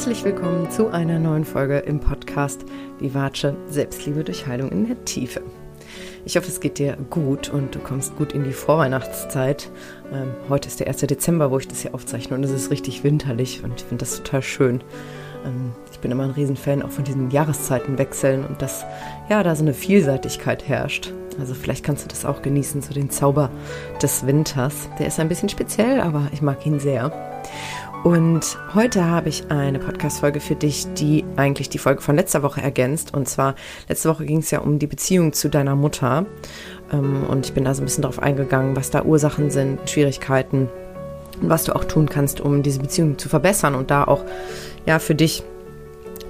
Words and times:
Herzlich 0.00 0.24
willkommen 0.24 0.70
zu 0.70 0.88
einer 0.88 1.18
neuen 1.18 1.44
Folge 1.44 1.80
im 1.80 2.00
Podcast 2.00 2.64
Vivace 3.00 3.52
Selbstliebe 3.68 4.24
durch 4.24 4.46
Heilung 4.46 4.72
in 4.72 4.86
der 4.86 5.04
Tiefe. 5.04 5.42
Ich 6.24 6.38
hoffe, 6.38 6.48
es 6.48 6.60
geht 6.60 6.78
dir 6.78 6.96
gut 7.10 7.50
und 7.50 7.74
du 7.74 7.80
kommst 7.80 8.16
gut 8.16 8.32
in 8.32 8.42
die 8.42 8.54
Vorweihnachtszeit. 8.54 9.70
Ähm, 10.10 10.32
heute 10.48 10.68
ist 10.68 10.80
der 10.80 10.86
1. 10.86 11.00
Dezember, 11.00 11.50
wo 11.50 11.58
ich 11.58 11.68
das 11.68 11.82
hier 11.82 11.94
aufzeichne 11.94 12.34
und 12.34 12.42
es 12.44 12.50
ist 12.50 12.70
richtig 12.70 13.04
winterlich 13.04 13.62
und 13.62 13.78
ich 13.78 13.86
finde 13.86 14.06
das 14.06 14.16
total 14.16 14.40
schön. 14.40 14.82
Ähm, 15.44 15.72
ich 15.92 15.98
bin 15.98 16.10
immer 16.10 16.24
ein 16.24 16.30
Riesenfan 16.30 16.80
auch 16.80 16.90
von 16.90 17.04
diesen 17.04 17.30
Jahreszeitenwechseln 17.30 18.46
und 18.46 18.62
dass 18.62 18.86
ja 19.28 19.42
da 19.42 19.54
so 19.54 19.64
eine 19.64 19.74
Vielseitigkeit 19.74 20.66
herrscht. 20.66 21.12
Also 21.38 21.52
vielleicht 21.52 21.84
kannst 21.84 22.04
du 22.04 22.08
das 22.08 22.24
auch 22.24 22.40
genießen, 22.40 22.80
so 22.80 22.94
den 22.94 23.10
Zauber 23.10 23.50
des 24.00 24.26
Winters. 24.26 24.88
Der 24.98 25.08
ist 25.08 25.20
ein 25.20 25.28
bisschen 25.28 25.50
speziell, 25.50 26.00
aber 26.00 26.28
ich 26.32 26.40
mag 26.40 26.64
ihn 26.64 26.80
sehr. 26.80 27.12
Und 28.02 28.56
heute 28.74 29.04
habe 29.04 29.28
ich 29.28 29.50
eine 29.50 29.78
Podcast-Folge 29.78 30.40
für 30.40 30.54
dich, 30.54 30.86
die 30.94 31.22
eigentlich 31.36 31.68
die 31.68 31.76
Folge 31.76 32.00
von 32.00 32.16
letzter 32.16 32.42
Woche 32.42 32.62
ergänzt. 32.62 33.12
Und 33.12 33.28
zwar, 33.28 33.54
letzte 33.90 34.08
Woche 34.08 34.24
ging 34.24 34.38
es 34.38 34.50
ja 34.50 34.60
um 34.60 34.78
die 34.78 34.86
Beziehung 34.86 35.34
zu 35.34 35.50
deiner 35.50 35.76
Mutter. 35.76 36.24
Ähm, 36.90 37.24
und 37.28 37.44
ich 37.44 37.52
bin 37.52 37.64
da 37.64 37.74
so 37.74 37.82
ein 37.82 37.84
bisschen 37.84 38.02
drauf 38.02 38.18
eingegangen, 38.18 38.74
was 38.74 38.90
da 38.90 39.02
Ursachen 39.02 39.50
sind, 39.50 39.90
Schwierigkeiten 39.90 40.70
und 41.42 41.50
was 41.50 41.64
du 41.64 41.76
auch 41.76 41.84
tun 41.84 42.08
kannst, 42.08 42.40
um 42.40 42.62
diese 42.62 42.80
Beziehung 42.80 43.18
zu 43.18 43.28
verbessern 43.28 43.74
und 43.74 43.90
da 43.90 44.04
auch, 44.04 44.24
ja, 44.86 44.98
für 44.98 45.14
dich 45.14 45.42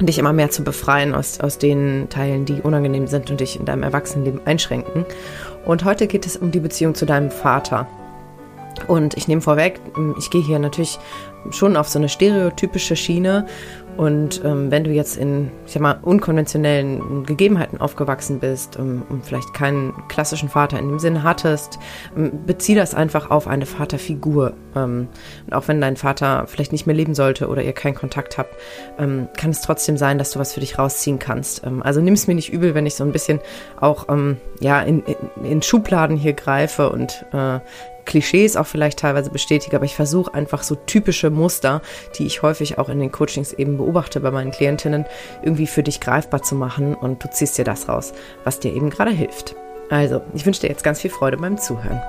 dich 0.01 0.19
immer 0.19 0.33
mehr 0.33 0.51
zu 0.51 0.65
befreien 0.65 1.15
aus, 1.15 1.41
aus 1.41 1.59
den 1.59 2.09
Teilen, 2.09 2.47
die 2.47 2.63
unangenehm 2.63 3.07
sind 3.07 3.31
und 3.31 3.39
dich 3.39 3.61
in 3.61 3.67
deinem 3.67 3.83
Erwachsenenleben 3.83 4.41
einschränken. 4.47 5.05
Und 5.67 5.85
heute 5.85 6.07
geht 6.07 6.27
es 6.27 6.39
um 6.39 6.51
die 6.51 6.61
Beziehung 6.61 6.95
zu 6.95 7.05
deinem 7.05 7.31
Vater. 7.31 7.87
Und 8.87 9.17
ich 9.17 9.29
nehme 9.29 9.43
vorweg, 9.43 9.81
ich 10.19 10.31
gehe 10.31 10.43
hier 10.43 10.59
natürlich 10.59 10.99
schon 11.51 11.77
auf 11.77 11.89
so 11.89 11.99
eine 11.99 12.09
stereotypische 12.09 12.97
Schiene. 12.97 13.47
Und 13.97 14.43
ähm, 14.45 14.71
wenn 14.71 14.85
du 14.85 14.91
jetzt 14.93 15.19
in, 15.19 15.51
ich 15.67 15.73
sag 15.73 15.83
mal, 15.83 15.99
unkonventionellen 16.01 17.25
Gegebenheiten 17.27 17.81
aufgewachsen 17.81 18.39
bist 18.39 18.79
ähm, 18.79 19.03
und 19.11 19.27
vielleicht 19.27 19.53
keinen 19.53 19.93
klassischen 20.09 20.49
Vater 20.49 20.79
in 20.79 20.89
dem 20.89 20.99
Sinne 20.99 21.23
hattest, 21.23 21.79
ähm, 22.17 22.47
bezieh 22.47 22.75
das 22.75 22.95
einfach 22.95 23.31
auf 23.31 23.47
eine 23.47 23.67
Vaterfigur. 23.67 24.55
Ähm, 24.75 25.09
und 25.47 25.53
auch 25.53 25.69
wenn 25.69 25.83
dein 25.83 25.97
Vater 25.97 26.47
vielleicht 26.47 26.73
nicht 26.73 26.87
mehr 26.87 26.97
leben 26.97 27.15
sollte 27.15 27.49
oder 27.49 27.63
ihr 27.63 27.75
keinen 27.75 27.95
Kontakt 27.95 28.39
habt, 28.39 28.55
ähm, 28.99 29.29
kann 29.37 29.51
es 29.51 29.61
trotzdem 29.61 29.99
sein, 29.99 30.17
dass 30.17 30.31
du 30.31 30.39
was 30.39 30.55
für 30.55 30.61
dich 30.61 30.79
rausziehen 30.79 31.19
kannst. 31.19 31.63
Also 31.83 32.01
nimm 32.01 32.15
es 32.15 32.27
mir 32.27 32.35
nicht 32.35 32.53
übel, 32.53 32.75
wenn 32.75 32.87
ich 32.87 32.95
so 32.95 33.05
ein 33.05 33.13
bisschen 33.13 33.41
auch 33.81 34.07
ja, 34.61 34.81
in, 34.81 35.03
in, 35.03 35.45
in 35.45 35.63
Schubladen 35.63 36.17
hier 36.17 36.33
greife 36.33 36.91
und 36.91 37.25
äh, 37.33 37.61
Klischees 38.11 38.57
auch 38.57 38.67
vielleicht 38.67 38.99
teilweise 38.99 39.31
bestätige, 39.31 39.77
aber 39.77 39.85
ich 39.85 39.95
versuche 39.95 40.35
einfach 40.35 40.65
so 40.65 40.75
typische 40.75 41.31
Muster, 41.31 41.81
die 42.19 42.27
ich 42.27 42.43
häufig 42.43 42.77
auch 42.77 42.89
in 42.89 42.99
den 42.99 43.13
Coachings 43.13 43.53
eben 43.53 43.77
beobachte 43.77 44.19
bei 44.19 44.33
meinen 44.33 44.51
Klientinnen, 44.51 45.05
irgendwie 45.43 45.69
für 45.69 45.85
dich 45.85 46.01
greifbar 46.01 46.43
zu 46.43 46.57
machen 46.57 46.97
und 46.97 47.23
du 47.23 47.31
ziehst 47.31 47.57
dir 47.57 47.65
das 47.65 47.89
raus, 47.89 48.13
was 48.43 48.59
dir 48.59 48.75
eben 48.75 48.91
gerade 48.91 49.13
hilft. 49.13 49.55
Also, 49.91 50.23
ich 50.35 50.45
wünsche 50.45 50.61
dir 50.61 50.69
jetzt 50.69 50.83
ganz 50.83 51.01
viel 51.01 51.11
Freude 51.11 51.37
beim 51.37 51.57
Zuhören. 51.57 52.03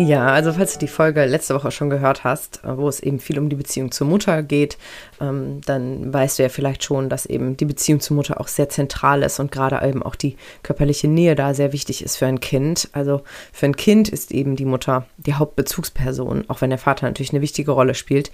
Ja, 0.00 0.28
also 0.28 0.52
falls 0.52 0.74
du 0.74 0.78
die 0.78 0.86
Folge 0.86 1.24
letzte 1.24 1.56
Woche 1.56 1.72
schon 1.72 1.90
gehört 1.90 2.22
hast, 2.22 2.62
äh, 2.62 2.76
wo 2.76 2.88
es 2.88 3.00
eben 3.00 3.18
viel 3.18 3.36
um 3.36 3.48
die 3.48 3.56
Beziehung 3.56 3.90
zur 3.90 4.06
Mutter 4.06 4.44
geht, 4.44 4.78
ähm, 5.20 5.60
dann 5.66 6.14
weißt 6.14 6.38
du 6.38 6.44
ja 6.44 6.50
vielleicht 6.50 6.84
schon, 6.84 7.08
dass 7.08 7.26
eben 7.26 7.56
die 7.56 7.64
Beziehung 7.64 7.98
zur 7.98 8.14
Mutter 8.14 8.40
auch 8.40 8.46
sehr 8.46 8.68
zentral 8.68 9.24
ist 9.24 9.40
und 9.40 9.50
gerade 9.50 9.84
eben 9.84 10.04
auch 10.04 10.14
die 10.14 10.36
körperliche 10.62 11.08
Nähe 11.08 11.34
da 11.34 11.52
sehr 11.52 11.72
wichtig 11.72 12.04
ist 12.04 12.16
für 12.16 12.26
ein 12.26 12.38
Kind. 12.38 12.88
Also 12.92 13.22
für 13.52 13.66
ein 13.66 13.74
Kind 13.74 14.08
ist 14.08 14.30
eben 14.30 14.54
die 14.54 14.66
Mutter 14.66 15.04
die 15.16 15.34
Hauptbezugsperson, 15.34 16.44
auch 16.46 16.60
wenn 16.60 16.70
der 16.70 16.78
Vater 16.78 17.04
natürlich 17.04 17.32
eine 17.32 17.42
wichtige 17.42 17.72
Rolle 17.72 17.94
spielt. 17.94 18.30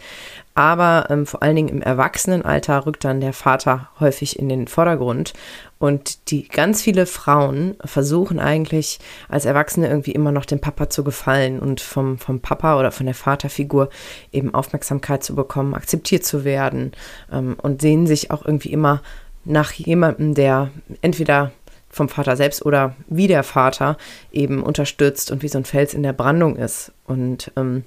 Aber 0.55 1.07
ähm, 1.11 1.27
vor 1.27 1.43
allen 1.43 1.57
Dingen 1.57 1.69
im 1.69 1.83
Erwachsenenalter 1.83 2.87
rückt 2.87 3.05
dann 3.05 3.21
der 3.21 3.33
Vater 3.33 3.89
häufig 3.99 4.39
in 4.39 4.49
den 4.49 4.69
Vordergrund. 4.69 5.33
Und 5.79 6.31
die 6.31 6.47
ganz 6.47 6.81
viele 6.81 7.07
Frauen 7.07 7.77
versuchen 7.85 8.39
eigentlich 8.39 9.01
als 9.29 9.45
Erwachsene 9.45 9.89
irgendwie 9.89 10.13
immer 10.13 10.31
noch 10.31 10.45
dem 10.45 10.61
Papa 10.61 10.89
zu 10.89 11.03
gefallen 11.03 11.59
und 11.59 11.81
vom, 11.81 12.19
vom 12.19 12.41
Papa 12.41 12.79
oder 12.79 12.93
von 12.93 13.07
der 13.07 13.17
Vaterfigur 13.17 13.91
eben 14.33 14.55
Aufmerksamkeit 14.55 15.25
zu 15.25 15.35
bekommen, 15.35 15.75
akzeptiert 15.75 16.25
zu 16.25 16.45
werden 16.45 16.93
ähm, 17.33 17.57
und 17.61 17.83
sehen 17.83 18.07
sich 18.07 18.31
auch 18.31 18.45
irgendwie 18.45 18.73
immer 18.73 19.03
nach 19.45 19.73
jemandem, 19.73 20.35
der 20.35 20.71
entweder 21.03 21.51
vom 21.91 22.09
Vater 22.09 22.37
selbst 22.37 22.65
oder 22.65 22.95
wie 23.09 23.29
der 23.29 23.43
Vater 23.43 23.97
eben 24.33 24.63
unterstützt 24.63 25.31
und 25.31 25.43
wie 25.43 25.49
so 25.49 25.59
ein 25.59 25.65
Fels 25.65 25.95
in 25.95 26.03
der 26.03 26.13
Brandung 26.13 26.57
ist. 26.57 26.93
Und 27.07 27.53
ähm, 27.57 27.85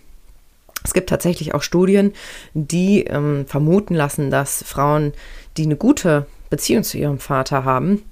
es 0.83 0.93
gibt 0.93 1.09
tatsächlich 1.09 1.53
auch 1.53 1.61
Studien, 1.61 2.13
die 2.53 3.03
ähm, 3.03 3.45
vermuten 3.47 3.93
lassen, 3.93 4.31
dass 4.31 4.63
Frauen, 4.63 5.13
die 5.57 5.63
eine 5.63 5.75
gute 5.75 6.25
Beziehung 6.49 6.83
zu 6.83 6.97
ihrem 6.97 7.19
Vater 7.19 7.65
haben, 7.65 8.03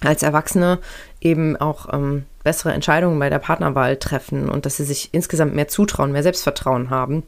als 0.00 0.22
Erwachsene 0.22 0.80
eben 1.20 1.56
auch 1.56 1.92
ähm, 1.92 2.24
bessere 2.42 2.72
Entscheidungen 2.72 3.18
bei 3.18 3.30
der 3.30 3.38
Partnerwahl 3.38 3.96
treffen 3.96 4.48
und 4.48 4.66
dass 4.66 4.78
sie 4.78 4.84
sich 4.84 5.10
insgesamt 5.12 5.54
mehr 5.54 5.68
zutrauen, 5.68 6.12
mehr 6.12 6.22
Selbstvertrauen 6.22 6.90
haben. 6.90 7.22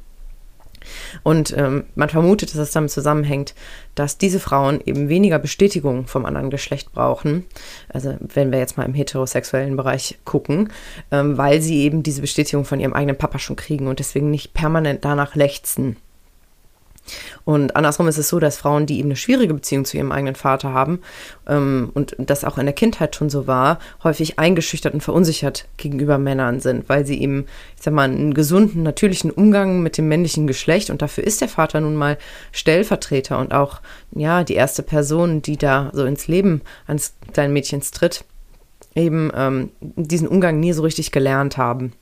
Und 1.23 1.55
ähm, 1.57 1.85
man 1.95 2.09
vermutet, 2.09 2.51
dass 2.51 2.61
es 2.61 2.73
damit 2.73 2.91
zusammenhängt, 2.91 3.55
dass 3.95 4.19
diese 4.19 4.41
Frauen 4.41 4.81
eben 4.85 5.09
weniger 5.09 5.39
Bestätigung 5.39 6.07
vom 6.07 6.27
anderen 6.27 6.51
Geschlecht 6.51 6.93
brauchen. 6.93 7.45
Also 7.89 8.17
wenn 8.21 8.53
wir 8.53 8.59
jetzt 8.59 8.77
mal 8.77 8.85
im 8.85 8.95
heterosexuellen 8.95 9.77
Bereich 9.77 10.19
gucken, 10.25 10.71
ähm, 11.11 11.39
weil 11.39 11.61
sie 11.63 11.83
eben 11.83 12.03
diese 12.03 12.21
Bestätigung 12.21 12.65
von 12.65 12.81
ihrem 12.81 12.93
eigenen 12.93 13.17
Papa 13.17 13.39
schon 13.39 13.57
kriegen 13.57 13.87
und 13.87 13.99
deswegen 13.99 14.31
nicht 14.31 14.55
permanent 14.55 15.05
danach 15.05 15.35
lechzen. 15.35 15.97
Und 17.45 17.77
andersrum 17.77 18.09
ist 18.09 18.19
es 18.19 18.29
so, 18.29 18.41
dass 18.41 18.57
Frauen, 18.57 18.87
die 18.87 18.99
eben 18.99 19.09
eine 19.09 19.17
schwierige 19.17 19.55
Beziehung 19.55 19.85
zu 19.85 19.97
ihrem 19.97 20.13
eigenen 20.13 20.35
Vater 20.35 20.73
haben 20.73 21.01
ähm, 21.47 21.91
und 21.95 22.17
das 22.19 22.45
auch 22.45 22.59
in 22.59 22.67
der 22.67 22.75
Kindheit 22.75 23.15
schon 23.17 23.31
so 23.31 23.47
war, 23.47 23.79
häufig 24.03 24.39
eingeschüchtert 24.39 24.95
und 24.95 25.03
verunsichert 25.03 25.67
gegenüber 25.77 26.19
Männern 26.19 26.61
sind, 26.61 26.89
weil 26.89 27.07
sie 27.07 27.21
eben, 27.21 27.47
ich 27.77 27.83
sag 27.83 27.93
mal, 27.93 28.05
einen 28.05 28.35
gesunden, 28.35 28.83
natürlichen 28.83 29.31
Umgang 29.31 29.83
mit 29.83 29.99
dem 29.99 30.09
männlichen 30.09 30.47
Geschlecht 30.47 30.91
und 30.91 31.03
dafür 31.03 31.25
ist 31.25 31.41
der 31.41 31.49
Vater 31.49 31.81
nun 31.81 31.97
mal 31.97 32.19
Stellvertreter 32.53 33.39
und 33.39 33.53
auch, 33.53 33.81
ja, 34.13 34.45
die 34.45 34.55
erste 34.55 34.83
Person, 34.83 35.43
die 35.43 35.57
da 35.57 35.91
so 35.93 36.05
ins 36.05 36.29
Leben 36.29 36.63
eines 36.87 37.15
kleinen 37.33 37.53
Mädchens 37.53 37.91
tritt, 37.91 38.25
eben 38.95 39.31
ähm, 39.35 39.71
diesen 39.81 40.29
Umgang 40.29 40.61
nie 40.61 40.73
so 40.73 40.83
richtig 40.83 41.13
gelernt 41.13 41.57
haben. 41.57 41.93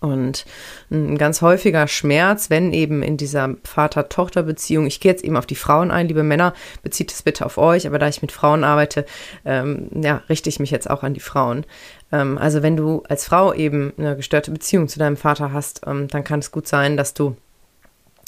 Und 0.00 0.44
ein 0.92 1.18
ganz 1.18 1.42
häufiger 1.42 1.88
Schmerz, 1.88 2.50
wenn 2.50 2.72
eben 2.72 3.02
in 3.02 3.16
dieser 3.16 3.56
Vater-Tochter-Beziehung, 3.64 4.86
ich 4.86 5.00
gehe 5.00 5.10
jetzt 5.10 5.24
eben 5.24 5.36
auf 5.36 5.46
die 5.46 5.56
Frauen 5.56 5.90
ein, 5.90 6.06
liebe 6.06 6.22
Männer, 6.22 6.54
bezieht 6.84 7.10
es 7.10 7.22
bitte 7.22 7.44
auf 7.44 7.58
euch, 7.58 7.86
aber 7.86 7.98
da 7.98 8.06
ich 8.06 8.22
mit 8.22 8.30
Frauen 8.30 8.62
arbeite, 8.62 9.06
ähm, 9.44 9.88
ja, 10.00 10.22
richte 10.28 10.48
ich 10.48 10.60
mich 10.60 10.70
jetzt 10.70 10.88
auch 10.88 11.02
an 11.02 11.14
die 11.14 11.20
Frauen. 11.20 11.66
Ähm, 12.12 12.38
also 12.38 12.62
wenn 12.62 12.76
du 12.76 13.02
als 13.08 13.24
Frau 13.24 13.52
eben 13.52 13.92
eine 13.98 14.14
gestörte 14.14 14.52
Beziehung 14.52 14.86
zu 14.86 15.00
deinem 15.00 15.16
Vater 15.16 15.52
hast, 15.52 15.80
ähm, 15.84 16.06
dann 16.06 16.22
kann 16.22 16.38
es 16.38 16.52
gut 16.52 16.68
sein, 16.68 16.96
dass 16.96 17.14
du 17.14 17.36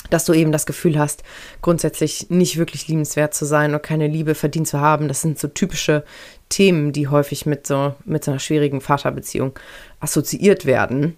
dass 0.08 0.24
du 0.24 0.32
eben 0.32 0.50
das 0.50 0.66
Gefühl 0.66 0.98
hast, 0.98 1.22
grundsätzlich 1.62 2.30
nicht 2.30 2.56
wirklich 2.56 2.88
liebenswert 2.88 3.34
zu 3.34 3.44
sein 3.44 3.74
und 3.74 3.82
keine 3.82 4.08
Liebe 4.08 4.34
verdient 4.34 4.66
zu 4.66 4.80
haben. 4.80 5.06
Das 5.06 5.20
sind 5.20 5.38
so 5.38 5.46
typische 5.46 6.04
Themen, 6.48 6.92
die 6.92 7.06
häufig 7.06 7.46
mit 7.46 7.66
so, 7.66 7.94
mit 8.06 8.24
so 8.24 8.32
einer 8.32 8.40
schwierigen 8.40 8.80
Vaterbeziehung 8.80 9.52
assoziiert 10.00 10.64
werden. 10.64 11.16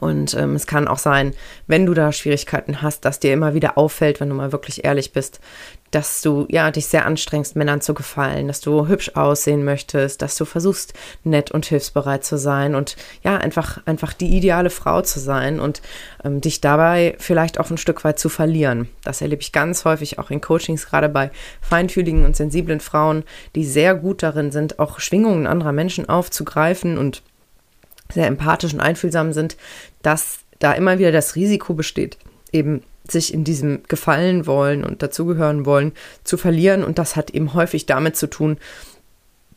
Und 0.00 0.34
ähm, 0.34 0.54
es 0.54 0.66
kann 0.66 0.88
auch 0.88 0.98
sein, 0.98 1.34
wenn 1.66 1.84
du 1.84 1.92
da 1.92 2.10
Schwierigkeiten 2.10 2.80
hast, 2.80 3.04
dass 3.04 3.20
dir 3.20 3.34
immer 3.34 3.52
wieder 3.52 3.76
auffällt, 3.76 4.18
wenn 4.18 4.30
du 4.30 4.34
mal 4.34 4.50
wirklich 4.50 4.84
ehrlich 4.84 5.12
bist, 5.12 5.40
dass 5.90 6.22
du 6.22 6.46
ja 6.48 6.70
dich 6.70 6.86
sehr 6.86 7.04
anstrengst, 7.06 7.54
Männern 7.54 7.82
zu 7.82 7.92
gefallen, 7.94 8.48
dass 8.48 8.60
du 8.60 8.88
hübsch 8.88 9.12
aussehen 9.14 9.62
möchtest, 9.62 10.22
dass 10.22 10.36
du 10.36 10.46
versuchst, 10.46 10.94
nett 11.22 11.50
und 11.50 11.66
hilfsbereit 11.66 12.24
zu 12.24 12.38
sein 12.38 12.74
und 12.74 12.96
ja, 13.22 13.36
einfach, 13.36 13.80
einfach 13.84 14.14
die 14.14 14.36
ideale 14.36 14.70
Frau 14.70 15.02
zu 15.02 15.20
sein 15.20 15.60
und 15.60 15.82
ähm, 16.24 16.40
dich 16.40 16.62
dabei 16.62 17.14
vielleicht 17.18 17.60
auch 17.60 17.70
ein 17.70 17.78
Stück 17.78 18.04
weit 18.04 18.18
zu 18.18 18.30
verlieren. 18.30 18.88
Das 19.04 19.20
erlebe 19.20 19.42
ich 19.42 19.52
ganz 19.52 19.84
häufig 19.84 20.18
auch 20.18 20.30
in 20.30 20.40
Coachings, 20.40 20.86
gerade 20.86 21.10
bei 21.10 21.30
feinfühligen 21.60 22.24
und 22.24 22.34
sensiblen 22.34 22.80
Frauen, 22.80 23.22
die 23.54 23.64
sehr 23.64 23.94
gut 23.94 24.22
darin 24.22 24.50
sind, 24.50 24.78
auch 24.78 24.98
Schwingungen 24.98 25.46
anderer 25.46 25.72
Menschen 25.72 26.08
aufzugreifen 26.08 26.98
und 26.98 27.22
sehr 28.14 28.26
empathisch 28.26 28.72
und 28.72 28.80
einfühlsam 28.80 29.32
sind, 29.32 29.56
dass 30.02 30.38
da 30.58 30.72
immer 30.72 30.98
wieder 30.98 31.12
das 31.12 31.36
Risiko 31.36 31.74
besteht, 31.74 32.18
eben 32.52 32.82
sich 33.08 33.34
in 33.34 33.44
diesem 33.44 33.82
Gefallen 33.88 34.46
wollen 34.46 34.84
und 34.84 35.02
dazugehören 35.02 35.66
wollen, 35.66 35.92
zu 36.22 36.36
verlieren. 36.36 36.82
Und 36.84 36.98
das 36.98 37.16
hat 37.16 37.30
eben 37.30 37.52
häufig 37.54 37.86
damit 37.86 38.16
zu 38.16 38.28
tun, 38.28 38.56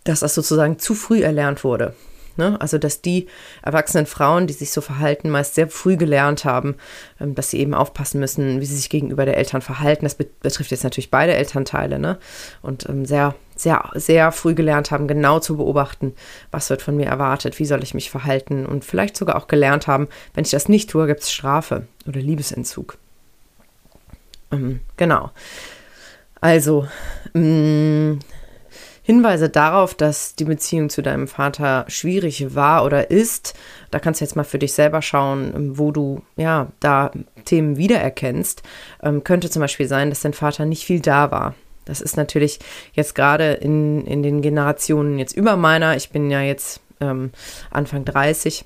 dass 0.04 0.19
das 0.19 0.36
sozusagen 0.36 0.80
zu 0.80 0.95
früh 0.95 1.21
erlernt 1.21 1.63
wurde. 1.63 1.94
Ne? 2.38 2.59
Also, 2.62 2.77
dass 2.77 3.01
die 3.01 3.27
erwachsenen 3.63 4.06
Frauen, 4.06 4.48
die 4.48 4.54
sich 4.54 4.71
so 4.71 4.81
verhalten, 4.81 5.30
meist 5.30 5.56
sehr 5.56 5.68
früh 5.69 5.98
gelernt 5.98 6.45
haben, 6.45 6.75
ähm, 7.19 7.36
dass 7.36 7.50
sie 7.50 7.59
eben 7.59 7.74
aufpassen 7.74 8.19
müssen, 8.19 8.62
wie 8.62 8.65
sie 8.65 8.75
sich 8.75 8.89
gegenüber 8.89 9.25
der 9.25 9.38
Eltern 9.38 9.62
verhalten. 9.62 10.06
Das 10.06 10.15
betrifft 10.15 10.71
jetzt 10.71 10.83
natürlich 10.83 11.09
beide 11.09 11.33
Elternteile. 11.33 12.00
Ne? 12.00 12.19
Und 12.62 12.88
ähm, 12.88 13.06
sehr 13.06 13.33
sehr, 13.57 13.89
sehr 13.95 14.31
früh 14.31 14.54
gelernt 14.54 14.92
haben, 14.92 15.07
genau 15.07 15.39
zu 15.39 15.57
beobachten, 15.57 16.13
was 16.51 16.69
wird 16.69 16.81
von 16.81 16.95
mir 16.95 17.07
erwartet, 17.07 17.59
wie 17.59 17.65
soll 17.65 17.83
ich 17.83 17.94
mich 17.94 18.09
verhalten 18.09 18.65
und 18.65 18.86
vielleicht 18.86 19.18
sogar 19.18 19.36
auch 19.36 19.48
gelernt 19.48 19.88
haben, 19.88 20.07
wenn 20.33 20.45
ich 20.45 20.51
das 20.51 20.69
nicht 20.69 20.89
tue, 20.89 21.07
gibt 21.07 21.21
es 21.21 21.31
Strafe 21.31 21.88
oder 22.07 22.19
Liebesentzug. 22.19 22.98
Ähm, 24.51 24.81
genau. 24.95 25.31
Also, 26.39 26.88
mh, 27.33 27.42
mm, 27.42 28.19
Hinweise 29.07 29.48
darauf, 29.48 29.95
dass 29.95 30.36
die 30.36 30.44
Beziehung 30.44 30.89
zu 30.89 31.01
deinem 31.01 31.30
Vater 31.30 31.86
schwierig 31.88 32.56
war 32.56 32.83
oder 32.83 33.09
ist, 33.09 33.54
da 33.89 34.00
kannst 34.00 34.19
du 34.19 34.25
jetzt 34.25 34.36
mal 34.36 34.44
für 34.44 34.59
dich 34.59 34.74
selber 34.74 35.01
schauen, 35.01 35.77
wo 35.77 35.94
du 35.94 36.24
ja 36.36 36.68
da 36.81 37.12
Themen 37.45 37.77
wiedererkennst. 37.77 38.63
Ähm, 39.01 39.24
könnte 39.24 39.50
zum 39.50 39.62
Beispiel 39.62 39.88
sein, 39.88 40.09
dass 40.09 40.19
dein 40.19 40.33
Vater 40.33 40.65
nicht 40.65 40.83
viel 40.83 41.00
da 41.00 41.31
war. 41.31 41.56
Das 41.88 42.01
ist 42.01 42.18
natürlich 42.18 42.60
jetzt 42.94 43.16
gerade 43.16 43.54
in, 43.54 44.06
in 44.06 44.24
den 44.24 44.42
Generationen 44.42 45.18
jetzt 45.18 45.36
über 45.36 45.56
meiner, 45.56 45.95
ich 45.95 46.10
bin 46.10 46.30
ja 46.30 46.42
jetzt 46.42 46.81
ähm, 47.00 47.31
Anfang 47.72 48.06
30, 48.06 48.66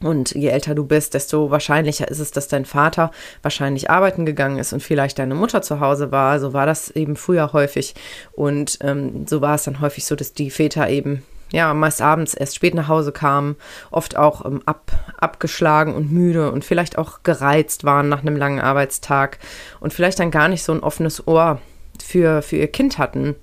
und 0.00 0.32
je 0.32 0.48
älter 0.48 0.74
du 0.74 0.84
bist, 0.84 1.14
desto 1.14 1.50
wahrscheinlicher 1.50 2.08
ist 2.08 2.18
es, 2.18 2.30
dass 2.30 2.48
dein 2.48 2.64
Vater 2.64 3.10
wahrscheinlich 3.42 3.90
arbeiten 3.90 4.26
gegangen 4.26 4.58
ist 4.58 4.72
und 4.72 4.82
vielleicht 4.82 5.18
deine 5.18 5.34
Mutter 5.34 5.62
zu 5.62 5.80
Hause 5.80 6.12
war. 6.12 6.40
So 6.40 6.52
war 6.52 6.66
das 6.66 6.90
eben 6.90 7.16
früher 7.16 7.52
häufig. 7.52 7.94
Und 8.32 8.78
ähm, 8.82 9.26
so 9.26 9.40
war 9.40 9.54
es 9.54 9.62
dann 9.62 9.80
häufig 9.80 10.04
so, 10.04 10.16
dass 10.16 10.34
die 10.34 10.50
Väter 10.50 10.90
eben 10.90 11.22
ja, 11.52 11.72
meist 11.72 12.02
abends 12.02 12.34
erst 12.34 12.56
spät 12.56 12.74
nach 12.74 12.88
Hause 12.88 13.12
kamen, 13.12 13.56
oft 13.92 14.16
auch 14.16 14.44
ähm, 14.44 14.60
ab, 14.66 14.90
abgeschlagen 15.18 15.94
und 15.94 16.10
müde 16.10 16.50
und 16.50 16.64
vielleicht 16.64 16.98
auch 16.98 17.22
gereizt 17.22 17.84
waren 17.84 18.08
nach 18.08 18.22
einem 18.22 18.36
langen 18.36 18.60
Arbeitstag 18.60 19.38
und 19.78 19.92
vielleicht 19.92 20.18
dann 20.18 20.32
gar 20.32 20.48
nicht 20.48 20.64
so 20.64 20.72
ein 20.72 20.82
offenes 20.82 21.26
Ohr 21.28 21.60
für, 22.02 22.42
für 22.42 22.56
ihr 22.56 22.68
Kind 22.68 22.98
hatten. 22.98 23.34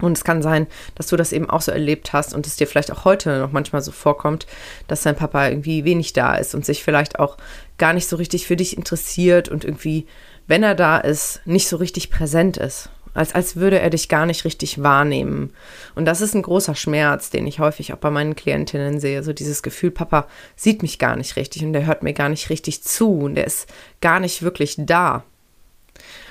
Und 0.00 0.16
es 0.16 0.24
kann 0.24 0.42
sein, 0.42 0.66
dass 0.94 1.06
du 1.06 1.16
das 1.16 1.32
eben 1.32 1.48
auch 1.48 1.62
so 1.62 1.72
erlebt 1.72 2.12
hast 2.12 2.34
und 2.34 2.46
es 2.46 2.56
dir 2.56 2.66
vielleicht 2.66 2.92
auch 2.92 3.04
heute 3.04 3.38
noch 3.38 3.52
manchmal 3.52 3.80
so 3.80 3.92
vorkommt, 3.92 4.46
dass 4.88 5.02
dein 5.02 5.16
Papa 5.16 5.48
irgendwie 5.48 5.84
wenig 5.84 6.12
da 6.12 6.34
ist 6.34 6.54
und 6.54 6.66
sich 6.66 6.84
vielleicht 6.84 7.18
auch 7.18 7.38
gar 7.78 7.94
nicht 7.94 8.06
so 8.06 8.16
richtig 8.16 8.46
für 8.46 8.56
dich 8.56 8.76
interessiert 8.76 9.48
und 9.48 9.64
irgendwie, 9.64 10.06
wenn 10.46 10.62
er 10.62 10.74
da 10.74 10.98
ist, 10.98 11.40
nicht 11.46 11.68
so 11.68 11.76
richtig 11.76 12.10
präsent 12.10 12.58
ist. 12.58 12.90
Als, 13.14 13.34
als 13.34 13.56
würde 13.56 13.78
er 13.78 13.88
dich 13.88 14.10
gar 14.10 14.26
nicht 14.26 14.44
richtig 14.44 14.82
wahrnehmen. 14.82 15.54
Und 15.94 16.04
das 16.04 16.20
ist 16.20 16.34
ein 16.34 16.42
großer 16.42 16.74
Schmerz, 16.74 17.30
den 17.30 17.46
ich 17.46 17.60
häufig 17.60 17.94
auch 17.94 17.98
bei 17.98 18.10
meinen 18.10 18.36
Klientinnen 18.36 19.00
sehe. 19.00 19.22
So 19.22 19.32
dieses 19.32 19.62
Gefühl, 19.62 19.90
Papa 19.90 20.26
sieht 20.54 20.82
mich 20.82 20.98
gar 20.98 21.16
nicht 21.16 21.36
richtig 21.36 21.64
und 21.64 21.72
der 21.72 21.86
hört 21.86 22.02
mir 22.02 22.12
gar 22.12 22.28
nicht 22.28 22.50
richtig 22.50 22.82
zu 22.82 23.20
und 23.20 23.36
der 23.36 23.46
ist 23.46 23.72
gar 24.02 24.20
nicht 24.20 24.42
wirklich 24.42 24.74
da. 24.76 25.24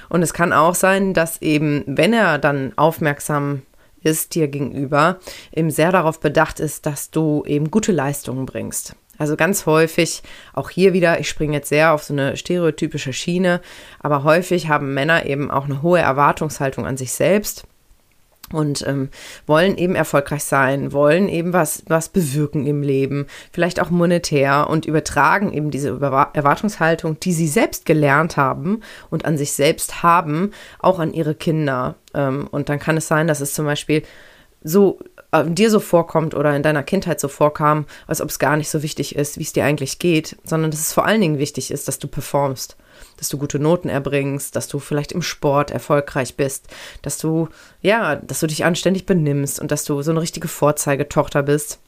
Und 0.10 0.22
es 0.22 0.34
kann 0.34 0.54
auch 0.54 0.76
sein, 0.76 1.14
dass 1.14 1.42
eben, 1.42 1.84
wenn 1.88 2.14
er 2.14 2.38
dann 2.38 2.74
aufmerksam 2.76 3.64
ist 4.02 4.36
dir 4.36 4.48
gegenüber, 4.48 5.20
eben 5.52 5.72
sehr 5.72 5.92
darauf 5.92 6.20
bedacht 6.20 6.60
ist, 6.60 6.86
dass 6.86 7.10
du 7.10 7.44
eben 7.46 7.72
gute 7.72 7.92
Leistungen 7.92 8.46
bringst. 8.46 8.96
Also 9.18 9.36
ganz 9.36 9.66
häufig, 9.66 10.24
auch 10.54 10.70
hier 10.70 10.94
wieder, 10.94 11.20
ich 11.20 11.30
springe 11.30 11.54
jetzt 11.54 11.70
sehr 11.70 11.94
auf 11.94 12.04
so 12.04 12.14
eine 12.14 12.36
stereotypische 12.38 13.14
Schiene, 13.14 13.62
aber 14.00 14.24
häufig 14.24 14.68
haben 14.68 14.94
Männer 14.94 15.26
eben 15.26 15.50
auch 15.50 15.66
eine 15.66 15.82
hohe 15.82 16.00
Erwartungshaltung 16.00 16.86
an 16.86 16.98
sich 16.98 17.14
selbst 17.14 17.66
und 18.52 18.86
ähm, 18.88 19.10
wollen 19.48 19.78
eben 19.78 19.96
erfolgreich 19.96 20.44
sein, 20.44 20.92
wollen 20.92 21.30
eben 21.30 21.54
was, 21.54 21.84
was 21.88 22.10
bewirken 22.10 22.66
im 22.66 22.84
Leben, 22.84 23.26
vielleicht 23.52 23.80
auch 23.80 23.90
monetär 23.90 24.70
und 24.70 24.86
übertragen 24.86 25.52
eben 25.52 25.72
diese 25.72 25.90
Erwartungshaltung, 25.90 27.20
die 27.20 27.34
sie 27.34 27.48
selbst 27.48 27.86
gelernt 27.86 28.38
haben 28.38 28.82
und 29.10 29.26
an 29.26 29.38
sich 29.38 29.54
selbst 29.54 30.04
haben, 30.04 30.52
auch 30.80 31.00
an 31.00 31.14
ihre 31.14 31.36
Kinder. 31.36 31.96
Ähm, 32.14 32.48
und 32.52 32.70
dann 32.70 32.80
kann 32.80 32.98
es 32.98 33.08
sein, 33.08 33.28
dass 33.28 33.42
es 33.42 33.54
zum 33.54 33.66
Beispiel 33.66 34.04
so 34.64 35.00
äh, 35.32 35.44
dir 35.46 35.70
so 35.70 35.80
vorkommt 35.80 36.34
oder 36.34 36.56
in 36.56 36.64
deiner 36.64 36.84
Kindheit 36.84 37.20
so 37.20 37.28
vorkam, 37.28 37.86
als 38.08 38.22
ob 38.22 38.30
es 38.30 38.40
gar 38.40 38.58
nicht 38.58 38.70
so 38.70 38.84
wichtig 38.84 39.16
ist, 39.16 39.38
wie 39.38 39.44
es 39.44 39.54
dir 39.54 39.66
eigentlich 39.66 40.00
geht, 40.00 40.38
sondern 40.44 40.72
dass 40.72 40.80
es 40.80 40.94
vor 40.94 41.06
allen 41.06 41.22
Dingen 41.22 41.40
wichtig 41.40 41.72
ist, 41.72 41.88
dass 41.88 42.00
du 42.00 42.08
performst 42.08 42.76
dass 43.18 43.30
du 43.30 43.38
gute 43.38 43.60
Noten 43.60 43.90
erbringst, 43.90 44.56
dass 44.56 44.68
du 44.68 44.80
vielleicht 44.80 45.12
im 45.12 45.22
Sport 45.22 45.72
erfolgreich 45.72 46.36
bist, 46.36 46.68
dass 47.02 47.18
du, 47.18 47.50
ja, 47.82 48.16
dass 48.16 48.40
du 48.40 48.48
dich 48.48 48.66
anständig 48.66 49.06
benimmst 49.06 49.60
und 49.60 49.72
dass 49.72 49.84
du 49.84 50.02
so 50.02 50.12
eine 50.12 50.22
richtige 50.22 50.48
Vorzeigetochter 50.48 51.44
bist. 51.44 51.80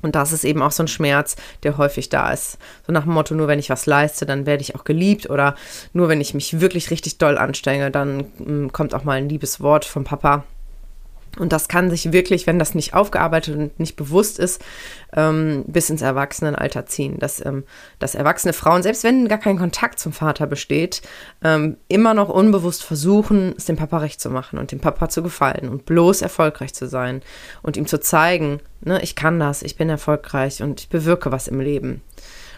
Und 0.00 0.14
das 0.14 0.32
ist 0.32 0.44
eben 0.44 0.62
auch 0.62 0.70
so 0.70 0.84
ein 0.84 0.88
Schmerz, 0.88 1.36
der 1.64 1.76
häufig 1.76 2.08
da 2.08 2.32
ist. 2.32 2.58
So 2.86 2.92
nach 2.92 3.02
dem 3.02 3.12
Motto, 3.12 3.34
nur 3.34 3.48
wenn 3.48 3.58
ich 3.58 3.70
was 3.70 3.86
leiste, 3.86 4.26
dann 4.26 4.46
werde 4.46 4.62
ich 4.62 4.76
auch 4.76 4.84
geliebt. 4.84 5.28
Oder 5.28 5.56
nur 5.92 6.08
wenn 6.08 6.20
ich 6.20 6.34
mich 6.34 6.60
wirklich 6.60 6.90
richtig 6.90 7.18
doll 7.18 7.36
anstrenge, 7.36 7.90
dann 7.90 8.26
mh, 8.38 8.68
kommt 8.70 8.94
auch 8.94 9.04
mal 9.04 9.18
ein 9.18 9.28
liebes 9.28 9.60
Wort 9.60 9.84
vom 9.84 10.04
Papa. 10.04 10.44
Und 11.38 11.52
das 11.52 11.68
kann 11.68 11.90
sich 11.90 12.12
wirklich, 12.12 12.46
wenn 12.46 12.58
das 12.58 12.74
nicht 12.74 12.94
aufgearbeitet 12.94 13.56
und 13.56 13.80
nicht 13.80 13.96
bewusst 13.96 14.38
ist, 14.38 14.62
ähm, 15.14 15.64
bis 15.66 15.90
ins 15.90 16.02
Erwachsenenalter 16.02 16.86
ziehen. 16.86 17.18
Dass, 17.18 17.44
ähm, 17.44 17.64
dass 17.98 18.14
erwachsene 18.14 18.52
Frauen, 18.52 18.82
selbst 18.82 19.04
wenn 19.04 19.28
gar 19.28 19.38
kein 19.38 19.58
Kontakt 19.58 19.98
zum 19.98 20.12
Vater 20.12 20.46
besteht, 20.46 21.02
ähm, 21.42 21.76
immer 21.88 22.14
noch 22.14 22.28
unbewusst 22.28 22.84
versuchen, 22.84 23.54
es 23.56 23.64
dem 23.66 23.76
Papa 23.76 23.98
recht 23.98 24.20
zu 24.20 24.30
machen 24.30 24.58
und 24.58 24.72
dem 24.72 24.80
Papa 24.80 25.08
zu 25.08 25.22
gefallen 25.22 25.68
und 25.68 25.86
bloß 25.86 26.22
erfolgreich 26.22 26.74
zu 26.74 26.86
sein 26.88 27.22
und 27.62 27.76
ihm 27.76 27.86
zu 27.86 28.00
zeigen, 28.00 28.60
ne, 28.80 29.00
ich 29.02 29.14
kann 29.14 29.38
das, 29.38 29.62
ich 29.62 29.76
bin 29.76 29.88
erfolgreich 29.88 30.62
und 30.62 30.80
ich 30.80 30.88
bewirke 30.88 31.32
was 31.32 31.48
im 31.48 31.60
Leben. 31.60 32.02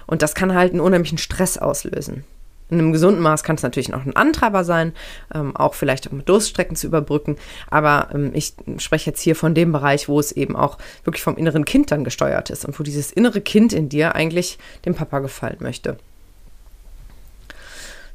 Und 0.06 0.22
das 0.22 0.34
kann 0.34 0.54
halt 0.54 0.72
einen 0.72 0.80
unheimlichen 0.80 1.18
Stress 1.18 1.56
auslösen. 1.56 2.24
In 2.70 2.78
einem 2.78 2.92
gesunden 2.92 3.22
Maß 3.22 3.42
kann 3.42 3.56
es 3.56 3.62
natürlich 3.62 3.88
noch 3.88 4.06
ein 4.06 4.16
Antreiber 4.16 4.64
sein, 4.64 4.92
ähm, 5.34 5.56
auch 5.56 5.74
vielleicht 5.74 6.06
um 6.06 6.24
Durststrecken 6.24 6.76
zu 6.76 6.86
überbrücken. 6.86 7.36
Aber 7.70 8.08
ähm, 8.14 8.30
ich 8.34 8.54
spreche 8.78 9.10
jetzt 9.10 9.20
hier 9.20 9.36
von 9.36 9.54
dem 9.54 9.72
Bereich, 9.72 10.08
wo 10.08 10.20
es 10.20 10.32
eben 10.32 10.56
auch 10.56 10.78
wirklich 11.04 11.22
vom 11.22 11.36
inneren 11.36 11.64
Kind 11.64 11.90
dann 11.90 12.04
gesteuert 12.04 12.50
ist 12.50 12.64
und 12.64 12.78
wo 12.78 12.82
dieses 12.82 13.12
innere 13.12 13.40
Kind 13.40 13.72
in 13.72 13.88
dir 13.88 14.14
eigentlich 14.14 14.58
dem 14.84 14.94
Papa 14.94 15.18
gefallen 15.18 15.58
möchte. 15.60 15.96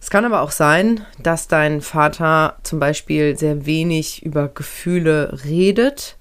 Es 0.05 0.11
kann 0.11 0.23
aber 0.23 0.41
auch 0.41 0.51
sein, 0.51 1.03
dass 1.17 1.47
dein 1.47 1.81
Vater 1.81 2.57
zum 2.61 2.79
Beispiel 2.79 3.35
sehr 3.37 3.65
wenig 3.65 4.23
über 4.23 4.49
Gefühle 4.49 5.39
redet 5.45 6.17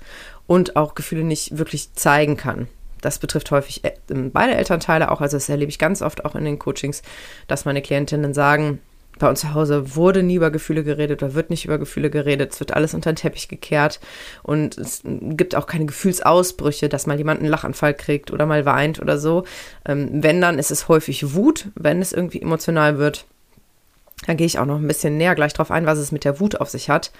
und 0.47 0.77
auch 0.77 0.95
Gefühle 0.95 1.23
nicht 1.23 1.59
wirklich 1.59 1.93
zeigen 1.93 2.39
kann. 2.39 2.67
Das 3.05 3.19
betrifft 3.19 3.51
häufig 3.51 3.85
äh, 3.85 3.93
beide 4.09 4.55
Elternteile 4.55 5.11
auch. 5.11 5.21
Also 5.21 5.37
das 5.37 5.49
erlebe 5.49 5.71
ich 5.71 5.79
ganz 5.79 6.03
oft 6.03 6.25
auch 6.25 6.35
in 6.35 6.45
den 6.45 6.59
Coachings, 6.59 7.03
dass 7.47 7.65
meine 7.65 7.83
Klientinnen 7.83 8.33
sagen, 8.33 8.81
bei 9.19 9.29
uns 9.29 9.41
zu 9.41 9.55
Hause 9.55 9.95
wurde 9.95 10.23
nie 10.23 10.37
über 10.37 10.51
Gefühle 10.51 10.83
geredet 10.83 11.23
oder 11.23 11.35
wird 11.35 11.51
nicht 11.51 11.65
über 11.65 11.79
Gefühle 11.79 12.11
geredet. 12.11 12.53
Es 12.53 12.61
wird 12.61 12.75
alles 12.75 12.95
unter 12.95 13.13
den 13.13 13.17
Teppich 13.17 13.49
gekehrt 13.49 14.01
und 14.43 14.77
es 14.77 15.03
gibt 15.05 15.55
auch 15.55 15.67
keine 15.67 15.87
Gefühlsausbrüche, 15.87 16.89
dass 16.89 17.07
mal 17.07 17.19
jemand 17.19 17.41
einen 17.41 17.51
Lachanfall 17.51 17.95
kriegt 17.95 18.33
oder 18.33 18.47
mal 18.47 18.65
weint 18.65 19.01
oder 19.01 19.19
so. 19.19 19.45
Ähm, 19.87 20.09
wenn, 20.23 20.41
dann 20.41 20.59
ist 20.59 20.71
es 20.71 20.89
häufig 20.89 21.35
Wut, 21.35 21.69
wenn 21.75 22.01
es 22.01 22.13
irgendwie 22.13 22.43
emotional 22.43 22.99
wird. 22.99 23.27
Da 24.27 24.35
gehe 24.35 24.47
ich 24.47 24.59
auch 24.59 24.67
noch 24.67 24.79
ein 24.79 24.89
bisschen 24.89 25.17
näher 25.17 25.35
gleich 25.35 25.53
drauf 25.53 25.71
ein, 25.71 25.87
was 25.87 25.99
es 25.99 26.11
mit 26.11 26.25
der 26.25 26.41
Wut 26.41 26.61
auf 26.61 26.71
sich 26.71 26.91
hat. 26.91 27.13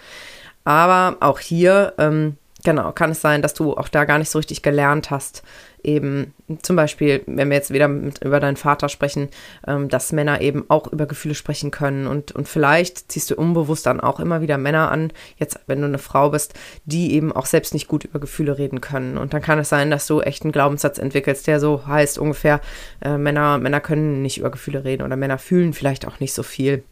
Aber 0.65 1.19
auch 1.21 1.39
hier, 1.39 1.93
ähm, 1.99 2.39
genau, 2.65 2.93
kann 2.93 3.11
es 3.11 3.21
sein, 3.21 3.43
dass 3.43 3.55
du 3.55 3.77
auch 3.77 3.89
da 3.89 4.05
gar 4.05 4.19
nicht 4.19 4.31
so 4.31 4.39
richtig 4.39 4.63
gelernt 4.63 5.11
hast, 5.11 5.43
eben 5.83 6.33
zum 6.63 6.77
Beispiel, 6.77 7.23
wenn 7.27 7.51
wir 7.51 7.57
jetzt 7.57 7.73
wieder 7.73 7.89
mit, 7.89 8.25
über 8.25 8.41
deinen 8.41 8.57
Vater 8.57 8.89
sprechen, 8.89 9.29
ähm, 9.67 9.89
dass 9.89 10.13
Männer 10.13 10.41
eben 10.41 10.65
auch 10.69 10.91
über 10.91 11.07
Gefühle 11.07 11.35
sprechen 11.35 11.71
können. 11.71 12.07
Und, 12.07 12.33
und 12.33 12.49
vielleicht 12.49 13.13
ziehst 13.13 13.31
du 13.31 13.37
unbewusst 13.37 13.87
dann 13.87 14.01
auch 14.01 14.19
immer 14.19 14.41
wieder 14.41 14.59
Männer 14.59 14.91
an, 14.91 15.13
jetzt 15.37 15.61
wenn 15.67 15.81
du 15.81 15.87
eine 15.87 15.99
Frau 15.99 16.31
bist, 16.31 16.55
die 16.85 17.13
eben 17.13 17.33
auch 17.33 17.47
selbst 17.47 17.75
nicht 17.75 17.87
gut 17.87 18.05
über 18.05 18.19
Gefühle 18.19 18.59
reden 18.59 18.81
können. 18.81 19.19
Und 19.19 19.35
dann 19.35 19.43
kann 19.43 19.59
es 19.59 19.69
sein, 19.69 19.91
dass 19.91 20.07
du 20.07 20.21
echt 20.21 20.43
einen 20.43 20.53
Glaubenssatz 20.53 20.99
entwickelst, 20.99 21.47
der 21.47 21.61
so 21.61 21.87
heißt 21.87 22.19
ungefähr, 22.19 22.61
äh, 23.03 23.19
Männer, 23.19 23.59
Männer 23.59 23.81
können 23.81 24.23
nicht 24.23 24.39
über 24.39 24.51
Gefühle 24.51 24.85
reden 24.85 25.03
oder 25.03 25.17
Männer 25.17 25.39
fühlen 25.39 25.75
vielleicht 25.75 26.07
auch 26.07 26.19
nicht 26.19 26.33
so 26.33 26.43
viel 26.43 26.83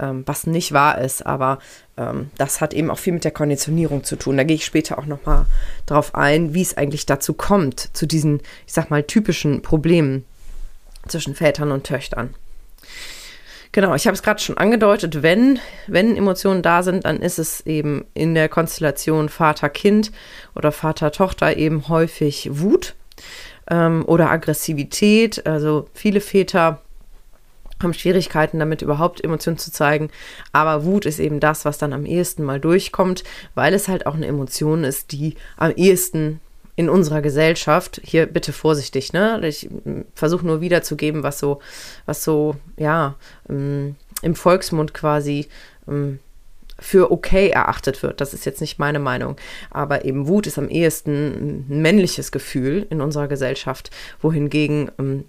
ähm, 0.00 0.22
was 0.26 0.46
nicht 0.46 0.72
wahr 0.72 0.98
ist, 0.98 1.24
aber 1.26 1.58
ähm, 1.96 2.30
das 2.38 2.60
hat 2.60 2.74
eben 2.74 2.90
auch 2.90 2.98
viel 2.98 3.12
mit 3.12 3.24
der 3.24 3.30
Konditionierung 3.30 4.04
zu 4.04 4.16
tun. 4.16 4.36
Da 4.36 4.44
gehe 4.44 4.56
ich 4.56 4.64
später 4.64 4.98
auch 4.98 5.06
nochmal 5.06 5.46
drauf 5.86 6.14
ein, 6.14 6.54
wie 6.54 6.62
es 6.62 6.76
eigentlich 6.76 7.06
dazu 7.06 7.34
kommt, 7.34 7.96
zu 7.96 8.06
diesen, 8.06 8.40
ich 8.66 8.72
sag 8.72 8.90
mal, 8.90 9.02
typischen 9.02 9.62
Problemen 9.62 10.24
zwischen 11.06 11.34
Vätern 11.34 11.72
und 11.72 11.84
Töchtern. 11.84 12.34
Genau, 13.72 13.94
ich 13.94 14.06
habe 14.06 14.14
es 14.16 14.22
gerade 14.24 14.40
schon 14.40 14.58
angedeutet, 14.58 15.22
wenn, 15.22 15.60
wenn 15.86 16.16
Emotionen 16.16 16.62
da 16.62 16.82
sind, 16.82 17.04
dann 17.04 17.20
ist 17.20 17.38
es 17.38 17.64
eben 17.66 18.04
in 18.14 18.34
der 18.34 18.48
Konstellation 18.48 19.28
Vater-Kind 19.28 20.10
oder 20.56 20.72
Vater-Tochter 20.72 21.56
eben 21.56 21.88
häufig 21.88 22.48
Wut 22.50 22.96
ähm, 23.70 24.04
oder 24.06 24.28
Aggressivität. 24.28 25.46
Also 25.46 25.88
viele 25.94 26.20
Väter 26.20 26.82
haben 27.82 27.94
Schwierigkeiten 27.94 28.58
damit 28.58 28.82
überhaupt 28.82 29.22
Emotionen 29.22 29.58
zu 29.58 29.72
zeigen. 29.72 30.10
Aber 30.52 30.84
Wut 30.84 31.06
ist 31.06 31.18
eben 31.18 31.40
das, 31.40 31.64
was 31.64 31.78
dann 31.78 31.92
am 31.92 32.06
ehesten 32.06 32.44
mal 32.44 32.60
durchkommt, 32.60 33.24
weil 33.54 33.74
es 33.74 33.88
halt 33.88 34.06
auch 34.06 34.14
eine 34.14 34.26
Emotion 34.26 34.84
ist, 34.84 35.12
die 35.12 35.34
am 35.56 35.72
ehesten 35.72 36.40
in 36.76 36.88
unserer 36.88 37.20
Gesellschaft, 37.20 38.00
hier 38.04 38.24
bitte 38.24 38.52
vorsichtig, 38.54 39.12
ne? 39.12 39.38
Ich 39.46 39.68
versuche 40.14 40.46
nur 40.46 40.60
wiederzugeben, 40.62 41.22
was 41.22 41.38
so, 41.38 41.60
was 42.06 42.24
so, 42.24 42.56
ja, 42.78 43.16
ähm, 43.50 43.96
im 44.22 44.34
Volksmund 44.34 44.94
quasi 44.94 45.48
ähm, 45.88 46.20
für 46.78 47.12
okay 47.12 47.50
erachtet 47.50 48.02
wird. 48.02 48.20
Das 48.20 48.32
ist 48.32 48.46
jetzt 48.46 48.60
nicht 48.60 48.78
meine 48.78 48.98
Meinung. 48.98 49.36
Aber 49.70 50.04
eben 50.04 50.26
Wut 50.26 50.46
ist 50.46 50.58
am 50.58 50.68
ehesten 50.68 51.66
ein 51.68 51.82
männliches 51.82 52.32
Gefühl 52.32 52.86
in 52.88 53.00
unserer 53.00 53.28
Gesellschaft, 53.28 53.90
wohingegen 54.20 54.90
ähm, 54.98 55.24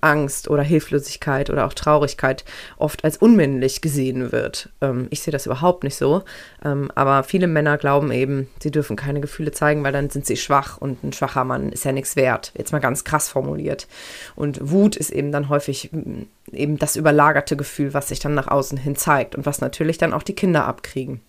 Angst 0.00 0.48
oder 0.50 0.62
Hilflosigkeit 0.62 1.50
oder 1.50 1.66
auch 1.66 1.74
Traurigkeit 1.74 2.44
oft 2.76 3.04
als 3.04 3.16
unmännlich 3.16 3.80
gesehen 3.80 4.32
wird. 4.32 4.70
Ähm, 4.80 5.06
ich 5.10 5.22
sehe 5.22 5.32
das 5.32 5.46
überhaupt 5.46 5.84
nicht 5.84 5.96
so. 5.96 6.22
Ähm, 6.64 6.90
aber 6.94 7.22
viele 7.22 7.46
Männer 7.46 7.78
glauben 7.78 8.10
eben, 8.12 8.48
sie 8.62 8.70
dürfen 8.70 8.96
keine 8.96 9.20
Gefühle 9.20 9.52
zeigen, 9.52 9.84
weil 9.84 9.92
dann 9.92 10.10
sind 10.10 10.26
sie 10.26 10.36
schwach 10.36 10.78
und 10.78 11.02
ein 11.04 11.12
schwacher 11.12 11.44
Mann 11.44 11.70
ist 11.70 11.84
ja 11.84 11.92
nichts 11.92 12.16
wert. 12.16 12.52
Jetzt 12.56 12.72
mal 12.72 12.80
ganz 12.80 13.04
krass 13.04 13.28
formuliert. 13.28 13.86
Und 14.34 14.70
Wut 14.70 14.96
ist 14.96 15.10
eben 15.10 15.32
dann 15.32 15.48
häufig 15.48 15.90
mm, 15.92 16.22
eben 16.52 16.78
das 16.78 16.96
überlagerte 16.96 17.56
Gefühl, 17.56 17.94
was 17.94 18.08
sich 18.08 18.20
dann 18.20 18.34
nach 18.34 18.48
außen 18.48 18.78
hin 18.78 18.96
zeigt 18.96 19.34
und 19.34 19.46
was 19.46 19.60
natürlich 19.60 19.98
dann 19.98 20.12
auch 20.12 20.22
die 20.22 20.34
Kinder 20.34 20.66
abkriegen. 20.66 21.20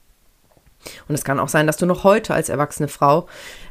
Und 1.08 1.16
es 1.16 1.24
kann 1.24 1.40
auch 1.40 1.50
sein, 1.50 1.68
dass 1.68 1.78
du 1.78 1.86
noch 1.86 2.04
heute 2.04 2.34
als 2.34 2.50
erwachsene 2.50 2.88
Frau 2.88 3.28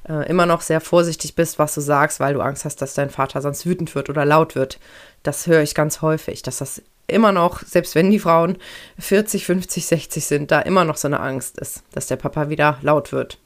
äh, 0.09 0.29
immer 0.29 0.47
noch 0.47 0.61
sehr 0.61 0.81
vorsichtig 0.81 1.35
bist, 1.35 1.59
was 1.59 1.75
du 1.75 1.81
sagst, 1.81 2.21
weil 2.21 2.35
du 2.35 2.41
Angst 2.41 2.65
hast, 2.65 2.81
dass 2.83 2.95
dein 2.95 3.11
Vater 3.11 3.43
sonst 3.43 3.67
wütend 3.67 3.95
wird 3.95 4.11
oder 4.11 4.25
laut 4.25 4.55
wird. 4.55 4.79
Das 5.23 5.47
höre 5.47 5.63
ich 5.63 5.75
ganz 5.75 6.03
häufig, 6.03 6.43
dass 6.43 6.59
das 6.59 6.83
immer 7.07 7.33
noch, 7.33 7.63
selbst 7.63 7.95
wenn 7.95 8.11
die 8.11 8.19
Frauen 8.19 8.59
40, 8.99 9.45
50, 9.47 9.87
60 9.87 10.25
sind, 10.25 10.51
da 10.51 10.61
immer 10.61 10.85
noch 10.85 10.97
so 10.97 11.09
eine 11.09 11.21
Angst 11.21 11.59
ist, 11.59 11.83
dass 11.93 12.07
der 12.07 12.17
Papa 12.17 12.49
wieder 12.49 12.79
laut 12.83 13.13
wird. 13.13 13.39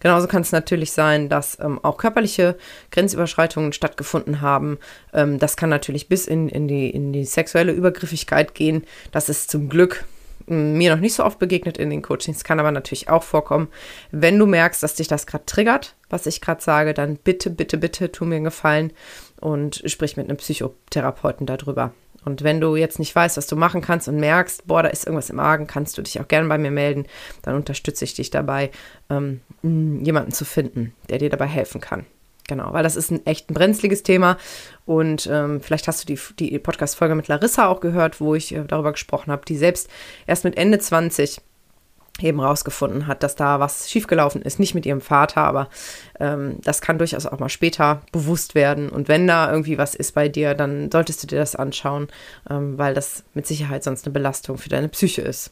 Genauso 0.00 0.26
kann 0.26 0.42
es 0.42 0.52
natürlich 0.52 0.92
sein, 0.92 1.30
dass 1.30 1.58
ähm, 1.60 1.82
auch 1.82 1.96
körperliche 1.96 2.58
Grenzüberschreitungen 2.90 3.72
stattgefunden 3.72 4.42
haben. 4.42 4.78
Ähm, 5.14 5.38
das 5.38 5.56
kann 5.56 5.70
natürlich 5.70 6.08
bis 6.08 6.26
in, 6.26 6.50
in, 6.50 6.68
die, 6.68 6.90
in 6.90 7.14
die 7.14 7.24
sexuelle 7.24 7.72
Übergriffigkeit 7.72 8.54
gehen. 8.54 8.84
Das 9.12 9.30
ist 9.30 9.50
zum 9.50 9.70
Glück 9.70 10.04
mir 10.46 10.94
noch 10.94 11.00
nicht 11.00 11.14
so 11.14 11.24
oft 11.24 11.38
begegnet 11.38 11.78
in 11.78 11.90
den 11.90 12.02
Coachings, 12.02 12.44
kann 12.44 12.60
aber 12.60 12.72
natürlich 12.72 13.08
auch 13.08 13.22
vorkommen. 13.22 13.68
Wenn 14.10 14.38
du 14.38 14.46
merkst, 14.46 14.82
dass 14.82 14.94
dich 14.94 15.08
das 15.08 15.26
gerade 15.26 15.46
triggert, 15.46 15.94
was 16.10 16.26
ich 16.26 16.40
gerade 16.40 16.62
sage, 16.62 16.94
dann 16.94 17.16
bitte, 17.16 17.50
bitte, 17.50 17.78
bitte 17.78 18.12
tu 18.12 18.24
mir 18.24 18.36
einen 18.36 18.44
Gefallen 18.44 18.92
und 19.40 19.82
sprich 19.86 20.16
mit 20.16 20.28
einem 20.28 20.36
Psychotherapeuten 20.36 21.46
darüber. 21.46 21.92
Und 22.24 22.42
wenn 22.42 22.60
du 22.60 22.76
jetzt 22.76 22.98
nicht 22.98 23.14
weißt, 23.14 23.36
was 23.36 23.46
du 23.46 23.56
machen 23.56 23.82
kannst 23.82 24.08
und 24.08 24.16
merkst, 24.16 24.66
boah, 24.66 24.82
da 24.82 24.88
ist 24.88 25.06
irgendwas 25.06 25.30
im 25.30 25.40
Argen, 25.40 25.66
kannst 25.66 25.98
du 25.98 26.02
dich 26.02 26.20
auch 26.20 26.28
gerne 26.28 26.48
bei 26.48 26.56
mir 26.56 26.70
melden. 26.70 27.06
Dann 27.42 27.54
unterstütze 27.54 28.04
ich 28.04 28.14
dich 28.14 28.30
dabei, 28.30 28.70
ähm, 29.10 29.40
jemanden 29.62 30.32
zu 30.32 30.44
finden, 30.44 30.94
der 31.10 31.18
dir 31.18 31.28
dabei 31.28 31.46
helfen 31.46 31.80
kann. 31.80 32.06
Genau, 32.46 32.72
weil 32.72 32.82
das 32.82 32.96
ist 32.96 33.10
ein 33.10 33.24
echt 33.26 33.50
ein 33.50 33.54
brenzliges 33.54 34.02
Thema. 34.02 34.36
Und 34.84 35.28
ähm, 35.32 35.60
vielleicht 35.62 35.88
hast 35.88 36.02
du 36.02 36.14
die, 36.14 36.20
die 36.38 36.58
Podcast-Folge 36.58 37.14
mit 37.14 37.28
Larissa 37.28 37.68
auch 37.68 37.80
gehört, 37.80 38.20
wo 38.20 38.34
ich 38.34 38.54
äh, 38.54 38.64
darüber 38.64 38.92
gesprochen 38.92 39.32
habe, 39.32 39.44
die 39.46 39.56
selbst 39.56 39.88
erst 40.26 40.44
mit 40.44 40.56
Ende 40.58 40.78
20 40.78 41.40
eben 42.20 42.40
rausgefunden 42.40 43.06
hat, 43.06 43.22
dass 43.22 43.34
da 43.34 43.58
was 43.58 43.90
schiefgelaufen 43.90 44.42
ist. 44.42 44.60
Nicht 44.60 44.74
mit 44.74 44.86
ihrem 44.86 45.00
Vater, 45.00 45.40
aber 45.42 45.68
ähm, 46.20 46.58
das 46.62 46.80
kann 46.80 46.98
durchaus 46.98 47.26
auch 47.26 47.38
mal 47.38 47.48
später 47.48 48.02
bewusst 48.12 48.54
werden. 48.54 48.88
Und 48.88 49.08
wenn 49.08 49.26
da 49.26 49.50
irgendwie 49.50 49.78
was 49.78 49.94
ist 49.94 50.14
bei 50.14 50.28
dir, 50.28 50.54
dann 50.54 50.90
solltest 50.92 51.22
du 51.22 51.26
dir 51.26 51.38
das 51.38 51.56
anschauen, 51.56 52.08
ähm, 52.48 52.78
weil 52.78 52.94
das 52.94 53.24
mit 53.34 53.46
Sicherheit 53.46 53.82
sonst 53.82 54.06
eine 54.06 54.12
Belastung 54.12 54.58
für 54.58 54.68
deine 54.68 54.88
Psyche 54.88 55.22
ist. 55.22 55.50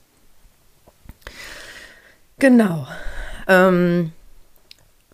Genau. 2.39 2.87
Ähm, 3.49 4.13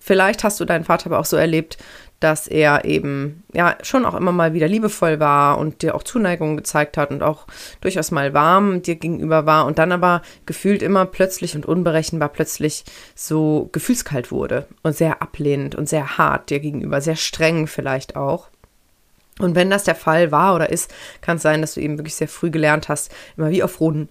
Vielleicht 0.09 0.43
hast 0.43 0.59
du 0.59 0.65
deinen 0.65 0.85
Vater 0.85 1.09
aber 1.11 1.19
auch 1.19 1.27
so 1.27 1.37
erlebt, 1.37 1.77
dass 2.19 2.49
er 2.49 2.87
eben 2.87 3.45
ja 3.53 3.77
schon 3.83 4.07
auch 4.07 4.15
immer 4.15 4.33
mal 4.33 4.55
wieder 4.55 4.67
liebevoll 4.67 5.21
war 5.21 5.59
und 5.59 5.83
dir 5.83 5.95
auch 5.95 6.03
Zuneigung 6.03 6.57
gezeigt 6.57 6.97
hat 6.97 7.11
und 7.11 7.23
auch 7.23 7.47
durchaus 7.83 8.11
mal 8.11 8.33
warm 8.33 8.81
dir 8.81 8.95
gegenüber 8.95 9.45
war 9.45 9.67
und 9.67 9.79
dann 9.79 9.93
aber 9.93 10.23
gefühlt 10.47 10.83
immer 10.83 11.05
plötzlich 11.05 11.55
und 11.57 11.67
unberechenbar 11.67 12.31
plötzlich 12.31 12.87
so 13.15 13.69
gefühlskalt 13.71 14.33
wurde 14.33 14.67
und 14.83 14.97
sehr 14.97 15.21
ablehnend 15.21 15.75
und 15.75 15.91
sehr 15.91 16.17
hart 16.17 16.49
dir 16.49 16.61
gegenüber, 16.61 17.03
sehr 17.03 17.17
streng 17.17 17.67
vielleicht 17.67 18.17
auch. 18.17 18.49
Und 19.41 19.57
wenn 19.57 19.69
das 19.69 19.85
der 19.85 19.95
Fall 19.95 20.33
war 20.33 20.55
oder 20.55 20.71
ist, 20.71 20.91
kann 21.21 21.37
es 21.37 21.43
sein, 21.43 21.61
dass 21.61 21.75
du 21.75 21.83
eben 21.83 21.99
wirklich 21.99 22.15
sehr 22.15 22.29
früh 22.29 22.50
gelernt 22.50 22.88
hast, 22.88 23.15
immer 23.37 23.50
wie 23.50 23.62
auf 23.62 23.79
roten 23.79 24.09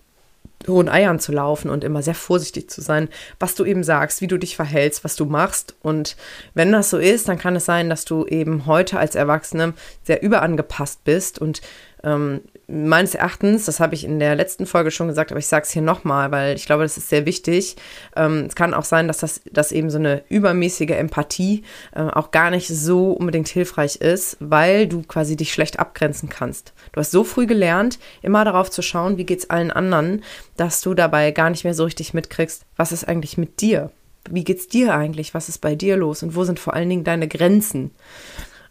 hohen 0.67 0.89
Eiern 0.89 1.19
zu 1.19 1.31
laufen 1.31 1.69
und 1.69 1.83
immer 1.83 2.01
sehr 2.01 2.15
vorsichtig 2.15 2.69
zu 2.69 2.81
sein, 2.81 3.09
was 3.39 3.55
du 3.55 3.63
eben 3.63 3.83
sagst, 3.83 4.21
wie 4.21 4.27
du 4.27 4.37
dich 4.37 4.55
verhältst, 4.55 5.03
was 5.03 5.15
du 5.15 5.25
machst. 5.25 5.75
Und 5.81 6.15
wenn 6.53 6.71
das 6.71 6.89
so 6.89 6.97
ist, 6.97 7.27
dann 7.27 7.37
kann 7.37 7.55
es 7.55 7.65
sein, 7.65 7.89
dass 7.89 8.05
du 8.05 8.25
eben 8.25 8.65
heute 8.65 8.97
als 8.97 9.15
Erwachsene 9.15 9.73
sehr 10.03 10.23
überangepasst 10.23 11.03
bist 11.03 11.39
und 11.39 11.61
ähm, 12.03 12.41
meines 12.67 13.15
Erachtens, 13.15 13.65
das 13.65 13.79
habe 13.79 13.95
ich 13.95 14.03
in 14.03 14.19
der 14.19 14.35
letzten 14.35 14.65
Folge 14.65 14.91
schon 14.91 15.07
gesagt, 15.07 15.31
aber 15.31 15.39
ich 15.39 15.47
sage 15.47 15.63
es 15.63 15.71
hier 15.71 15.81
nochmal, 15.81 16.31
weil 16.31 16.55
ich 16.55 16.65
glaube, 16.65 16.83
das 16.83 16.97
ist 16.97 17.07
sehr 17.07 17.25
wichtig. 17.25 17.77
Ähm, 18.15 18.45
es 18.47 18.55
kann 18.55 18.73
auch 18.73 18.83
sein, 18.83 19.07
dass 19.07 19.19
das 19.19 19.41
dass 19.51 19.71
eben 19.71 19.89
so 19.89 19.97
eine 19.97 20.23
übermäßige 20.27 20.91
Empathie 20.91 21.63
äh, 21.95 22.01
auch 22.01 22.31
gar 22.31 22.49
nicht 22.49 22.67
so 22.67 23.11
unbedingt 23.11 23.47
hilfreich 23.47 23.97
ist, 23.97 24.35
weil 24.41 24.87
du 24.87 25.01
quasi 25.03 25.37
dich 25.37 25.53
schlecht 25.53 25.79
abgrenzen 25.79 26.27
kannst. 26.27 26.73
Du 26.91 26.99
hast 26.99 27.11
so 27.11 27.23
früh 27.23 27.47
gelernt, 27.47 27.99
immer 28.21 28.43
darauf 28.43 28.69
zu 28.69 28.81
schauen, 28.81 29.17
wie 29.17 29.25
geht 29.25 29.39
es 29.39 29.49
allen 29.49 29.71
anderen, 29.71 30.23
dass 30.57 30.81
du 30.81 30.93
dabei 30.93 31.31
gar 31.31 31.49
nicht 31.49 31.63
mehr 31.63 31.73
so 31.73 31.85
richtig 31.85 32.13
mitkriegst, 32.13 32.65
was 32.75 32.91
ist 32.91 33.07
eigentlich 33.07 33.37
mit 33.37 33.61
dir? 33.61 33.91
Wie 34.29 34.43
geht's 34.43 34.67
dir 34.67 34.93
eigentlich? 34.93 35.33
Was 35.33 35.47
ist 35.47 35.59
bei 35.59 35.75
dir 35.75 35.95
los? 35.95 36.21
Und 36.21 36.35
wo 36.35 36.43
sind 36.43 36.59
vor 36.59 36.73
allen 36.73 36.89
Dingen 36.89 37.05
deine 37.05 37.29
Grenzen? 37.29 37.91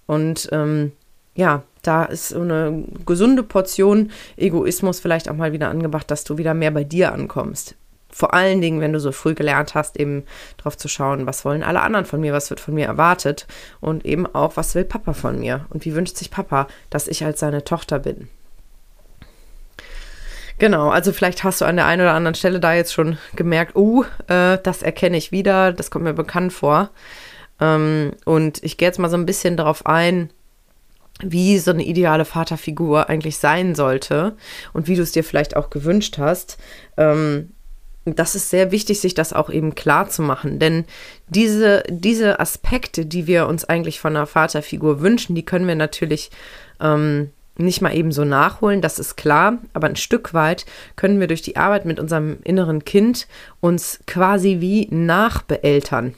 Und 0.05 0.51
ähm, 0.53 0.93
ja, 1.35 1.63
da 1.87 2.05
ist 2.05 2.31
so 2.31 2.41
eine 2.41 2.85
gesunde 3.05 3.43
Portion 3.43 4.11
Egoismus 4.37 5.01
vielleicht 5.01 5.29
auch 5.29 5.37
mal 5.37 5.53
wieder 5.53 5.69
angebracht, 5.69 6.11
dass 6.11 6.25
du 6.25 6.39
wieder 6.39 6.55
mehr 6.55 6.71
bei 6.71 6.85
dir 6.85 7.13
ankommst. 7.13 7.75
Vor 8.11 8.33
allen 8.33 8.61
Dingen, 8.61 8.81
wenn 8.81 8.93
du 8.93 9.01
so 9.01 9.13
früh 9.13 9.35
gelernt 9.35 9.75
hast, 9.75 9.99
eben 9.99 10.25
drauf 10.57 10.77
zu 10.77 10.89
schauen, 10.89 11.27
was 11.27 11.45
wollen 11.45 11.63
alle 11.63 11.83
anderen 11.83 12.07
von 12.07 12.21
mir, 12.21 12.33
was 12.33 12.49
wird 12.51 12.61
von 12.61 12.75
mir 12.75 12.87
erwartet 12.87 13.47
und 13.81 14.07
eben 14.07 14.27
auch, 14.27 14.57
was 14.57 14.75
will 14.75 14.85
Papa 14.85 15.13
von 15.13 15.39
mir 15.39 15.67
und 15.71 15.85
wie 15.85 15.95
wünscht 15.95 16.17
sich 16.17 16.31
Papa, 16.31 16.67
dass 16.89 17.09
ich 17.09 17.25
als 17.25 17.41
seine 17.41 17.65
Tochter 17.65 17.99
bin. 17.99 18.29
Genau, 20.59 20.89
also 20.89 21.13
vielleicht 21.13 21.45
hast 21.45 21.61
du 21.61 21.67
an 21.67 21.77
der 21.77 21.85
einen 21.85 22.01
oder 22.01 22.15
anderen 22.15 22.35
Stelle 22.35 22.61
da 22.61 22.73
jetzt 22.73 22.95
schon 22.95 23.19
gemerkt, 23.35 23.77
oh, 23.77 24.05
äh, 24.29 24.57
das 24.63 24.83
erkenne 24.83 25.19
ich 25.19 25.31
wieder, 25.31 25.73
das 25.73 25.91
kommt 25.91 26.05
mir 26.05 26.15
bekannt 26.15 26.53
vor. 26.53 26.91
Ähm, 27.61 28.13
und 28.25 28.63
ich 28.65 28.79
gehe 28.79 28.89
jetzt 28.89 28.99
mal 28.99 29.11
so 29.11 29.17
ein 29.17 29.27
bisschen 29.27 29.57
darauf 29.57 29.85
ein, 29.85 30.31
wie 31.23 31.59
so 31.59 31.71
eine 31.71 31.85
ideale 31.85 32.25
Vaterfigur 32.25 33.09
eigentlich 33.09 33.39
sein 33.39 33.75
sollte 33.75 34.37
und 34.73 34.89
wie 34.89 34.97
du 34.97 35.03
es 35.03 35.13
dir 35.13 35.25
vielleicht 35.25 35.57
auch 35.57 35.71
gewünscht 35.71 36.19
hast. 36.19 36.59
Ähm, 36.97 37.51
das 38.05 38.37
ist 38.37 38.51
sehr 38.51 38.71
wichtig, 38.71 39.01
sich 39.01 39.15
das 39.15 39.33
auch 39.33 39.51
eben 39.51 39.75
klar 39.75 40.09
zu 40.09 40.23
machen, 40.23 40.61
denn 40.61 40.85
diese, 41.29 41.83
diese 41.89 42.39
Aspekte, 42.39 43.05
die 43.05 43.27
wir 43.27 43.49
uns 43.49 43.65
eigentlich 43.65 43.99
von 43.99 44.15
einer 44.15 44.27
Vaterfigur 44.27 45.01
wünschen, 45.01 45.35
die 45.35 45.45
können 45.45 45.67
wir 45.67 45.75
natürlich 45.75 46.31
ähm, 46.81 47.31
nicht 47.59 47.81
mal 47.81 47.97
eben 47.97 48.13
so 48.13 48.25
nachholen, 48.25 48.81
das 48.81 49.01
ist 49.01 49.17
klar, 49.17 49.59
aber 49.73 49.89
ein 49.89 49.97
Stück 49.97 50.35
weit 50.35 50.67
können 50.95 51.19
wir 51.19 51.27
durch 51.27 51.43
die 51.43 51.57
Arbeit 51.57 51.85
mit 51.85 51.99
unserem 51.99 52.39
inneren 52.45 52.85
Kind 52.85 53.27
uns 53.61 53.99
quasi 54.07 54.59
wie 54.61 54.87
nachbeeltern. 54.91 56.15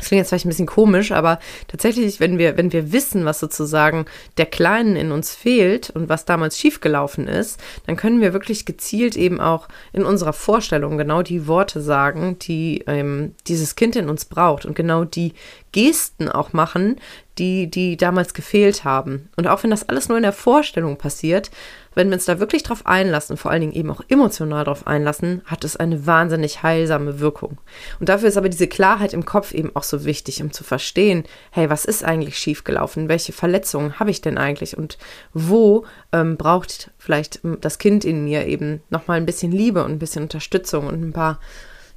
Das 0.00 0.08
klingt 0.08 0.20
jetzt 0.20 0.30
vielleicht 0.30 0.46
ein 0.46 0.48
bisschen 0.48 0.66
komisch, 0.66 1.12
aber 1.12 1.38
tatsächlich, 1.68 2.20
wenn 2.20 2.38
wir, 2.38 2.56
wenn 2.56 2.72
wir 2.72 2.90
wissen, 2.90 3.26
was 3.26 3.38
sozusagen 3.38 4.06
der 4.38 4.46
Kleinen 4.46 4.96
in 4.96 5.12
uns 5.12 5.34
fehlt 5.34 5.90
und 5.90 6.08
was 6.08 6.24
damals 6.24 6.58
schiefgelaufen 6.58 7.28
ist, 7.28 7.60
dann 7.86 7.96
können 7.96 8.22
wir 8.22 8.32
wirklich 8.32 8.64
gezielt 8.64 9.14
eben 9.14 9.40
auch 9.40 9.68
in 9.92 10.06
unserer 10.06 10.32
Vorstellung 10.32 10.96
genau 10.96 11.20
die 11.20 11.46
Worte 11.46 11.82
sagen, 11.82 12.38
die 12.38 12.82
ähm, 12.86 13.34
dieses 13.46 13.76
Kind 13.76 13.94
in 13.94 14.08
uns 14.08 14.24
braucht 14.24 14.64
und 14.64 14.74
genau 14.74 15.04
die 15.04 15.34
Gesten 15.72 16.30
auch 16.30 16.54
machen, 16.54 16.96
die, 17.38 17.70
die 17.70 17.98
damals 17.98 18.32
gefehlt 18.32 18.84
haben. 18.84 19.28
Und 19.36 19.48
auch 19.48 19.62
wenn 19.62 19.70
das 19.70 19.86
alles 19.86 20.08
nur 20.08 20.16
in 20.16 20.22
der 20.22 20.32
Vorstellung 20.32 20.96
passiert, 20.96 21.50
wenn 21.94 22.08
wir 22.08 22.14
uns 22.14 22.24
da 22.24 22.38
wirklich 22.38 22.62
drauf 22.62 22.86
einlassen, 22.86 23.36
vor 23.36 23.50
allen 23.50 23.62
Dingen 23.62 23.72
eben 23.72 23.90
auch 23.90 24.02
emotional 24.08 24.64
drauf 24.64 24.86
einlassen, 24.86 25.42
hat 25.44 25.64
es 25.64 25.76
eine 25.76 26.06
wahnsinnig 26.06 26.62
heilsame 26.62 27.20
Wirkung. 27.20 27.58
Und 27.98 28.08
dafür 28.08 28.28
ist 28.28 28.36
aber 28.36 28.48
diese 28.48 28.68
Klarheit 28.68 29.12
im 29.12 29.24
Kopf 29.24 29.52
eben 29.52 29.74
auch 29.74 29.82
so 29.82 30.04
wichtig, 30.04 30.42
um 30.42 30.52
zu 30.52 30.62
verstehen, 30.62 31.24
hey, 31.50 31.68
was 31.68 31.84
ist 31.84 32.04
eigentlich 32.04 32.38
schiefgelaufen? 32.38 33.08
Welche 33.08 33.32
Verletzungen 33.32 33.98
habe 33.98 34.10
ich 34.10 34.20
denn 34.20 34.38
eigentlich? 34.38 34.76
Und 34.76 34.98
wo 35.32 35.84
ähm, 36.12 36.36
braucht 36.36 36.90
vielleicht 36.98 37.40
das 37.60 37.78
Kind 37.78 38.04
in 38.04 38.24
mir 38.24 38.46
eben 38.46 38.82
nochmal 38.90 39.16
ein 39.16 39.26
bisschen 39.26 39.52
Liebe 39.52 39.84
und 39.84 39.92
ein 39.92 39.98
bisschen 39.98 40.22
Unterstützung 40.22 40.86
und 40.86 41.02
ein 41.02 41.12
paar, 41.12 41.40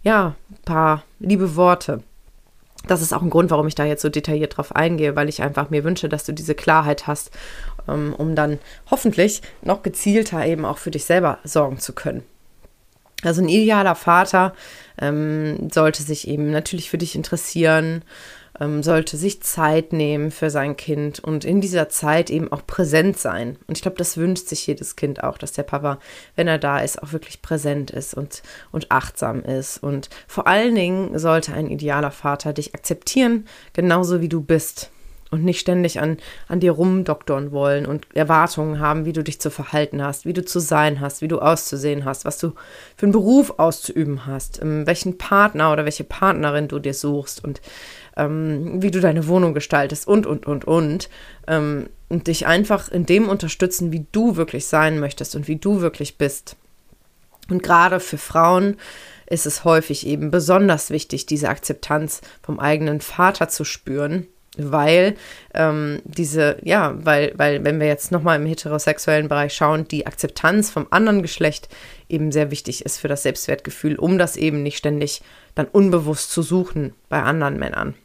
ja, 0.02 0.36
ein 0.50 0.66
paar 0.66 1.04
liebe 1.20 1.56
Worte 1.56 2.02
das 2.88 3.02
ist 3.02 3.14
auch 3.14 3.22
ein 3.22 3.30
Grund, 3.30 3.50
warum 3.52 3.68
ich 3.68 3.76
da 3.76 3.86
jetzt 3.86 4.02
so 4.02 4.10
detailliert 4.10 4.58
drauf 4.58 4.76
eingehe, 4.76 5.16
weil 5.16 5.30
ich 5.30 5.42
einfach 5.42 5.70
mir 5.70 5.84
wünsche, 5.84 6.10
dass 6.10 6.26
du 6.26 6.34
diese 6.34 6.56
Klarheit 6.56 7.08
hast, 7.08 7.32
ähm, 7.73 7.73
um 7.86 8.36
dann 8.36 8.60
hoffentlich 8.90 9.42
noch 9.62 9.84
gezielter 9.84 10.46
eben 10.46 10.66
auch 10.66 10.78
für 10.78 10.92
dich 10.92 11.06
selber 11.06 11.40
sorgen 11.44 11.80
zu 11.80 11.94
können. 11.94 12.24
Also 13.24 13.42
ein 13.42 13.50
idealer 13.50 13.96
Vater 13.96 14.54
ähm, 15.00 15.70
sollte 15.72 16.04
sich 16.04 16.28
eben 16.28 16.52
natürlich 16.52 16.90
für 16.90 16.98
dich 16.98 17.16
interessieren, 17.16 18.04
ähm, 18.60 18.84
sollte 18.84 19.18
sich 19.18 19.42
Zeit 19.42 19.94
nehmen 19.94 20.30
für 20.30 20.50
sein 20.50 20.78
Kind 20.78 21.20
und 21.20 21.46
in 21.46 21.62
dieser 21.62 21.90
Zeit 21.90 22.30
eben 22.30 22.52
auch 22.52 22.66
präsent 22.68 23.18
sein. 23.18 23.58
Und 23.68 23.78
ich 23.78 23.82
glaube, 23.82 23.98
das 23.98 24.18
wünscht 24.18 24.48
sich 24.48 24.68
jedes 24.68 24.96
Kind 24.96 25.24
auch, 25.24 25.38
dass 25.38 25.54
der 25.54 25.64
Papa, 25.64 26.00
wenn 26.36 26.48
er 26.48 26.60
da 26.60 26.80
ist, 26.80 27.02
auch 27.02 27.14
wirklich 27.14 27.42
präsent 27.42 27.92
ist 27.92 28.14
und, 28.14 28.44
und 28.72 28.92
achtsam 28.92 29.42
ist. 29.44 29.82
Und 29.82 30.10
vor 30.28 30.48
allen 30.48 30.76
Dingen 30.76 31.18
sollte 31.18 31.54
ein 31.54 31.68
idealer 31.68 32.12
Vater 32.12 32.54
dich 32.54 32.76
akzeptieren, 32.76 33.48
genauso 33.74 34.22
wie 34.22 34.30
du 34.30 34.42
bist 34.42 34.92
und 35.34 35.44
nicht 35.44 35.60
ständig 35.60 36.00
an, 36.00 36.18
an 36.48 36.60
dir 36.60 36.72
rumdoktern 36.72 37.52
wollen 37.52 37.88
und 37.88 38.06
Erwartungen 38.16 38.80
haben, 38.80 39.06
wie 39.06 39.14
du 39.14 39.24
dich 39.24 39.42
zu 39.42 39.50
verhalten 39.50 40.04
hast, 40.04 40.26
wie 40.26 40.34
du 40.34 40.46
zu 40.46 40.60
sein 40.60 41.02
hast, 41.02 41.22
wie 41.22 41.28
du 41.28 41.40
auszusehen 41.40 42.06
hast, 42.06 42.24
was 42.24 42.38
du 42.38 42.54
für 42.96 43.08
einen 43.08 43.14
Beruf 43.14 43.56
auszuüben 43.58 44.28
hast, 44.28 44.62
ähm, 44.62 44.86
welchen 44.86 45.18
Partner 45.18 45.74
oder 45.74 45.86
welche 45.86 46.04
Partnerin 46.04 46.68
du 46.68 46.78
dir 46.78 46.94
suchst 46.94 47.44
und 47.44 47.62
ähm, 48.16 48.82
wie 48.82 48.92
du 48.92 49.00
deine 49.00 49.28
Wohnung 49.28 49.56
gestaltest 49.56 50.08
und, 50.08 50.28
und, 50.28 50.46
und, 50.46 50.66
und. 50.66 51.10
Ähm, 51.48 51.90
und 52.10 52.28
dich 52.28 52.46
einfach 52.46 52.92
in 52.92 53.08
dem 53.08 53.28
unterstützen, 53.28 53.92
wie 53.92 54.06
du 54.12 54.36
wirklich 54.36 54.68
sein 54.68 55.00
möchtest 55.00 55.36
und 55.36 55.48
wie 55.48 55.56
du 55.56 55.82
wirklich 55.82 56.20
bist. 56.20 56.58
Und 57.50 57.64
gerade 57.64 58.00
für 58.00 58.20
Frauen 58.20 58.78
ist 59.26 59.48
es 59.48 59.64
häufig 59.64 60.06
eben 60.06 60.30
besonders 60.30 60.92
wichtig, 60.92 61.26
diese 61.26 61.50
Akzeptanz 61.50 62.22
vom 62.44 62.60
eigenen 62.60 63.02
Vater 63.02 63.50
zu 63.50 63.64
spüren 63.64 64.28
weil 64.58 65.16
ähm, 65.54 66.02
diese, 66.06 66.58
ja, 66.64 66.94
weil, 67.04 67.34
weil, 67.38 67.64
wenn 67.64 67.80
wir 67.80 67.88
jetzt 67.88 68.12
nochmal 68.12 68.40
im 68.40 68.46
heterosexuellen 68.46 69.28
Bereich 69.28 69.54
schauen, 69.54 69.88
die 69.88 70.06
Akzeptanz 70.06 70.70
vom 70.70 70.88
anderen 70.92 71.22
Geschlecht 71.22 71.70
eben 72.08 72.32
sehr 72.32 72.52
wichtig 72.52 72.86
ist 72.86 73.00
für 73.00 73.08
das 73.08 73.24
Selbstwertgefühl, 73.24 73.96
um 73.96 74.18
das 74.18 74.38
eben 74.38 74.62
nicht 74.62 74.78
ständig 74.78 75.22
dann 75.56 75.66
unbewusst 75.66 76.32
zu 76.32 76.42
suchen 76.42 76.94
bei 77.10 77.22
anderen 77.22 77.58
Männern. 77.58 77.96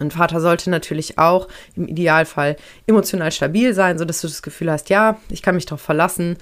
Ein 0.00 0.10
Vater 0.10 0.40
sollte 0.40 0.70
natürlich 0.70 1.18
auch 1.18 1.48
im 1.74 1.88
Idealfall 1.88 2.56
emotional 2.86 3.32
stabil 3.32 3.74
sein, 3.74 3.98
sodass 3.98 4.20
du 4.20 4.28
das 4.28 4.42
Gefühl 4.42 4.70
hast, 4.70 4.90
ja, 4.90 5.18
ich 5.28 5.42
kann 5.42 5.54
mich 5.54 5.66
darauf 5.66 5.80
verlassen. 5.80 6.36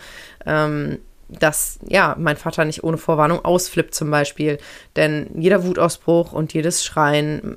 Ähm, 0.44 0.98
dass 1.28 1.78
ja 1.88 2.14
mein 2.18 2.36
Vater 2.36 2.64
nicht 2.64 2.84
ohne 2.84 2.98
Vorwarnung 2.98 3.44
ausflippt 3.44 3.94
zum 3.94 4.10
Beispiel. 4.10 4.58
Denn 4.94 5.28
jeder 5.34 5.64
Wutausbruch 5.64 6.32
und 6.32 6.52
jedes 6.54 6.84
Schreien 6.84 7.56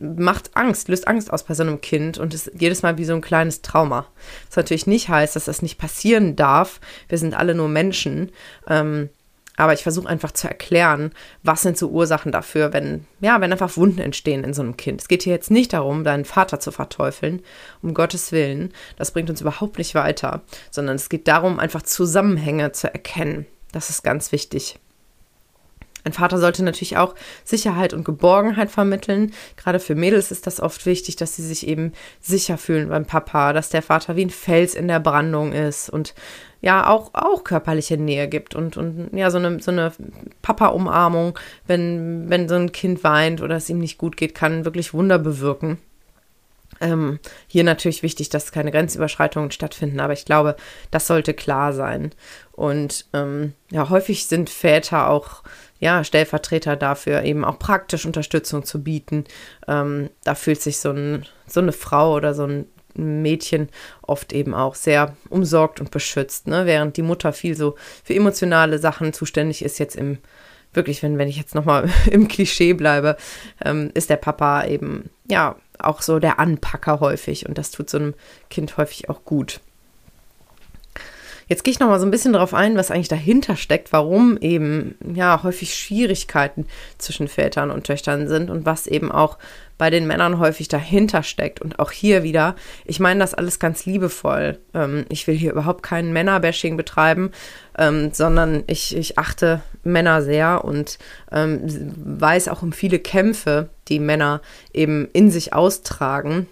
macht 0.00 0.56
Angst, 0.56 0.88
löst 0.88 1.06
Angst 1.06 1.32
aus 1.32 1.44
bei 1.44 1.54
so 1.54 1.62
einem 1.62 1.80
Kind 1.80 2.18
und 2.18 2.34
ist 2.34 2.50
jedes 2.58 2.82
Mal 2.82 2.98
wie 2.98 3.04
so 3.04 3.14
ein 3.14 3.20
kleines 3.20 3.62
Trauma. 3.62 4.06
Was 4.48 4.56
natürlich 4.56 4.86
nicht 4.86 5.08
heißt, 5.08 5.36
dass 5.36 5.44
das 5.44 5.62
nicht 5.62 5.78
passieren 5.78 6.36
darf. 6.36 6.80
Wir 7.08 7.18
sind 7.18 7.34
alle 7.34 7.54
nur 7.54 7.68
Menschen. 7.68 8.30
Ähm, 8.68 9.10
aber 9.60 9.74
ich 9.74 9.82
versuche 9.82 10.08
einfach 10.08 10.32
zu 10.32 10.48
erklären, 10.48 11.12
was 11.42 11.60
sind 11.62 11.76
so 11.76 11.88
Ursachen 11.88 12.32
dafür, 12.32 12.72
wenn, 12.72 13.06
ja, 13.20 13.40
wenn 13.40 13.52
einfach 13.52 13.76
Wunden 13.76 14.00
entstehen 14.00 14.42
in 14.42 14.54
so 14.54 14.62
einem 14.62 14.78
Kind. 14.78 15.02
Es 15.02 15.08
geht 15.08 15.22
hier 15.22 15.34
jetzt 15.34 15.50
nicht 15.50 15.74
darum, 15.74 16.02
deinen 16.02 16.24
Vater 16.24 16.60
zu 16.60 16.72
verteufeln, 16.72 17.42
um 17.82 17.92
Gottes 17.92 18.32
Willen. 18.32 18.72
Das 18.96 19.10
bringt 19.10 19.28
uns 19.28 19.42
überhaupt 19.42 19.76
nicht 19.76 19.94
weiter, 19.94 20.40
sondern 20.70 20.96
es 20.96 21.10
geht 21.10 21.28
darum, 21.28 21.58
einfach 21.58 21.82
Zusammenhänge 21.82 22.72
zu 22.72 22.92
erkennen. 22.92 23.44
Das 23.70 23.90
ist 23.90 24.02
ganz 24.02 24.32
wichtig. 24.32 24.78
Ein 26.04 26.14
Vater 26.14 26.38
sollte 26.38 26.64
natürlich 26.64 26.96
auch 26.96 27.14
Sicherheit 27.44 27.92
und 27.92 28.04
Geborgenheit 28.04 28.70
vermitteln. 28.70 29.34
Gerade 29.56 29.80
für 29.80 29.94
Mädels 29.94 30.30
ist 30.30 30.46
das 30.46 30.60
oft 30.60 30.86
wichtig, 30.86 31.16
dass 31.16 31.36
sie 31.36 31.46
sich 31.46 31.66
eben 31.66 31.92
sicher 32.22 32.56
fühlen 32.56 32.88
beim 32.88 33.04
Papa, 33.04 33.52
dass 33.52 33.68
der 33.68 33.82
Vater 33.82 34.16
wie 34.16 34.24
ein 34.24 34.30
Fels 34.30 34.74
in 34.74 34.88
der 34.88 35.00
Brandung 35.00 35.52
ist 35.52 35.90
und 35.90 36.14
ja 36.60 36.88
auch, 36.88 37.10
auch 37.14 37.44
körperliche 37.44 37.96
Nähe 37.96 38.28
gibt 38.28 38.54
und, 38.54 38.76
und 38.76 39.10
ja, 39.12 39.30
so 39.30 39.38
eine, 39.38 39.60
so 39.60 39.70
eine 39.70 39.92
Papa-Umarmung, 40.42 41.38
wenn, 41.66 42.28
wenn 42.28 42.48
so 42.48 42.54
ein 42.54 42.72
Kind 42.72 43.02
weint 43.04 43.40
oder 43.40 43.56
es 43.56 43.70
ihm 43.70 43.78
nicht 43.78 43.98
gut 43.98 44.16
geht, 44.16 44.34
kann 44.34 44.64
wirklich 44.64 44.92
Wunder 44.92 45.18
bewirken. 45.18 45.78
Ähm, 46.80 47.18
hier 47.46 47.64
natürlich 47.64 48.02
wichtig, 48.02 48.30
dass 48.30 48.52
keine 48.52 48.70
Grenzüberschreitungen 48.70 49.50
stattfinden, 49.50 50.00
aber 50.00 50.14
ich 50.14 50.24
glaube, 50.24 50.56
das 50.90 51.06
sollte 51.06 51.34
klar 51.34 51.72
sein. 51.72 52.12
Und 52.52 53.06
ähm, 53.12 53.52
ja, 53.70 53.90
häufig 53.90 54.26
sind 54.26 54.48
Väter 54.48 55.10
auch 55.10 55.42
ja, 55.78 56.04
Stellvertreter 56.04 56.76
dafür, 56.76 57.22
eben 57.22 57.44
auch 57.44 57.58
praktisch 57.58 58.06
Unterstützung 58.06 58.64
zu 58.64 58.82
bieten. 58.82 59.24
Ähm, 59.66 60.10
da 60.24 60.34
fühlt 60.34 60.60
sich 60.60 60.78
so, 60.78 60.90
ein, 60.90 61.26
so 61.46 61.60
eine 61.60 61.72
Frau 61.72 62.14
oder 62.14 62.34
so 62.34 62.44
ein 62.44 62.66
Mädchen 62.94 63.68
oft 64.02 64.32
eben 64.32 64.54
auch 64.54 64.74
sehr 64.74 65.16
umsorgt 65.28 65.80
und 65.80 65.90
beschützt, 65.90 66.46
ne? 66.46 66.66
während 66.66 66.96
die 66.96 67.02
Mutter 67.02 67.32
viel 67.32 67.56
so 67.56 67.76
für 68.04 68.14
emotionale 68.14 68.78
Sachen 68.78 69.12
zuständig 69.12 69.64
ist, 69.64 69.78
jetzt 69.78 69.96
im, 69.96 70.18
wirklich, 70.72 71.02
wenn, 71.02 71.18
wenn 71.18 71.28
ich 71.28 71.36
jetzt 71.36 71.54
nochmal 71.54 71.88
im 72.10 72.28
Klischee 72.28 72.72
bleibe, 72.72 73.16
ähm, 73.64 73.90
ist 73.94 74.10
der 74.10 74.16
Papa 74.16 74.64
eben, 74.66 75.10
ja, 75.28 75.56
auch 75.78 76.02
so 76.02 76.18
der 76.18 76.38
Anpacker 76.38 77.00
häufig 77.00 77.48
und 77.48 77.56
das 77.56 77.70
tut 77.70 77.88
so 77.88 77.98
einem 77.98 78.14
Kind 78.50 78.76
häufig 78.76 79.08
auch 79.08 79.24
gut. 79.24 79.60
Jetzt 81.50 81.64
gehe 81.64 81.72
ich 81.72 81.80
noch 81.80 81.88
mal 81.88 81.98
so 81.98 82.06
ein 82.06 82.12
bisschen 82.12 82.32
darauf 82.32 82.54
ein, 82.54 82.76
was 82.76 82.92
eigentlich 82.92 83.08
dahinter 83.08 83.56
steckt, 83.56 83.92
warum 83.92 84.38
eben 84.40 84.94
ja 85.12 85.42
häufig 85.42 85.74
Schwierigkeiten 85.74 86.64
zwischen 86.96 87.26
Vätern 87.26 87.72
und 87.72 87.82
Töchtern 87.82 88.28
sind 88.28 88.50
und 88.50 88.66
was 88.66 88.86
eben 88.86 89.10
auch 89.10 89.36
bei 89.76 89.90
den 89.90 90.06
Männern 90.06 90.38
häufig 90.38 90.68
dahinter 90.68 91.24
steckt. 91.24 91.60
Und 91.60 91.80
auch 91.80 91.90
hier 91.90 92.22
wieder, 92.22 92.54
ich 92.84 93.00
meine 93.00 93.18
das 93.18 93.34
alles 93.34 93.58
ganz 93.58 93.84
liebevoll. 93.84 94.58
Ähm, 94.74 95.06
ich 95.08 95.26
will 95.26 95.34
hier 95.34 95.50
überhaupt 95.50 95.82
keinen 95.82 96.12
Männerbashing 96.12 96.76
betreiben, 96.76 97.32
ähm, 97.76 98.10
sondern 98.12 98.62
ich, 98.68 98.96
ich 98.96 99.18
achte 99.18 99.60
Männer 99.82 100.22
sehr 100.22 100.64
und 100.64 100.98
ähm, 101.32 101.62
weiß 101.96 102.46
auch 102.46 102.62
um 102.62 102.70
viele 102.70 103.00
Kämpfe, 103.00 103.70
die 103.88 103.98
Männer 103.98 104.40
eben 104.72 105.08
in 105.12 105.32
sich 105.32 105.52
austragen 105.52 106.46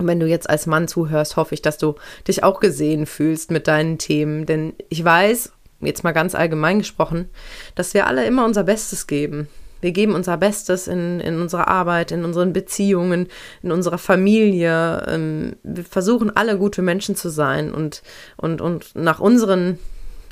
und 0.00 0.06
wenn 0.06 0.18
du 0.18 0.26
jetzt 0.26 0.48
als 0.48 0.66
Mann 0.66 0.88
zuhörst, 0.88 1.36
hoffe 1.36 1.52
ich, 1.52 1.60
dass 1.60 1.76
du 1.76 1.94
dich 2.26 2.42
auch 2.42 2.58
gesehen 2.58 3.04
fühlst 3.04 3.50
mit 3.50 3.68
deinen 3.68 3.98
Themen. 3.98 4.46
Denn 4.46 4.72
ich 4.88 5.04
weiß, 5.04 5.52
jetzt 5.80 6.04
mal 6.04 6.12
ganz 6.12 6.34
allgemein 6.34 6.78
gesprochen, 6.78 7.28
dass 7.74 7.92
wir 7.92 8.06
alle 8.06 8.24
immer 8.24 8.46
unser 8.46 8.64
Bestes 8.64 9.06
geben. 9.06 9.48
Wir 9.82 9.92
geben 9.92 10.14
unser 10.14 10.38
Bestes 10.38 10.88
in, 10.88 11.20
in 11.20 11.38
unserer 11.38 11.68
Arbeit, 11.68 12.12
in 12.12 12.24
unseren 12.24 12.54
Beziehungen, 12.54 13.28
in 13.62 13.72
unserer 13.72 13.98
Familie. 13.98 15.04
Ähm, 15.06 15.56
wir 15.64 15.84
versuchen 15.84 16.34
alle 16.34 16.56
gute 16.56 16.80
Menschen 16.80 17.14
zu 17.14 17.28
sein 17.28 17.70
und, 17.70 18.02
und, 18.38 18.62
und 18.62 18.94
nach 18.94 19.20
unseren 19.20 19.78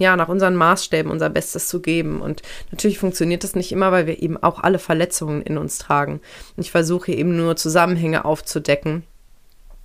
ja, 0.01 0.17
nach 0.17 0.29
unseren 0.29 0.55
Maßstäben 0.55 1.11
unser 1.11 1.29
Bestes 1.29 1.67
zu 1.67 1.83
geben. 1.83 2.23
Und 2.23 2.41
natürlich 2.71 3.01
funktioniert 3.01 3.43
das 3.43 3.57
nicht 3.57 3.73
immer, 3.73 3.91
weil 3.91 4.07
wir 4.07 4.23
eben 4.23 4.43
auch 4.43 4.61
alle 4.61 4.79
Verletzungen 4.79 5.43
in 5.43 5.59
uns 5.59 5.77
tragen. 5.77 6.21
Und 6.57 6.63
ich 6.63 6.71
versuche 6.71 7.11
eben 7.11 7.37
nur 7.37 7.57
Zusammenhänge 7.57 8.25
aufzudecken 8.25 9.03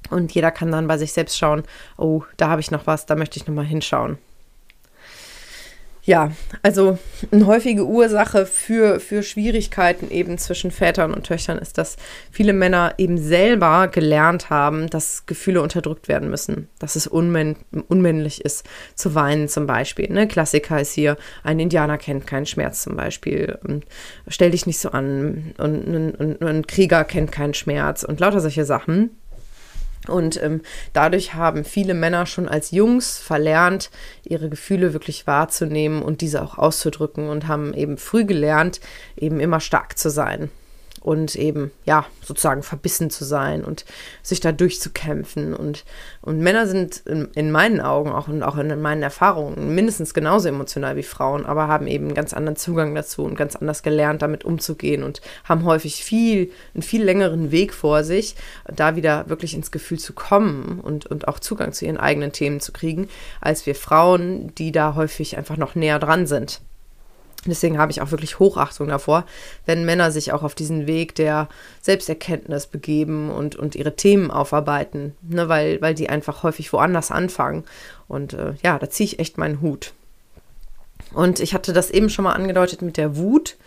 und 0.10 0.32
jeder 0.34 0.52
kann 0.52 0.72
dann 0.72 0.88
bei 0.88 0.98
sich 0.98 1.14
selbst 1.14 1.38
schauen, 1.38 1.64
oh, 1.98 2.24
da 2.38 2.50
habe 2.50 2.62
ich 2.62 2.72
noch 2.72 2.88
was, 2.88 3.06
da 3.06 3.16
möchte 3.16 3.38
ich 3.38 3.48
nochmal 3.48 3.66
hinschauen. 3.66 4.18
Ja, 6.06 6.34
also 6.64 6.98
eine 7.32 7.46
häufige 7.46 7.86
Ursache 7.86 8.46
für, 8.46 9.00
für 9.00 9.24
Schwierigkeiten 9.24 10.12
eben 10.12 10.38
zwischen 10.38 10.70
Vätern 10.70 11.14
und 11.14 11.26
Töchtern 11.26 11.58
ist, 11.58 11.78
dass 11.78 11.96
viele 12.30 12.52
Männer 12.52 12.96
eben 12.98 13.18
selber 13.18 13.88
gelernt 13.88 14.50
haben, 14.50 14.90
dass 14.90 15.26
Gefühle 15.28 15.62
unterdrückt 15.62 16.10
werden 16.10 16.30
müssen, 16.30 16.68
dass 16.78 16.98
es 16.98 17.08
unmänn 17.08 17.56
unmännlich 17.88 18.44
ist 18.44 18.66
zu 18.96 19.16
weinen 19.16 19.48
zum 19.48 19.66
Beispiel. 19.66 20.12
Ne? 20.12 20.28
Klassiker 20.28 20.82
ist 20.82 20.92
hier, 20.92 21.16
ein 21.42 21.60
Indianer 21.60 21.98
kennt 21.98 22.28
keinen 22.28 22.48
Schmerz 22.48 22.84
zum 22.84 22.98
Beispiel, 22.98 23.58
und 23.64 23.86
stell 24.28 24.52
dich 24.52 24.66
nicht 24.66 24.80
so 24.80 24.90
an 24.90 25.54
und 25.58 26.42
ein 26.42 26.68
Krieger 26.68 27.06
kennt 27.06 27.32
keinen 27.32 27.54
Schmerz 27.54 28.04
und 28.04 28.20
lauter 28.20 28.42
solche 28.42 28.66
Sachen 28.66 29.12
und 30.08 30.42
ähm, 30.42 30.62
dadurch 30.94 31.34
haben 31.34 31.64
viele 31.64 31.94
Männer 31.94 32.26
schon 32.26 32.48
als 32.48 32.72
Jungs 32.72 33.18
verlernt, 33.18 33.90
ihre 34.24 34.50
Gefühle 34.50 34.94
wirklich 34.94 35.28
wahrzunehmen 35.28 36.02
und 36.02 36.22
diese 36.22 36.42
auch 36.42 36.58
auszudrücken 36.58 37.30
und 37.30 37.48
haben 37.48 37.74
eben 37.74 37.98
früh 37.98 38.26
gelernt, 38.26 38.80
eben 39.16 39.40
immer 39.40 39.60
stark 39.60 39.98
zu 39.98 40.10
sein 40.10 40.50
und 41.04 41.36
eben, 41.36 41.72
ja, 41.84 42.06
sozusagen 42.24 42.64
verbissen 42.64 43.10
zu 43.10 43.26
sein 43.26 43.66
und 43.66 43.84
sich 44.22 44.40
da 44.40 44.54
durchzukämpfen. 44.54 45.54
Und, 45.54 45.84
und 46.22 46.40
Männer 46.40 46.66
sind 46.66 47.04
in, 47.06 47.30
in 47.36 47.52
meinen 47.52 47.82
Augen 47.82 48.12
auch 48.12 48.30
und 48.30 48.42
auch 48.42 48.58
in 48.58 48.82
meinen 48.82 49.04
Erfahrungen 49.04 49.76
mindestens 49.76 50.14
genauso 50.14 50.48
emotional 50.48 50.96
wie 50.96 51.04
Frauen, 51.04 51.46
aber 51.46 51.68
haben 51.68 51.88
eben 51.88 52.06
einen 52.06 52.16
ganz 52.16 52.34
anderen 52.34 52.56
Zugang 52.56 52.96
dazu 52.96 53.24
und 53.24 53.36
ganz 53.36 53.58
anders 53.58 53.84
gelernt, 53.84 54.22
damit 54.22 54.46
umzugehen 54.46 55.04
und 55.04 55.22
haben 55.44 55.66
häufig 55.66 56.04
viel, 56.06 56.52
einen 56.74 56.84
viel 56.84 57.04
längeren 57.04 57.52
Weg 57.52 57.74
vor 57.74 58.06
sich, 58.06 58.36
da 58.74 58.96
wieder 58.96 59.28
wirklich 59.28 59.54
ins 59.54 59.72
Gefühl 59.72 60.00
zu 60.00 60.14
kommen 60.14 60.80
und, 60.80 61.06
und 61.06 61.28
auch 61.28 61.40
Zugang 61.40 61.74
zu 61.74 61.84
ihren 61.86 61.98
eigenen 61.98 62.32
Themen 62.32 62.62
zu 62.62 62.72
kriegen, 62.72 63.10
als 63.42 63.66
wir 63.66 63.76
Frauen, 63.76 64.56
die 64.56 64.72
da 64.72 64.96
häufig 64.96 65.38
einfach 65.38 65.58
noch 65.58 65.76
näher 65.76 66.00
dran 66.00 66.28
sind. 66.28 66.62
Deswegen 67.46 67.78
habe 67.78 67.92
ich 67.92 68.02
auch 68.02 68.12
wirklich 68.12 68.40
Hochachtung 68.40 68.88
davor, 68.88 69.26
wenn 69.66 69.86
Männer 69.86 70.12
sich 70.12 70.32
auch 70.32 70.44
auf 70.44 70.56
diesen 70.56 70.88
Weg 70.88 71.16
der 71.16 71.50
Selbsterkenntnis 71.82 72.68
begeben 72.68 73.32
und, 73.32 73.56
und 73.56 73.76
ihre 73.76 73.96
Themen 73.96 74.32
aufarbeiten, 74.32 75.16
ne, 75.22 75.50
weil, 75.50 75.82
weil 75.82 75.94
die 75.94 76.10
einfach 76.10 76.44
häufig 76.44 76.72
woanders 76.72 77.12
anfangen. 77.12 77.66
Und 78.08 78.34
äh, 78.34 78.54
ja, 78.64 78.80
da 78.80 78.90
ziehe 78.90 79.06
ich 79.06 79.20
echt 79.20 79.38
meinen 79.38 79.62
Hut. 79.62 79.94
Und 81.14 81.40
ich 81.40 81.54
hatte 81.54 81.74
das 81.74 81.92
eben 81.92 82.10
schon 82.10 82.24
mal 82.24 82.34
angedeutet 82.34 82.82
mit 82.82 82.98
der 82.98 83.18
Wut. 83.18 83.58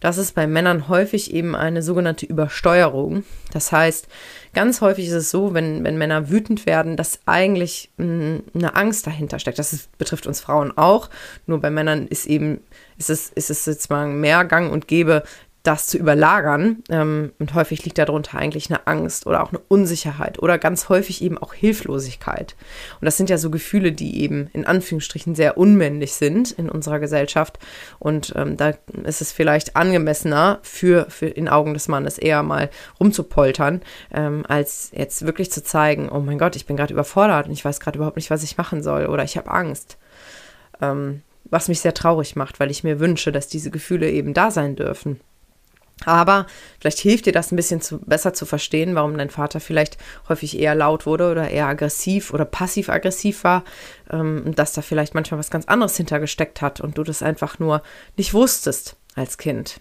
Das 0.00 0.16
ist 0.16 0.34
bei 0.34 0.46
Männern 0.46 0.88
häufig 0.88 1.34
eben 1.34 1.56
eine 1.56 1.82
sogenannte 1.82 2.24
Übersteuerung. 2.24 3.24
Das 3.52 3.72
heißt, 3.72 4.06
ganz 4.54 4.80
häufig 4.80 5.08
ist 5.08 5.12
es 5.12 5.30
so, 5.30 5.54
wenn, 5.54 5.82
wenn 5.82 5.98
Männer 5.98 6.30
wütend 6.30 6.66
werden, 6.66 6.96
dass 6.96 7.18
eigentlich 7.26 7.90
mh, 7.96 8.04
hm, 8.04 8.42
eine 8.54 8.76
Angst 8.76 9.06
dahinter 9.06 9.40
steckt. 9.40 9.58
Das 9.58 9.72
ist, 9.72 9.96
betrifft 9.98 10.26
uns 10.26 10.40
Frauen 10.40 10.76
auch. 10.76 11.10
Nur 11.46 11.60
bei 11.60 11.70
Männern 11.70 12.06
ist 12.06 12.26
eben, 12.26 12.60
ist 12.98 13.10
es, 13.10 13.30
ist 13.30 13.50
es 13.50 13.66
jetzt 13.66 13.90
mal 13.90 14.08
mehr 14.08 14.44
Gang 14.44 14.72
und 14.72 14.88
Gäbe, 14.88 15.22
das 15.68 15.86
zu 15.86 15.98
überlagern. 15.98 16.82
Ähm, 16.88 17.32
und 17.38 17.54
häufig 17.54 17.84
liegt 17.84 17.98
darunter 17.98 18.38
eigentlich 18.38 18.70
eine 18.70 18.86
Angst 18.86 19.26
oder 19.26 19.42
auch 19.42 19.50
eine 19.50 19.60
Unsicherheit 19.68 20.38
oder 20.38 20.56
ganz 20.56 20.88
häufig 20.88 21.22
eben 21.22 21.36
auch 21.36 21.52
Hilflosigkeit. 21.52 22.56
Und 23.00 23.04
das 23.04 23.16
sind 23.16 23.28
ja 23.28 23.38
so 23.38 23.50
Gefühle, 23.50 23.92
die 23.92 24.22
eben 24.22 24.48
in 24.52 24.64
Anführungsstrichen 24.64 25.34
sehr 25.34 25.58
unmännlich 25.58 26.14
sind 26.14 26.52
in 26.52 26.70
unserer 26.70 27.00
Gesellschaft. 27.00 27.58
Und 27.98 28.32
ähm, 28.36 28.56
da 28.56 28.74
ist 29.04 29.20
es 29.20 29.32
vielleicht 29.32 29.76
angemessener 29.76 30.58
für, 30.62 31.06
für 31.10 31.26
in 31.26 31.48
Augen 31.48 31.74
des 31.74 31.88
Mannes 31.88 32.18
eher 32.18 32.42
mal 32.42 32.70
rumzupoltern, 32.98 33.82
ähm, 34.12 34.44
als 34.48 34.90
jetzt 34.94 35.26
wirklich 35.26 35.52
zu 35.52 35.62
zeigen, 35.62 36.08
oh 36.08 36.20
mein 36.20 36.38
Gott, 36.38 36.56
ich 36.56 36.66
bin 36.66 36.76
gerade 36.76 36.94
überfordert 36.94 37.46
und 37.46 37.52
ich 37.52 37.64
weiß 37.64 37.80
gerade 37.80 37.98
überhaupt 37.98 38.16
nicht, 38.16 38.30
was 38.30 38.42
ich 38.42 38.56
machen 38.56 38.82
soll 38.82 39.06
oder 39.06 39.24
ich 39.24 39.36
habe 39.36 39.50
Angst. 39.50 39.98
Ähm, 40.80 41.22
was 41.50 41.68
mich 41.68 41.80
sehr 41.80 41.94
traurig 41.94 42.36
macht, 42.36 42.60
weil 42.60 42.70
ich 42.70 42.84
mir 42.84 43.00
wünsche, 43.00 43.32
dass 43.32 43.48
diese 43.48 43.70
Gefühle 43.70 44.10
eben 44.10 44.34
da 44.34 44.50
sein 44.50 44.76
dürfen. 44.76 45.20
Aber 46.04 46.46
vielleicht 46.80 47.00
hilft 47.00 47.26
dir 47.26 47.32
das 47.32 47.50
ein 47.50 47.56
bisschen 47.56 47.80
zu, 47.80 47.98
besser 47.98 48.32
zu 48.32 48.46
verstehen, 48.46 48.94
warum 48.94 49.18
dein 49.18 49.30
Vater 49.30 49.58
vielleicht 49.58 49.98
häufig 50.28 50.58
eher 50.58 50.74
laut 50.74 51.06
wurde 51.06 51.30
oder 51.30 51.50
eher 51.50 51.66
aggressiv 51.66 52.32
oder 52.32 52.44
passiv-aggressiv 52.44 53.42
war, 53.42 53.64
ähm, 54.10 54.54
dass 54.54 54.72
da 54.72 54.82
vielleicht 54.82 55.14
manchmal 55.14 55.40
was 55.40 55.50
ganz 55.50 55.66
anderes 55.66 55.96
hintergesteckt 55.96 56.62
hat 56.62 56.80
und 56.80 56.98
du 56.98 57.02
das 57.02 57.22
einfach 57.22 57.58
nur 57.58 57.82
nicht 58.16 58.32
wusstest 58.32 58.96
als 59.16 59.38
Kind. 59.38 59.80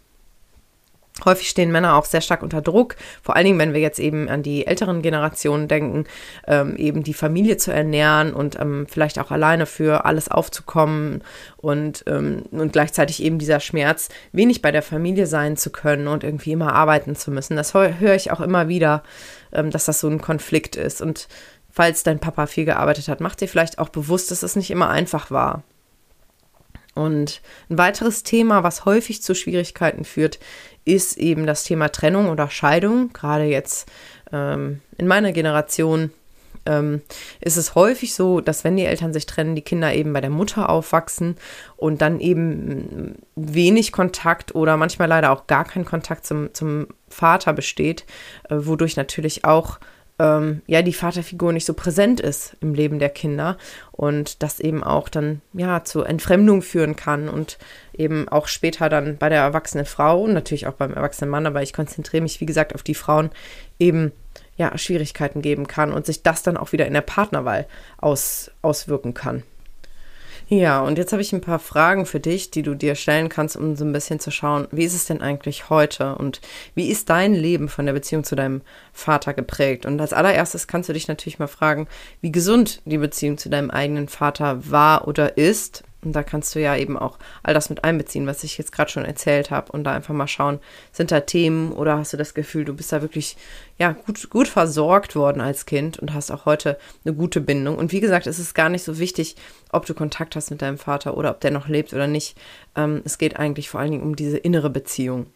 Häufig 1.27 1.49
stehen 1.49 1.73
Männer 1.73 1.97
auch 1.97 2.05
sehr 2.05 2.21
stark 2.21 2.41
unter 2.41 2.61
Druck, 2.61 2.95
vor 3.21 3.35
allen 3.35 3.43
Dingen, 3.43 3.59
wenn 3.59 3.73
wir 3.73 3.81
jetzt 3.81 3.99
eben 3.99 4.29
an 4.29 4.43
die 4.43 4.65
älteren 4.65 5.01
Generationen 5.01 5.67
denken, 5.67 6.05
ähm, 6.47 6.77
eben 6.77 7.03
die 7.03 7.13
Familie 7.13 7.57
zu 7.57 7.73
ernähren 7.73 8.33
und 8.33 8.57
ähm, 8.57 8.87
vielleicht 8.89 9.19
auch 9.19 9.29
alleine 9.29 9.65
für 9.65 10.05
alles 10.05 10.29
aufzukommen 10.29 11.21
und, 11.57 12.05
ähm, 12.07 12.43
und 12.51 12.71
gleichzeitig 12.71 13.21
eben 13.21 13.39
dieser 13.39 13.59
Schmerz, 13.59 14.07
wenig 14.31 14.61
bei 14.61 14.71
der 14.71 14.81
Familie 14.81 15.27
sein 15.27 15.57
zu 15.57 15.69
können 15.69 16.07
und 16.07 16.23
irgendwie 16.23 16.53
immer 16.53 16.73
arbeiten 16.73 17.13
zu 17.17 17.29
müssen. 17.29 17.57
Das 17.57 17.73
höre 17.73 18.15
ich 18.15 18.31
auch 18.31 18.39
immer 18.39 18.69
wieder, 18.69 19.03
ähm, 19.51 19.69
dass 19.69 19.83
das 19.83 19.99
so 19.99 20.07
ein 20.07 20.21
Konflikt 20.21 20.77
ist. 20.77 21.01
Und 21.01 21.27
falls 21.69 22.03
dein 22.03 22.19
Papa 22.19 22.47
viel 22.47 22.63
gearbeitet 22.63 23.09
hat, 23.09 23.19
mach 23.19 23.35
dir 23.35 23.49
vielleicht 23.49 23.79
auch 23.79 23.89
bewusst, 23.89 24.31
dass 24.31 24.43
es 24.43 24.55
nicht 24.55 24.71
immer 24.71 24.89
einfach 24.89 25.29
war. 25.29 25.63
Und 26.97 27.41
ein 27.69 27.77
weiteres 27.77 28.23
Thema, 28.23 28.63
was 28.63 28.85
häufig 28.85 29.21
zu 29.21 29.35
Schwierigkeiten 29.35 30.03
führt, 30.03 30.39
ist 30.87 31.17
eben 31.17 31.45
das 31.45 31.63
Thema 31.63 31.89
Trennung 31.89 32.29
oder 32.29 32.49
Scheidung. 32.49 33.11
Gerade 33.11 33.43
jetzt 33.43 33.89
ähm, 34.31 34.81
in 34.97 35.07
meiner 35.07 35.33
Generation 35.33 36.11
ähm, 36.65 37.01
ist 37.41 37.57
es 37.57 37.75
häufig 37.75 38.13
so, 38.13 38.41
dass 38.41 38.63
wenn 38.63 38.77
die 38.77 38.85
Eltern 38.85 39.13
sich 39.13 39.25
trennen, 39.25 39.55
die 39.55 39.61
Kinder 39.61 39.93
eben 39.93 40.13
bei 40.13 40.21
der 40.21 40.29
Mutter 40.29 40.69
aufwachsen 40.69 41.35
und 41.75 42.01
dann 42.01 42.19
eben 42.19 43.15
wenig 43.35 43.91
Kontakt 43.91 44.55
oder 44.55 44.77
manchmal 44.77 45.09
leider 45.09 45.31
auch 45.31 45.47
gar 45.47 45.65
kein 45.65 45.85
Kontakt 45.85 46.25
zum, 46.25 46.53
zum 46.53 46.87
Vater 47.09 47.53
besteht, 47.53 48.05
äh, 48.49 48.55
wodurch 48.57 48.95
natürlich 48.95 49.45
auch 49.45 49.79
ähm, 50.19 50.61
ja 50.67 50.81
die 50.81 50.93
Vaterfigur 50.93 51.53
nicht 51.53 51.65
so 51.65 51.73
präsent 51.73 52.19
ist 52.19 52.57
im 52.59 52.73
Leben 52.73 52.99
der 52.99 53.09
Kinder 53.09 53.57
und 53.91 54.41
das 54.41 54.59
eben 54.59 54.83
auch 54.83 55.09
dann 55.09 55.41
ja 55.53 55.83
zu 55.83 56.03
Entfremdung 56.03 56.61
führen 56.61 56.95
kann 56.95 57.29
und 57.29 57.57
eben 57.93 58.27
auch 58.29 58.47
später 58.47 58.89
dann 58.89 59.17
bei 59.17 59.29
der 59.29 59.41
erwachsenen 59.41 59.85
Frau 59.85 60.23
und 60.23 60.33
natürlich 60.33 60.67
auch 60.67 60.73
beim 60.73 60.93
erwachsenen 60.93 61.29
Mann, 61.29 61.45
aber 61.45 61.61
ich 61.61 61.73
konzentriere 61.73 62.23
mich 62.23 62.41
wie 62.41 62.45
gesagt 62.45 62.73
auf 62.73 62.83
die 62.83 62.95
Frauen 62.95 63.29
eben 63.79 64.11
ja 64.55 64.75
Schwierigkeiten 64.77 65.41
geben 65.41 65.67
kann 65.67 65.93
und 65.93 66.05
sich 66.05 66.23
das 66.23 66.43
dann 66.43 66.57
auch 66.57 66.71
wieder 66.71 66.87
in 66.87 66.93
der 66.93 67.01
Partnerwahl 67.01 67.67
aus, 67.97 68.51
auswirken 68.61 69.13
kann. 69.13 69.43
Ja, 70.49 70.81
und 70.81 70.97
jetzt 70.97 71.11
habe 71.11 71.21
ich 71.21 71.33
ein 71.33 71.41
paar 71.41 71.59
Fragen 71.59 72.05
für 72.05 72.21
dich, 72.21 72.51
die 72.51 72.61
du 72.61 72.73
dir 72.73 72.95
stellen 72.95 73.27
kannst, 73.27 73.57
um 73.57 73.75
so 73.75 73.83
ein 73.83 73.91
bisschen 73.91 74.21
zu 74.21 74.31
schauen, 74.31 74.69
wie 74.71 74.85
ist 74.85 74.93
es 74.93 75.05
denn 75.05 75.21
eigentlich 75.21 75.69
heute 75.69 76.15
und 76.15 76.39
wie 76.73 76.89
ist 76.89 77.09
dein 77.09 77.33
Leben 77.33 77.67
von 77.67 77.85
der 77.85 77.91
Beziehung 77.91 78.23
zu 78.23 78.37
deinem 78.37 78.61
Vater 78.93 79.33
geprägt? 79.33 79.85
Und 79.85 79.99
als 79.99 80.13
allererstes 80.13 80.67
kannst 80.67 80.87
du 80.87 80.93
dich 80.93 81.09
natürlich 81.09 81.37
mal 81.37 81.47
fragen, 81.47 81.87
wie 82.21 82.31
gesund 82.31 82.81
die 82.85 82.97
Beziehung 82.97 83.37
zu 83.37 83.49
deinem 83.49 83.69
eigenen 83.71 84.07
Vater 84.07 84.71
war 84.71 85.05
oder 85.09 85.37
ist 85.37 85.83
und 86.03 86.13
da 86.13 86.23
kannst 86.23 86.53
du 86.53 86.59
ja 86.59 86.75
eben 86.75 86.97
auch 86.97 87.17
all 87.43 87.53
das 87.53 87.69
mit 87.69 87.83
einbeziehen, 87.83 88.27
was 88.27 88.43
ich 88.43 88.57
jetzt 88.57 88.71
gerade 88.71 88.91
schon 88.91 89.03
erzählt 89.03 89.49
habe 89.49 89.71
und 89.71 89.83
da 89.83 89.93
einfach 89.93 90.13
mal 90.13 90.27
schauen, 90.27 90.59
sind 90.91 91.11
da 91.11 91.21
Themen 91.21 91.71
oder 91.71 91.97
hast 91.97 92.13
du 92.13 92.17
das 92.17 92.33
Gefühl, 92.33 92.65
du 92.65 92.73
bist 92.73 92.91
da 92.91 93.01
wirklich 93.01 93.35
ja 93.77 93.93
gut, 93.93 94.29
gut 94.29 94.47
versorgt 94.47 95.15
worden 95.15 95.41
als 95.41 95.65
Kind 95.65 95.97
und 95.97 96.13
hast 96.13 96.31
auch 96.31 96.45
heute 96.45 96.77
eine 97.03 97.15
gute 97.15 97.41
Bindung. 97.41 97.77
Und 97.77 97.91
wie 97.91 97.99
gesagt, 97.99 98.27
es 98.27 98.37
ist 98.37 98.53
gar 98.53 98.69
nicht 98.69 98.83
so 98.83 98.99
wichtig, 98.99 99.35
ob 99.71 99.85
du 99.85 99.95
Kontakt 99.95 100.35
hast 100.35 100.51
mit 100.51 100.61
deinem 100.61 100.77
Vater 100.77 101.17
oder 101.17 101.31
ob 101.31 101.41
der 101.41 101.51
noch 101.51 101.67
lebt 101.67 101.93
oder 101.93 102.07
nicht. 102.07 102.37
Ähm, 102.75 103.01
es 103.03 103.17
geht 103.17 103.37
eigentlich 103.37 103.69
vor 103.69 103.79
allen 103.79 103.91
Dingen 103.91 104.03
um 104.03 104.15
diese 104.15 104.37
innere 104.37 104.69
Beziehung. 104.69 105.27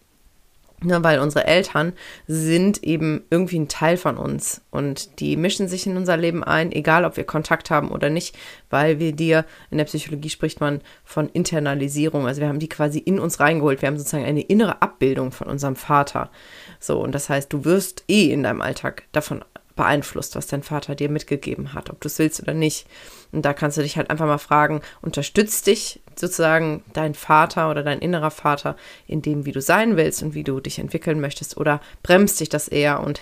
Ne, 0.83 1.03
weil 1.03 1.19
unsere 1.19 1.45
Eltern 1.45 1.93
sind 2.25 2.83
eben 2.83 3.23
irgendwie 3.29 3.59
ein 3.59 3.67
Teil 3.67 3.97
von 3.97 4.17
uns 4.17 4.61
und 4.71 5.19
die 5.19 5.37
mischen 5.37 5.67
sich 5.67 5.85
in 5.85 5.95
unser 5.95 6.17
Leben 6.17 6.43
ein, 6.43 6.71
egal 6.71 7.05
ob 7.05 7.17
wir 7.17 7.23
Kontakt 7.23 7.69
haben 7.69 7.91
oder 7.91 8.09
nicht, 8.09 8.35
weil 8.71 8.97
wir 8.97 9.11
dir, 9.11 9.45
in 9.69 9.77
der 9.77 9.85
Psychologie 9.85 10.31
spricht 10.31 10.59
man 10.59 10.81
von 11.03 11.29
Internalisierung, 11.29 12.25
also 12.25 12.41
wir 12.41 12.47
haben 12.47 12.57
die 12.57 12.67
quasi 12.67 12.97
in 12.97 13.19
uns 13.19 13.39
reingeholt, 13.39 13.83
wir 13.83 13.87
haben 13.89 13.97
sozusagen 13.99 14.25
eine 14.25 14.41
innere 14.41 14.81
Abbildung 14.81 15.31
von 15.31 15.47
unserem 15.47 15.75
Vater. 15.75 16.31
So, 16.79 16.99
und 16.99 17.13
das 17.13 17.29
heißt, 17.29 17.53
du 17.53 17.63
wirst 17.63 18.03
eh 18.07 18.31
in 18.31 18.41
deinem 18.41 18.61
Alltag 18.61 19.03
davon 19.11 19.45
beeinflusst, 19.75 20.35
was 20.35 20.47
dein 20.47 20.63
Vater 20.63 20.95
dir 20.95 21.09
mitgegeben 21.09 21.73
hat, 21.73 21.89
ob 21.89 22.01
du 22.01 22.07
es 22.07 22.19
willst 22.19 22.41
oder 22.41 22.53
nicht. 22.53 22.87
Und 23.31 23.43
da 23.43 23.53
kannst 23.53 23.77
du 23.77 23.81
dich 23.81 23.97
halt 23.97 24.09
einfach 24.09 24.25
mal 24.25 24.37
fragen, 24.37 24.81
unterstützt 25.01 25.67
dich 25.67 26.01
sozusagen 26.15 26.83
dein 26.93 27.13
Vater 27.13 27.69
oder 27.69 27.83
dein 27.83 27.99
innerer 27.99 28.31
Vater 28.31 28.75
in 29.07 29.21
dem, 29.21 29.45
wie 29.45 29.51
du 29.51 29.61
sein 29.61 29.97
willst 29.97 30.21
und 30.23 30.33
wie 30.33 30.43
du 30.43 30.59
dich 30.59 30.79
entwickeln 30.79 31.19
möchtest 31.21 31.57
oder 31.57 31.81
bremst 32.03 32.39
dich 32.39 32.49
das 32.49 32.67
eher 32.67 33.01
und 33.01 33.21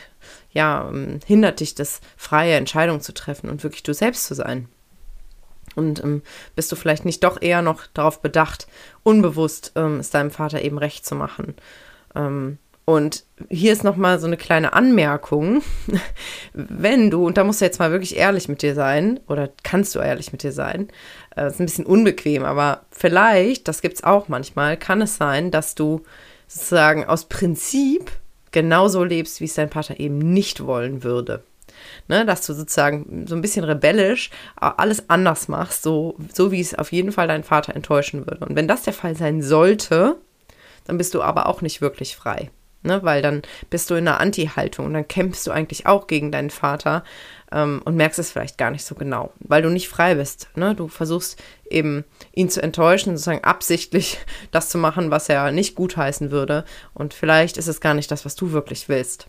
ja, 0.51 0.88
ähm, 0.89 1.19
hindert 1.25 1.59
dich 1.59 1.75
das, 1.75 2.01
freie 2.17 2.55
Entscheidungen 2.55 3.01
zu 3.01 3.13
treffen 3.13 3.49
und 3.49 3.63
wirklich 3.63 3.83
du 3.83 3.93
selbst 3.93 4.25
zu 4.25 4.33
sein. 4.33 4.67
Und 5.75 6.03
ähm, 6.03 6.23
bist 6.55 6.71
du 6.71 6.75
vielleicht 6.75 7.05
nicht 7.05 7.23
doch 7.23 7.41
eher 7.41 7.62
noch 7.62 7.85
darauf 7.93 8.21
bedacht, 8.21 8.67
unbewusst 9.03 9.73
ähm, 9.75 9.99
es 9.99 10.09
deinem 10.09 10.31
Vater 10.31 10.62
eben 10.62 10.77
recht 10.77 11.05
zu 11.05 11.15
machen. 11.15 11.55
Ähm, 12.15 12.57
und 12.89 13.23
hier 13.49 13.71
ist 13.71 13.84
nochmal 13.84 14.19
so 14.19 14.25
eine 14.25 14.36
kleine 14.36 14.73
Anmerkung. 14.73 15.62
Wenn 16.54 17.12
du, 17.12 17.23
und 17.23 17.38
da 17.38 17.43
musst 17.43 17.62
du 17.62 17.65
jetzt 17.65 17.78
mal 17.78 17.91
wirklich 17.91 18.17
ehrlich 18.17 18.49
mit 18.49 18.63
dir 18.63 18.73
sein, 18.73 19.19
oder 19.28 19.52
kannst 19.62 19.93
du 19.93 19.99
ehrlich 19.99 20.32
mit 20.32 20.41
dir 20.41 20.52
sein, 20.52 20.88
äh, 21.36 21.45
ist 21.45 21.60
ein 21.60 21.67
bisschen 21.67 21.86
unbequem, 21.86 22.43
aber 22.43 22.86
vielleicht, 22.89 23.67
das 23.67 23.84
gibt 23.84 23.97
es 23.97 24.04
auch 24.04 24.28
manchmal, 24.28 24.75
kann 24.75 25.04
es 25.04 25.17
sein, 25.17 25.52
dass 25.52 25.75
du 25.75 26.02
sozusagen 26.47 27.06
aus 27.06 27.25
Prinzip 27.25 28.10
genauso 28.49 29.04
lebst, 29.04 29.39
wie 29.39 29.45
es 29.45 29.54
dein 29.54 29.69
Vater 29.69 29.99
eben 29.99 30.17
nicht 30.17 30.65
wollen 30.65 31.04
würde. 31.04 31.43
Ne, 32.08 32.25
dass 32.25 32.43
du 32.47 32.54
sozusagen 32.54 33.28
so 33.28 33.36
ein 33.36 33.41
bisschen 33.41 33.63
rebellisch 33.63 34.32
alles 34.56 35.12
anders 35.12 35.47
machst, 35.47 35.84
so, 35.84 36.15
so 36.34 36.52
wie 36.52 36.60
es 36.60 36.73
auf 36.73 36.91
jeden 36.91 37.12
Fall 37.12 37.28
dein 37.28 37.43
Vater 37.43 37.75
enttäuschen 37.75 38.25
würde. 38.25 38.47
Und 38.47 38.56
wenn 38.56 38.67
das 38.67 38.82
der 38.82 38.93
Fall 38.93 39.15
sein 39.15 39.43
sollte, 39.43 40.15
dann 40.86 40.97
bist 40.97 41.13
du 41.13 41.21
aber 41.21 41.45
auch 41.45 41.62
nicht 41.62 41.82
wirklich 41.82 42.15
frei. 42.15 42.49
Ne, 42.81 43.03
weil 43.03 43.21
dann 43.21 43.41
bist 43.69 43.89
du 43.89 43.95
in 43.95 44.07
einer 44.07 44.21
Anti-Haltung 44.21 44.85
und 44.85 44.93
dann 44.93 45.07
kämpfst 45.07 45.45
du 45.45 45.51
eigentlich 45.51 45.85
auch 45.85 46.07
gegen 46.07 46.31
deinen 46.31 46.49
Vater 46.49 47.03
ähm, 47.51 47.81
und 47.83 47.95
merkst 47.95 48.19
es 48.19 48.31
vielleicht 48.31 48.57
gar 48.57 48.71
nicht 48.71 48.85
so 48.85 48.95
genau, 48.95 49.33
weil 49.39 49.61
du 49.61 49.69
nicht 49.69 49.89
frei 49.89 50.15
bist. 50.15 50.49
Ne? 50.55 50.75
Du 50.75 50.87
versuchst 50.87 51.41
eben 51.69 52.05
ihn 52.33 52.49
zu 52.49 52.61
enttäuschen, 52.61 53.17
sozusagen 53.17 53.43
absichtlich 53.43 54.19
das 54.51 54.69
zu 54.69 54.77
machen, 54.77 55.11
was 55.11 55.27
er 55.27 55.51
nicht 55.51 55.75
gutheißen 55.75 56.31
würde. 56.31 56.63
Und 56.93 57.13
vielleicht 57.13 57.57
ist 57.57 57.67
es 57.67 57.81
gar 57.81 57.93
nicht 57.93 58.11
das, 58.11 58.23
was 58.23 58.35
du 58.35 58.53
wirklich 58.53 58.87
willst. 58.87 59.27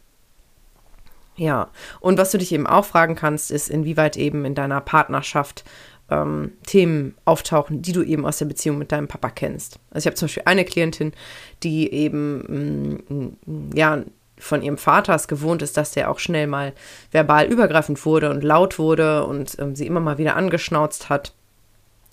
Ja, 1.37 1.71
und 2.01 2.19
was 2.19 2.33
du 2.33 2.39
dich 2.39 2.53
eben 2.53 2.67
auch 2.67 2.85
fragen 2.85 3.15
kannst, 3.15 3.51
ist, 3.51 3.71
inwieweit 3.71 4.17
eben 4.17 4.45
in 4.45 4.55
deiner 4.55 4.81
Partnerschaft 4.81 5.65
ähm, 6.11 6.53
Themen 6.67 7.15
auftauchen, 7.25 7.83
die 7.83 7.93
du 7.93 8.03
eben 8.03 8.27
aus 8.27 8.39
der 8.39 8.47
Beziehung 8.47 8.79
mit 8.79 8.93
deinem 8.93 9.09
Papa 9.09 9.31
kennst. 9.31 9.79
Also 9.91 10.01
ich 10.01 10.07
habe 10.07 10.17
zum 10.17 10.27
Beispiel 10.27 10.43
eine 10.47 10.65
Klientin, 10.65 11.13
die 11.63 11.93
eben 11.93 13.03
mh, 13.09 13.29
mm, 13.47 13.71
ja 13.75 14.03
von 14.39 14.63
ihrem 14.63 14.79
Vater 14.79 15.15
es 15.15 15.29
gewohnt 15.29 15.63
ist, 15.63 15.77
dass 15.77 15.93
der 15.93 16.11
auch 16.11 16.19
schnell 16.19 16.47
mal 16.47 16.73
verbal 17.11 17.47
übergreifend 17.47 18.05
wurde 18.05 18.31
und 18.31 18.43
laut 18.43 18.79
wurde 18.79 19.25
und 19.27 19.57
ähm, 19.59 19.77
sie 19.77 19.87
immer 19.87 20.01
mal 20.01 20.19
wieder 20.19 20.37
angeschnauzt 20.37 21.09
hat. 21.11 21.35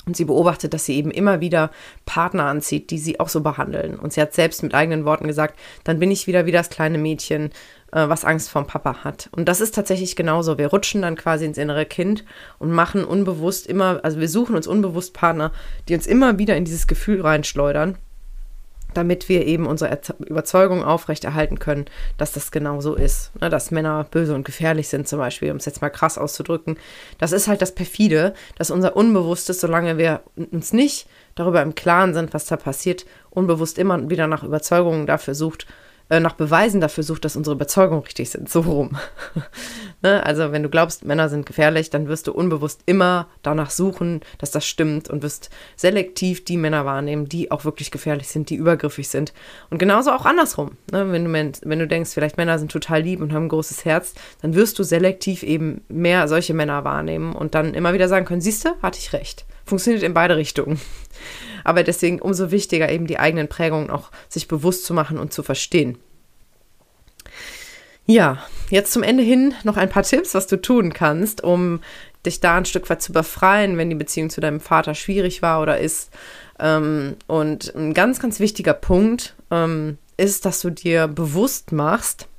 Und 0.08 0.16
sie 0.16 0.26
beobachtet, 0.26 0.74
dass 0.74 0.86
sie 0.86 0.96
eben 0.96 1.12
immer 1.12 1.42
wieder 1.42 1.70
Partner 2.06 2.46
anzieht, 2.46 2.92
die 2.92 2.98
sie 2.98 3.20
auch 3.20 3.28
so 3.28 3.42
behandeln. 3.42 4.00
Und 4.00 4.14
sie 4.14 4.22
hat 4.22 4.34
selbst 4.34 4.64
mit 4.64 4.74
eigenen 4.74 5.04
Worten 5.04 5.28
gesagt, 5.28 5.60
dann 5.84 6.00
bin 6.00 6.10
ich 6.12 6.28
wieder 6.28 6.46
wie 6.46 6.54
das 6.54 6.70
kleine 6.70 6.98
Mädchen, 6.98 7.52
äh, 7.92 8.08
was 8.08 8.24
Angst 8.24 8.50
vorm 8.50 8.66
Papa 8.66 9.04
hat. 9.04 9.28
Und 9.34 9.50
das 9.50 9.60
ist 9.60 9.76
tatsächlich 9.76 10.16
genauso. 10.16 10.58
Wir 10.58 10.68
rutschen 10.68 11.02
dann 11.02 11.18
quasi 11.18 11.46
ins 11.46 11.58
innere 11.58 11.86
Kind 11.86 12.24
und 12.58 12.72
machen 12.72 13.04
unbewusst 13.04 13.68
immer, 13.68 14.00
also 14.04 14.20
wir 14.20 14.30
suchen 14.30 14.56
uns 14.56 14.66
unbewusst 14.66 15.14
Partner, 15.14 15.52
die 15.90 15.96
uns 15.96 16.08
immer 16.08 16.40
wieder 16.40 16.56
in 16.56 16.64
dieses 16.64 16.88
Gefühl 16.88 17.20
reinschleudern 17.20 17.98
damit 18.98 19.30
wir 19.30 19.46
eben 19.46 19.68
unsere 19.68 20.00
Überzeugung 20.26 20.84
aufrechterhalten 20.84 21.60
können, 21.60 21.86
dass 22.18 22.32
das 22.32 22.52
genau 22.52 22.82
so 22.82 22.96
ist. 22.96 23.32
Ne, 23.40 23.50
dass 23.50 23.72
Männer 23.72 24.06
böse 24.10 24.34
und 24.34 24.44
gefährlich 24.44 24.88
sind, 24.88 25.08
zum 25.08 25.20
Beispiel, 25.20 25.52
um 25.52 25.58
es 25.58 25.66
jetzt 25.66 25.82
mal 25.82 25.90
krass 25.90 26.18
auszudrücken. 26.18 26.78
Das 27.20 27.32
ist 27.32 27.48
halt 27.48 27.62
das 27.62 27.76
Perfide, 27.76 28.34
dass 28.58 28.72
unser 28.72 28.96
Unbewusstes, 28.96 29.62
solange 29.62 29.98
wir 29.98 30.22
uns 30.36 30.74
nicht 30.74 31.08
darüber 31.36 31.62
im 31.62 31.76
Klaren 31.76 32.14
sind, 32.14 32.34
was 32.34 32.46
da 32.46 32.58
passiert, 32.58 33.06
unbewusst 33.30 33.78
immer 33.78 34.10
wieder 34.10 34.26
nach 34.26 34.44
Überzeugungen 34.44 35.06
dafür 35.06 35.36
sucht, 35.36 35.68
äh, 36.10 36.20
nach 36.20 36.34
Beweisen 36.34 36.82
dafür 36.82 37.04
sucht, 37.04 37.26
dass 37.26 37.36
unsere 37.36 37.56
Überzeugungen 37.56 38.04
richtig 38.04 38.30
sind. 38.30 38.50
So 38.50 38.62
rum. 38.62 38.98
ne? 40.02 40.26
Also, 40.26 40.52
wenn 40.52 40.64
du 40.64 40.70
glaubst, 40.70 41.06
Männer 41.06 41.30
sind 41.30 41.46
gefährlich, 41.46 41.90
dann 41.90 42.08
wirst 42.08 42.28
du 42.28 42.34
unbewusst 42.34 42.82
immer 42.86 43.28
danach 43.42 43.70
suchen, 43.70 44.22
dass 44.38 44.52
das 44.52 44.66
stimmt 44.66 45.10
und 45.10 45.24
wirst 45.24 45.50
selektiv 45.76 46.46
die 46.46 46.58
Männer 46.58 46.86
wahrnehmen, 46.86 47.28
die 47.28 47.52
auch 47.52 47.66
wirklich 47.66 47.92
gefährlich 47.92 48.28
sind, 48.28 48.50
die 48.50 48.56
übergriffig 48.56 49.10
sind. 49.10 49.34
Und 49.70 49.80
genauso 49.80 50.12
auch 50.12 50.26
andersrum. 50.26 50.78
Ne? 50.92 51.12
Wenn, 51.12 51.26
du, 51.26 51.52
wenn 51.64 51.80
du 51.80 51.88
denkst, 51.88 52.12
vielleicht 52.14 52.38
Männer 52.38 52.60
sind 52.60 52.72
total 52.72 53.02
lieb 53.02 53.22
und 53.22 53.34
haben 53.34 53.46
ein 53.46 53.50
großes 53.50 53.86
Herz, 53.86 54.14
dann 54.42 54.56
wirst 54.56 54.80
du 54.80 54.84
selektiv 54.84 55.44
eben 55.44 55.82
mehr 55.90 56.28
solche 56.28 56.54
Männer 56.54 56.84
wahrnehmen 56.84 57.34
und 57.34 57.56
dann 57.56 57.74
immer 57.74 57.94
wieder 57.94 58.08
sagen 58.08 58.26
können: 58.26 58.42
Siehst 58.42 58.66
du, 58.66 58.70
hatte 58.82 59.00
ich 59.00 59.14
recht. 59.14 59.46
Funktioniert 59.66 60.04
in 60.04 60.14
beide 60.14 60.38
Richtungen. 60.38 60.80
Aber 61.68 61.84
deswegen 61.84 62.22
umso 62.22 62.50
wichtiger, 62.50 62.90
eben 62.90 63.08
die 63.08 63.20
eigenen 63.20 63.50
Prägungen 63.50 63.90
auch 63.90 64.10
sich 64.30 64.48
bewusst 64.48 64.86
zu 64.86 64.94
machen 64.94 65.20
und 65.20 65.34
zu 65.34 65.44
verstehen. 65.44 65.98
Ja, 68.06 68.42
jetzt 68.70 68.94
zum 68.94 69.04
Ende 69.04 69.22
hin 69.22 69.54
noch 69.66 69.76
ein 69.76 69.90
paar 69.90 70.04
Tipps, 70.04 70.34
was 70.34 70.48
du 70.48 70.56
tun 70.62 70.94
kannst, 70.94 71.44
um 71.44 71.82
dich 72.26 72.40
da 72.40 72.56
ein 72.56 72.64
Stück 72.64 72.90
weit 72.90 73.02
zu 73.02 73.12
befreien, 73.12 73.78
wenn 73.78 73.90
die 73.90 73.98
Beziehung 73.98 74.30
zu 74.30 74.40
deinem 74.40 74.62
Vater 74.62 74.96
schwierig 74.96 75.42
war 75.42 75.62
oder 75.62 75.78
ist. 75.78 76.10
Ähm, 76.58 77.18
und 77.28 77.76
ein 77.76 77.94
ganz, 77.94 78.22
ganz 78.22 78.40
wichtiger 78.40 78.74
Punkt 78.74 79.36
ähm, 79.52 79.98
ist, 80.16 80.46
dass 80.46 80.62
du 80.62 80.70
dir 80.70 81.10
bewusst 81.10 81.74
machst, 81.74 82.30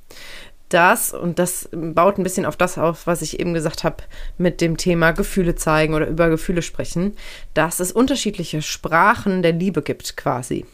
das, 0.69 1.13
und 1.13 1.39
das 1.39 1.69
baut 1.71 2.17
ein 2.17 2.23
bisschen 2.23 2.45
auf 2.45 2.55
das 2.55 2.77
auf, 2.77 3.07
was 3.07 3.21
ich 3.21 3.39
eben 3.39 3.53
gesagt 3.53 3.83
habe, 3.83 4.03
mit 4.37 4.61
dem 4.61 4.77
Thema 4.77 5.11
Gefühle 5.11 5.55
zeigen 5.55 5.93
oder 5.93 6.07
über 6.07 6.29
Gefühle 6.29 6.61
sprechen, 6.61 7.15
dass 7.53 7.79
es 7.79 7.91
unterschiedliche 7.91 8.61
Sprachen 8.61 9.41
der 9.41 9.53
Liebe 9.53 9.81
gibt 9.81 10.15
quasi. 10.15 10.65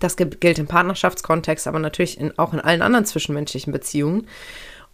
Das 0.00 0.16
gilt 0.16 0.58
im 0.58 0.66
Partnerschaftskontext, 0.66 1.66
aber 1.66 1.78
natürlich 1.78 2.20
in, 2.20 2.38
auch 2.38 2.52
in 2.52 2.60
allen 2.60 2.82
anderen 2.82 3.06
zwischenmenschlichen 3.06 3.72
Beziehungen. 3.72 4.26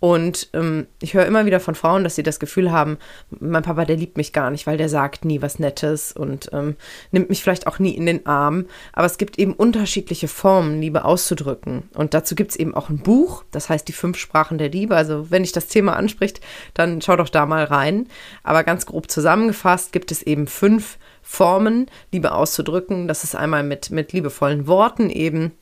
Und 0.02 0.48
ähm, 0.52 0.88
ich 1.00 1.14
höre 1.14 1.26
immer 1.26 1.46
wieder 1.46 1.60
von 1.60 1.76
Frauen, 1.76 2.02
dass 2.02 2.16
sie 2.16 2.24
das 2.24 2.40
Gefühl 2.40 2.72
haben, 2.72 2.98
mein 3.38 3.62
Papa, 3.62 3.84
der 3.84 3.94
liebt 3.94 4.16
mich 4.16 4.32
gar 4.32 4.50
nicht, 4.50 4.66
weil 4.66 4.76
der 4.76 4.88
sagt 4.88 5.24
nie 5.24 5.42
was 5.42 5.60
Nettes 5.60 6.10
und 6.10 6.50
ähm, 6.52 6.74
nimmt 7.12 7.28
mich 7.28 7.40
vielleicht 7.40 7.68
auch 7.68 7.78
nie 7.78 7.94
in 7.94 8.06
den 8.06 8.26
Arm. 8.26 8.66
Aber 8.92 9.06
es 9.06 9.16
gibt 9.16 9.38
eben 9.38 9.52
unterschiedliche 9.52 10.26
Formen, 10.26 10.80
Liebe 10.80 11.04
auszudrücken. 11.04 11.84
Und 11.94 12.14
dazu 12.14 12.34
gibt 12.34 12.50
es 12.50 12.56
eben 12.56 12.74
auch 12.74 12.88
ein 12.88 12.98
Buch, 12.98 13.44
das 13.52 13.68
heißt 13.68 13.86
die 13.86 13.92
fünf 13.92 14.18
Sprachen 14.18 14.58
der 14.58 14.70
Liebe. 14.70 14.96
Also 14.96 15.30
wenn 15.30 15.44
dich 15.44 15.52
das 15.52 15.68
Thema 15.68 15.94
anspricht, 15.94 16.40
dann 16.74 17.00
schau 17.00 17.14
doch 17.14 17.28
da 17.28 17.46
mal 17.46 17.62
rein. 17.62 18.08
Aber 18.42 18.64
ganz 18.64 18.86
grob 18.86 19.08
zusammengefasst 19.08 19.92
gibt 19.92 20.10
es 20.10 20.20
eben 20.20 20.48
fünf 20.48 20.98
Formen, 21.22 21.86
Liebe 22.10 22.32
auszudrücken. 22.32 23.06
Das 23.06 23.22
ist 23.22 23.36
einmal 23.36 23.62
mit, 23.62 23.90
mit 23.90 24.12
liebevollen 24.12 24.66
Worten 24.66 25.10
eben 25.10 25.52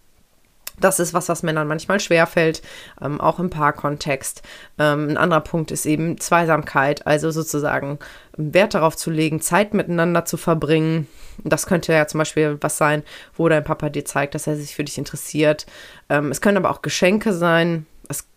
das 0.81 1.01
ist 1.01 1.15
was, 1.15 1.29
was 1.29 1.43
Männern 1.43 1.69
manchmal 1.69 2.01
schwerfällt, 2.01 2.63
ähm, 3.01 3.21
auch 3.21 3.39
im 3.39 3.51
Paarkontext. 3.51 4.43
Ähm, 4.79 5.11
ein 5.11 5.17
anderer 5.17 5.41
Punkt 5.41 5.71
ist 5.71 5.87
eben 5.87 6.19
Zweisamkeit, 6.19 7.07
also 7.07 7.31
sozusagen 7.31 7.99
Wert 8.37 8.75
darauf 8.75 8.97
zu 8.97 9.11
legen, 9.11 9.41
Zeit 9.41 9.75
miteinander 9.75 10.25
zu 10.25 10.37
verbringen. 10.37 11.07
Das 11.45 11.67
könnte 11.67 11.93
ja 11.93 12.07
zum 12.07 12.19
Beispiel 12.19 12.59
was 12.61 12.77
sein, 12.77 13.03
wo 13.35 13.49
dein 13.49 13.65
Papa 13.65 13.89
dir 13.89 14.05
zeigt, 14.05 14.35
dass 14.35 14.47
er 14.47 14.57
sich 14.57 14.75
für 14.75 14.85
dich 14.85 14.99
interessiert. 14.99 15.67
Ähm, 16.09 16.31
es 16.31 16.41
können 16.41 16.57
aber 16.57 16.71
auch 16.71 16.83
Geschenke 16.83 17.33
sein, 17.33 17.87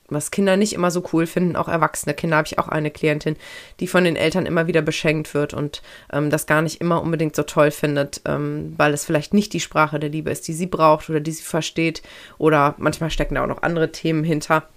was 0.09 0.31
Kinder 0.31 0.57
nicht 0.57 0.73
immer 0.73 0.91
so 0.91 1.03
cool 1.13 1.25
finden, 1.25 1.55
auch 1.55 1.67
erwachsene 1.67 2.13
Kinder, 2.13 2.37
habe 2.37 2.47
ich 2.47 2.59
auch 2.59 2.67
eine 2.67 2.91
Klientin, 2.91 3.35
die 3.79 3.87
von 3.87 4.03
den 4.03 4.15
Eltern 4.15 4.45
immer 4.45 4.67
wieder 4.67 4.81
beschenkt 4.81 5.33
wird 5.33 5.53
und 5.53 5.81
ähm, 6.11 6.29
das 6.29 6.45
gar 6.45 6.61
nicht 6.61 6.81
immer 6.81 7.01
unbedingt 7.01 7.35
so 7.35 7.43
toll 7.43 7.71
findet, 7.71 8.21
ähm, 8.25 8.73
weil 8.77 8.93
es 8.93 9.05
vielleicht 9.05 9.33
nicht 9.33 9.53
die 9.53 9.59
Sprache 9.59 9.99
der 9.99 10.09
Liebe 10.09 10.29
ist, 10.31 10.47
die 10.47 10.53
sie 10.53 10.67
braucht 10.67 11.09
oder 11.09 11.19
die 11.19 11.31
sie 11.31 11.43
versteht 11.43 12.01
oder 12.37 12.75
manchmal 12.77 13.09
stecken 13.09 13.35
da 13.35 13.43
auch 13.43 13.47
noch 13.47 13.63
andere 13.63 13.91
Themen 13.91 14.23
hinter. 14.23 14.67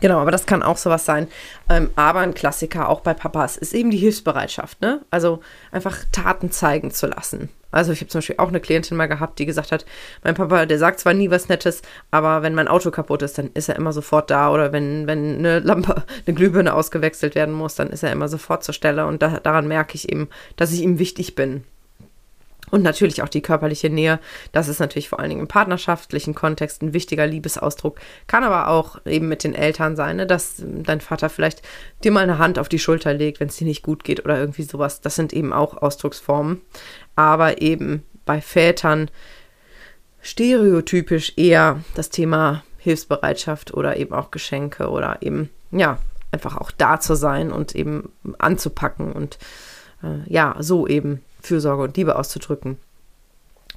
Genau, 0.00 0.18
aber 0.18 0.30
das 0.30 0.46
kann 0.46 0.62
auch 0.62 0.76
sowas 0.76 1.04
sein. 1.04 1.26
Ähm, 1.68 1.90
aber 1.96 2.20
ein 2.20 2.34
Klassiker 2.34 2.88
auch 2.88 3.00
bei 3.00 3.14
Papas 3.14 3.56
ist 3.56 3.74
eben 3.74 3.90
die 3.90 3.96
Hilfsbereitschaft, 3.98 4.80
ne? 4.80 5.00
Also 5.10 5.40
einfach 5.72 5.98
Taten 6.12 6.50
zeigen 6.50 6.92
zu 6.92 7.06
lassen. 7.08 7.48
Also 7.70 7.92
ich 7.92 8.00
habe 8.00 8.08
zum 8.08 8.20
Beispiel 8.20 8.36
auch 8.38 8.48
eine 8.48 8.60
Klientin 8.60 8.96
mal 8.96 9.08
gehabt, 9.08 9.38
die 9.38 9.44
gesagt 9.44 9.72
hat, 9.72 9.84
mein 10.24 10.34
Papa, 10.34 10.64
der 10.64 10.78
sagt 10.78 11.00
zwar 11.00 11.12
nie 11.12 11.30
was 11.30 11.48
Nettes, 11.48 11.82
aber 12.10 12.42
wenn 12.42 12.54
mein 12.54 12.68
Auto 12.68 12.90
kaputt 12.90 13.22
ist, 13.22 13.36
dann 13.36 13.50
ist 13.52 13.68
er 13.68 13.76
immer 13.76 13.92
sofort 13.92 14.30
da. 14.30 14.50
Oder 14.50 14.72
wenn, 14.72 15.06
wenn 15.06 15.38
eine 15.38 15.58
Lampe, 15.58 16.04
eine 16.26 16.34
Glühbirne 16.34 16.74
ausgewechselt 16.74 17.34
werden 17.34 17.54
muss, 17.54 17.74
dann 17.74 17.90
ist 17.90 18.02
er 18.02 18.12
immer 18.12 18.28
sofort 18.28 18.64
zur 18.64 18.74
Stelle. 18.74 19.06
Und 19.06 19.22
da, 19.22 19.40
daran 19.40 19.68
merke 19.68 19.96
ich 19.96 20.08
eben, 20.10 20.28
dass 20.56 20.72
ich 20.72 20.80
ihm 20.80 20.98
wichtig 20.98 21.34
bin. 21.34 21.64
Und 22.70 22.82
natürlich 22.82 23.22
auch 23.22 23.28
die 23.28 23.42
körperliche 23.42 23.90
Nähe. 23.90 24.18
Das 24.52 24.68
ist 24.68 24.80
natürlich 24.80 25.08
vor 25.08 25.20
allen 25.20 25.30
Dingen 25.30 25.40
im 25.42 25.48
partnerschaftlichen 25.48 26.34
Kontext 26.34 26.82
ein 26.82 26.92
wichtiger 26.92 27.26
Liebesausdruck. 27.26 27.98
Kann 28.26 28.44
aber 28.44 28.68
auch 28.68 29.04
eben 29.06 29.28
mit 29.28 29.44
den 29.44 29.54
Eltern 29.54 29.96
sein, 29.96 30.16
ne? 30.16 30.26
dass 30.26 30.62
dein 30.64 31.00
Vater 31.00 31.30
vielleicht 31.30 31.62
dir 32.04 32.12
mal 32.12 32.22
eine 32.22 32.38
Hand 32.38 32.58
auf 32.58 32.68
die 32.68 32.78
Schulter 32.78 33.14
legt, 33.14 33.40
wenn 33.40 33.48
es 33.48 33.56
dir 33.56 33.66
nicht 33.66 33.82
gut 33.82 34.04
geht 34.04 34.24
oder 34.24 34.38
irgendwie 34.38 34.62
sowas. 34.62 35.00
Das 35.00 35.16
sind 35.16 35.32
eben 35.32 35.52
auch 35.52 35.76
Ausdrucksformen. 35.76 36.60
Aber 37.16 37.60
eben 37.62 38.04
bei 38.24 38.40
Vätern 38.40 39.10
stereotypisch 40.20 41.32
eher 41.36 41.82
das 41.94 42.10
Thema 42.10 42.62
Hilfsbereitschaft 42.78 43.74
oder 43.74 43.96
eben 43.96 44.14
auch 44.14 44.30
Geschenke 44.30 44.90
oder 44.90 45.18
eben, 45.20 45.50
ja, 45.70 45.98
einfach 46.30 46.56
auch 46.56 46.70
da 46.70 47.00
zu 47.00 47.14
sein 47.14 47.50
und 47.50 47.74
eben 47.74 48.12
anzupacken 48.38 49.12
und 49.12 49.38
äh, 50.02 50.30
ja, 50.30 50.56
so 50.58 50.86
eben 50.86 51.22
Fürsorge 51.48 51.82
und 51.82 51.96
Liebe 51.96 52.16
auszudrücken. 52.16 52.78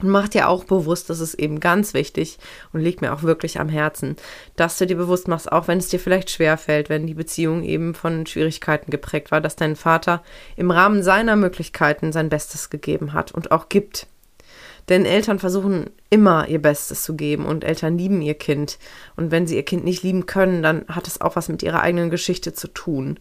Und 0.01 0.09
mach 0.09 0.27
dir 0.27 0.49
auch 0.49 0.63
bewusst, 0.63 1.09
das 1.09 1.19
ist 1.19 1.35
eben 1.35 1.59
ganz 1.59 1.93
wichtig 1.93 2.39
und 2.73 2.81
liegt 2.81 3.01
mir 3.01 3.13
auch 3.13 3.23
wirklich 3.23 3.59
am 3.59 3.69
Herzen, 3.69 4.15
dass 4.55 4.77
du 4.77 4.87
dir 4.87 4.97
bewusst 4.97 5.27
machst, 5.27 5.51
auch 5.51 5.67
wenn 5.67 5.77
es 5.77 5.89
dir 5.89 5.99
vielleicht 5.99 6.31
schwer 6.31 6.57
fällt, 6.57 6.89
wenn 6.89 7.05
die 7.05 7.13
Beziehung 7.13 7.63
eben 7.63 7.93
von 7.93 8.25
Schwierigkeiten 8.25 8.89
geprägt 8.89 9.31
war, 9.31 9.41
dass 9.41 9.55
dein 9.55 9.75
Vater 9.75 10.23
im 10.55 10.71
Rahmen 10.71 11.03
seiner 11.03 11.35
Möglichkeiten 11.35 12.11
sein 12.11 12.29
Bestes 12.29 12.69
gegeben 12.69 13.13
hat 13.13 13.31
und 13.31 13.51
auch 13.51 13.69
gibt. 13.69 14.07
Denn 14.89 15.05
Eltern 15.05 15.37
versuchen 15.37 15.91
immer 16.09 16.47
ihr 16.47 16.59
Bestes 16.59 17.03
zu 17.03 17.15
geben 17.15 17.45
und 17.45 17.63
Eltern 17.63 17.97
lieben 17.97 18.21
ihr 18.23 18.33
Kind. 18.33 18.79
Und 19.15 19.29
wenn 19.29 19.45
sie 19.45 19.55
ihr 19.55 19.63
Kind 19.63 19.83
nicht 19.83 20.01
lieben 20.01 20.25
können, 20.25 20.63
dann 20.63 20.85
hat 20.87 21.05
es 21.05 21.21
auch 21.21 21.35
was 21.35 21.49
mit 21.49 21.61
ihrer 21.61 21.81
eigenen 21.81 22.09
Geschichte 22.09 22.53
zu 22.53 22.67
tun. 22.67 23.19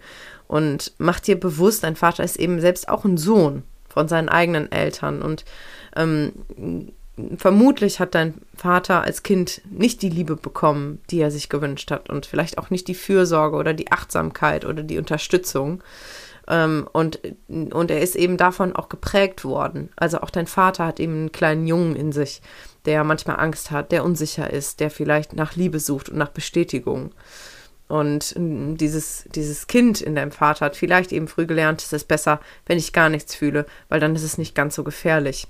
Und 0.48 0.94
mach 0.96 1.20
dir 1.20 1.38
bewusst, 1.38 1.84
dein 1.84 1.96
Vater 1.96 2.24
ist 2.24 2.36
eben 2.36 2.60
selbst 2.60 2.88
auch 2.88 3.04
ein 3.04 3.18
Sohn 3.18 3.64
von 3.92 4.08
seinen 4.08 4.28
eigenen 4.28 4.70
Eltern. 4.72 5.22
Und 5.22 5.44
ähm, 5.96 6.32
vermutlich 7.36 8.00
hat 8.00 8.14
dein 8.14 8.34
Vater 8.54 9.02
als 9.02 9.22
Kind 9.22 9.60
nicht 9.70 10.02
die 10.02 10.08
Liebe 10.08 10.36
bekommen, 10.36 11.00
die 11.10 11.20
er 11.20 11.30
sich 11.30 11.48
gewünscht 11.48 11.90
hat 11.90 12.08
und 12.08 12.26
vielleicht 12.26 12.58
auch 12.58 12.70
nicht 12.70 12.88
die 12.88 12.94
Fürsorge 12.94 13.56
oder 13.56 13.74
die 13.74 13.92
Achtsamkeit 13.92 14.64
oder 14.64 14.82
die 14.82 14.98
Unterstützung. 14.98 15.82
Ähm, 16.48 16.88
und, 16.92 17.20
und 17.48 17.90
er 17.90 18.00
ist 18.00 18.16
eben 18.16 18.36
davon 18.36 18.74
auch 18.74 18.88
geprägt 18.88 19.44
worden. 19.44 19.90
Also 19.96 20.20
auch 20.20 20.30
dein 20.30 20.46
Vater 20.46 20.86
hat 20.86 21.00
eben 21.00 21.12
einen 21.12 21.32
kleinen 21.32 21.66
Jungen 21.66 21.96
in 21.96 22.12
sich, 22.12 22.42
der 22.86 23.04
manchmal 23.04 23.38
Angst 23.38 23.70
hat, 23.70 23.92
der 23.92 24.04
unsicher 24.04 24.50
ist, 24.50 24.80
der 24.80 24.90
vielleicht 24.90 25.34
nach 25.34 25.54
Liebe 25.54 25.78
sucht 25.80 26.08
und 26.08 26.16
nach 26.16 26.30
Bestätigung. 26.30 27.12
Und 27.90 28.34
dieses, 28.36 29.24
dieses 29.34 29.66
Kind 29.66 30.00
in 30.00 30.14
deinem 30.14 30.30
Vater 30.30 30.66
hat 30.66 30.76
vielleicht 30.76 31.10
eben 31.10 31.26
früh 31.26 31.44
gelernt, 31.44 31.82
es 31.82 31.92
ist 31.92 32.06
besser, 32.06 32.40
wenn 32.66 32.78
ich 32.78 32.92
gar 32.92 33.08
nichts 33.08 33.34
fühle, 33.34 33.66
weil 33.88 33.98
dann 33.98 34.14
ist 34.14 34.22
es 34.22 34.38
nicht 34.38 34.54
ganz 34.54 34.76
so 34.76 34.84
gefährlich. 34.84 35.48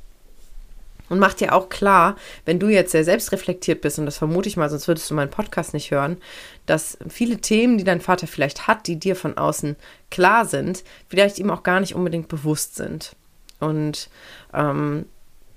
Und 1.11 1.19
mach 1.19 1.35
dir 1.35 1.55
auch 1.55 1.69
klar, 1.69 2.17
wenn 2.47 2.59
du 2.59 2.69
jetzt 2.69 2.93
sehr 2.93 3.05
selbstreflektiert 3.05 3.83
bist, 3.83 3.99
und 3.99 4.07
das 4.07 4.17
vermute 4.17 4.49
ich 4.49 4.57
mal, 4.57 4.71
sonst 4.71 4.89
würdest 4.89 5.11
du 5.11 5.15
meinen 5.15 5.29
Podcast 5.29 5.75
nicht 5.75 5.91
hören, 5.91 6.17
dass 6.65 6.97
viele 7.11 7.43
Themen, 7.43 7.77
die 7.77 7.85
dein 7.85 8.01
Vater 8.01 8.27
vielleicht 8.27 8.67
hat, 8.67 8.87
die 8.87 8.99
dir 8.99 9.17
von 9.17 9.37
außen 9.37 9.77
klar 10.11 10.47
sind, 10.47 10.83
vielleicht 11.09 11.39
ihm 11.39 11.51
auch 11.51 11.63
gar 11.63 11.81
nicht 11.81 11.95
unbedingt 11.95 12.29
bewusst 12.29 12.75
sind. 12.75 13.17
Und 13.59 14.09
ähm, 14.55 15.05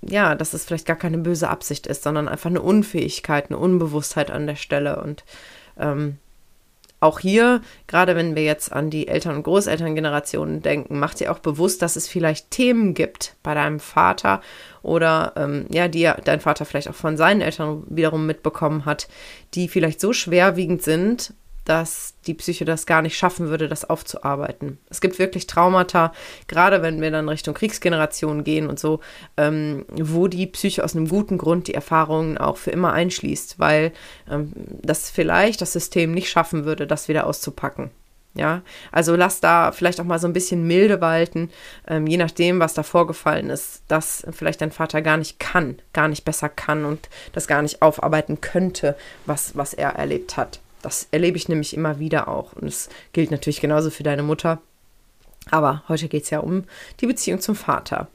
ja, 0.01 0.35
dass 0.35 0.53
es 0.53 0.65
vielleicht 0.65 0.85
gar 0.85 0.97
keine 0.97 1.19
böse 1.19 1.49
Absicht 1.49 1.87
ist, 1.87 2.03
sondern 2.03 2.27
einfach 2.27 2.49
eine 2.49 2.61
Unfähigkeit, 2.61 3.45
eine 3.47 3.57
Unbewusstheit 3.57 4.31
an 4.31 4.47
der 4.47 4.57
Stelle. 4.57 5.01
Und 5.01 5.23
ähm, 5.79 6.17
auch 7.03 7.19
hier, 7.19 7.61
gerade 7.87 8.15
wenn 8.15 8.35
wir 8.35 8.43
jetzt 8.43 8.71
an 8.71 8.89
die 8.89 9.07
Eltern- 9.07 9.35
und 9.35 9.43
Großelterngenerationen 9.43 10.61
denken, 10.61 10.99
macht 10.99 11.19
dir 11.19 11.31
auch 11.31 11.39
bewusst, 11.39 11.81
dass 11.81 11.95
es 11.95 12.07
vielleicht 12.07 12.51
Themen 12.51 12.93
gibt 12.93 13.35
bei 13.43 13.53
deinem 13.53 13.79
Vater 13.79 14.41
oder 14.81 15.33
ähm, 15.35 15.65
ja, 15.69 15.87
die 15.87 16.09
dein 16.23 16.39
Vater 16.39 16.65
vielleicht 16.65 16.89
auch 16.89 16.95
von 16.95 17.17
seinen 17.17 17.41
Eltern 17.41 17.83
wiederum 17.87 18.25
mitbekommen 18.25 18.85
hat, 18.85 19.07
die 19.53 19.67
vielleicht 19.67 19.99
so 19.99 20.13
schwerwiegend 20.13 20.81
sind 20.81 21.33
dass 21.65 22.15
die 22.27 22.33
Psyche 22.33 22.65
das 22.65 22.85
gar 22.85 23.01
nicht 23.01 23.17
schaffen 23.17 23.49
würde, 23.49 23.67
das 23.67 23.89
aufzuarbeiten. 23.89 24.77
Es 24.89 25.01
gibt 25.01 25.19
wirklich 25.19 25.47
Traumata, 25.47 26.13
gerade 26.47 26.81
wenn 26.81 27.01
wir 27.01 27.11
dann 27.11 27.29
Richtung 27.29 27.53
Kriegsgeneration 27.53 28.43
gehen 28.43 28.67
und 28.67 28.79
so, 28.79 28.99
ähm, 29.37 29.85
wo 29.89 30.27
die 30.27 30.47
Psyche 30.47 30.83
aus 30.83 30.95
einem 30.95 31.07
guten 31.07 31.37
Grund 31.37 31.67
die 31.67 31.73
Erfahrungen 31.73 32.37
auch 32.37 32.57
für 32.57 32.71
immer 32.71 32.93
einschließt, 32.93 33.59
weil 33.59 33.91
ähm, 34.29 34.51
das 34.81 35.09
vielleicht 35.09 35.61
das 35.61 35.73
System 35.73 36.11
nicht 36.11 36.29
schaffen 36.29 36.65
würde, 36.65 36.87
das 36.87 37.07
wieder 37.07 37.27
auszupacken. 37.27 37.91
Ja, 38.35 38.63
also 38.91 39.15
lass 39.15 39.41
da 39.41 39.71
vielleicht 39.71 40.01
auch 40.01 40.05
mal 40.05 40.17
so 40.17 40.25
ein 40.25 40.33
bisschen 40.33 40.65
Milde 40.65 41.01
walten, 41.01 41.51
ähm, 41.87 42.07
je 42.07 42.17
nachdem, 42.17 42.59
was 42.59 42.73
da 42.73 42.81
vorgefallen 42.81 43.51
ist, 43.51 43.83
dass 43.87 44.25
vielleicht 44.31 44.61
dein 44.61 44.71
Vater 44.71 45.03
gar 45.03 45.17
nicht 45.17 45.39
kann, 45.39 45.77
gar 45.93 46.07
nicht 46.07 46.25
besser 46.25 46.49
kann 46.49 46.83
und 46.83 47.09
das 47.33 47.45
gar 47.45 47.61
nicht 47.61 47.83
aufarbeiten 47.83 48.41
könnte, 48.41 48.97
was, 49.27 49.55
was 49.55 49.75
er 49.75 49.89
erlebt 49.91 50.35
hat. 50.35 50.61
Das 50.83 51.07
erlebe 51.11 51.37
ich 51.37 51.49
nämlich 51.49 51.73
immer 51.75 51.97
wieder 51.97 52.27
auch. 52.27 52.53
Und 52.53 52.67
es 52.67 52.89
gilt 53.13 53.31
natürlich 53.31 53.61
genauso 53.61 53.89
für 53.89 54.03
deine 54.03 54.21
Mutter. 54.21 54.61
Aber 55.49 55.83
heute 55.87 56.07
geht 56.07 56.23
es 56.23 56.29
ja 56.29 56.39
um 56.39 56.65
die 56.99 57.07
Beziehung 57.07 57.39
zum 57.39 57.55
Vater. 57.55 58.07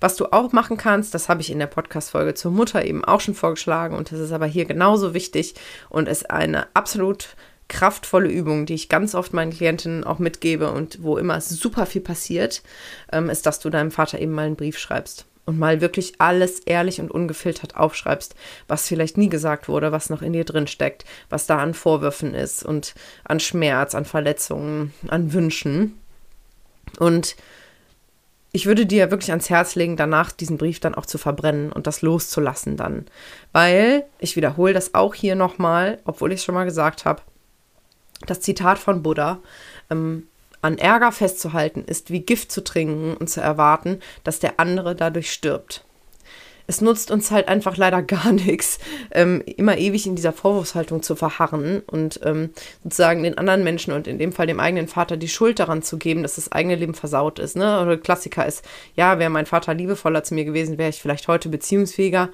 Was 0.00 0.16
du 0.16 0.26
auch 0.32 0.52
machen 0.52 0.76
kannst, 0.76 1.14
das 1.14 1.28
habe 1.28 1.40
ich 1.40 1.50
in 1.50 1.58
der 1.58 1.66
Podcast-Folge 1.66 2.34
zur 2.34 2.50
Mutter 2.50 2.84
eben 2.84 3.04
auch 3.04 3.20
schon 3.20 3.34
vorgeschlagen 3.34 3.94
und 3.94 4.10
das 4.10 4.18
ist 4.18 4.32
aber 4.32 4.46
hier 4.46 4.64
genauso 4.64 5.14
wichtig 5.14 5.54
und 5.88 6.08
ist 6.08 6.30
eine 6.30 6.66
absolut 6.74 7.36
kraftvolle 7.68 8.28
Übung, 8.28 8.66
die 8.66 8.74
ich 8.74 8.88
ganz 8.88 9.14
oft 9.14 9.32
meinen 9.32 9.52
Klientinnen 9.52 10.02
auch 10.02 10.18
mitgebe 10.18 10.72
und 10.72 11.02
wo 11.04 11.16
immer 11.16 11.40
super 11.40 11.86
viel 11.86 12.02
passiert, 12.02 12.62
ähm, 13.12 13.30
ist, 13.30 13.46
dass 13.46 13.60
du 13.60 13.70
deinem 13.70 13.92
Vater 13.92 14.18
eben 14.18 14.32
mal 14.32 14.46
einen 14.46 14.56
Brief 14.56 14.78
schreibst 14.78 15.26
und 15.44 15.58
mal 15.58 15.80
wirklich 15.80 16.14
alles 16.18 16.60
ehrlich 16.60 17.00
und 17.00 17.10
ungefiltert 17.10 17.76
aufschreibst, 17.76 18.34
was 18.68 18.86
vielleicht 18.86 19.18
nie 19.18 19.28
gesagt 19.28 19.68
wurde, 19.68 19.92
was 19.92 20.10
noch 20.10 20.22
in 20.22 20.32
dir 20.32 20.44
drin 20.44 20.66
steckt, 20.66 21.04
was 21.30 21.46
da 21.46 21.58
an 21.58 21.74
Vorwürfen 21.74 22.34
ist 22.34 22.64
und 22.64 22.94
an 23.24 23.40
Schmerz, 23.40 23.94
an 23.94 24.04
Verletzungen, 24.04 24.92
an 25.08 25.32
Wünschen. 25.32 25.98
Und 26.98 27.36
ich 28.52 28.66
würde 28.66 28.86
dir 28.86 29.10
wirklich 29.10 29.30
ans 29.30 29.50
Herz 29.50 29.74
legen, 29.74 29.96
danach 29.96 30.30
diesen 30.30 30.58
Brief 30.58 30.78
dann 30.78 30.94
auch 30.94 31.06
zu 31.06 31.18
verbrennen 31.18 31.72
und 31.72 31.86
das 31.86 32.02
loszulassen 32.02 32.76
dann. 32.76 33.06
Weil, 33.52 34.04
ich 34.18 34.36
wiederhole 34.36 34.74
das 34.74 34.94
auch 34.94 35.14
hier 35.14 35.34
nochmal, 35.34 36.00
obwohl 36.04 36.32
ich 36.32 36.40
es 36.40 36.44
schon 36.44 36.54
mal 36.54 36.64
gesagt 36.64 37.04
habe, 37.04 37.22
das 38.26 38.40
Zitat 38.40 38.78
von 38.78 39.02
Buddha, 39.02 39.40
ähm, 39.90 40.28
an 40.62 40.78
Ärger 40.78 41.12
festzuhalten 41.12 41.84
ist 41.84 42.10
wie 42.10 42.20
Gift 42.20 42.50
zu 42.50 42.64
trinken 42.64 43.16
und 43.16 43.28
zu 43.28 43.40
erwarten, 43.40 44.00
dass 44.24 44.38
der 44.38 44.58
andere 44.58 44.94
dadurch 44.94 45.30
stirbt. 45.32 45.84
Es 46.68 46.80
nutzt 46.80 47.10
uns 47.10 47.30
halt 47.30 47.48
einfach 47.48 47.76
leider 47.76 48.02
gar 48.02 48.32
nichts, 48.32 48.78
ähm, 49.10 49.42
immer 49.44 49.76
ewig 49.76 50.06
in 50.06 50.16
dieser 50.16 50.32
Vorwurfshaltung 50.32 51.02
zu 51.02 51.16
verharren 51.16 51.82
und 51.86 52.20
ähm, 52.24 52.50
sozusagen 52.84 53.24
den 53.24 53.36
anderen 53.36 53.64
Menschen 53.64 53.92
und 53.92 54.06
in 54.06 54.18
dem 54.18 54.32
Fall 54.32 54.46
dem 54.46 54.60
eigenen 54.60 54.88
Vater 54.88 55.16
die 55.16 55.28
Schuld 55.28 55.58
daran 55.58 55.82
zu 55.82 55.98
geben, 55.98 56.22
dass 56.22 56.36
das 56.36 56.52
eigene 56.52 56.76
Leben 56.76 56.94
versaut 56.94 57.38
ist. 57.38 57.56
Ne? 57.56 57.80
Oder 57.80 57.96
Klassiker 57.96 58.46
ist, 58.46 58.64
ja, 58.94 59.18
wäre 59.18 59.30
mein 59.30 59.46
Vater 59.46 59.74
liebevoller 59.74 60.24
zu 60.24 60.34
mir 60.34 60.44
gewesen, 60.44 60.78
wäre 60.78 60.90
ich 60.90 61.02
vielleicht 61.02 61.28
heute 61.28 61.48
beziehungsfähiger. 61.48 62.30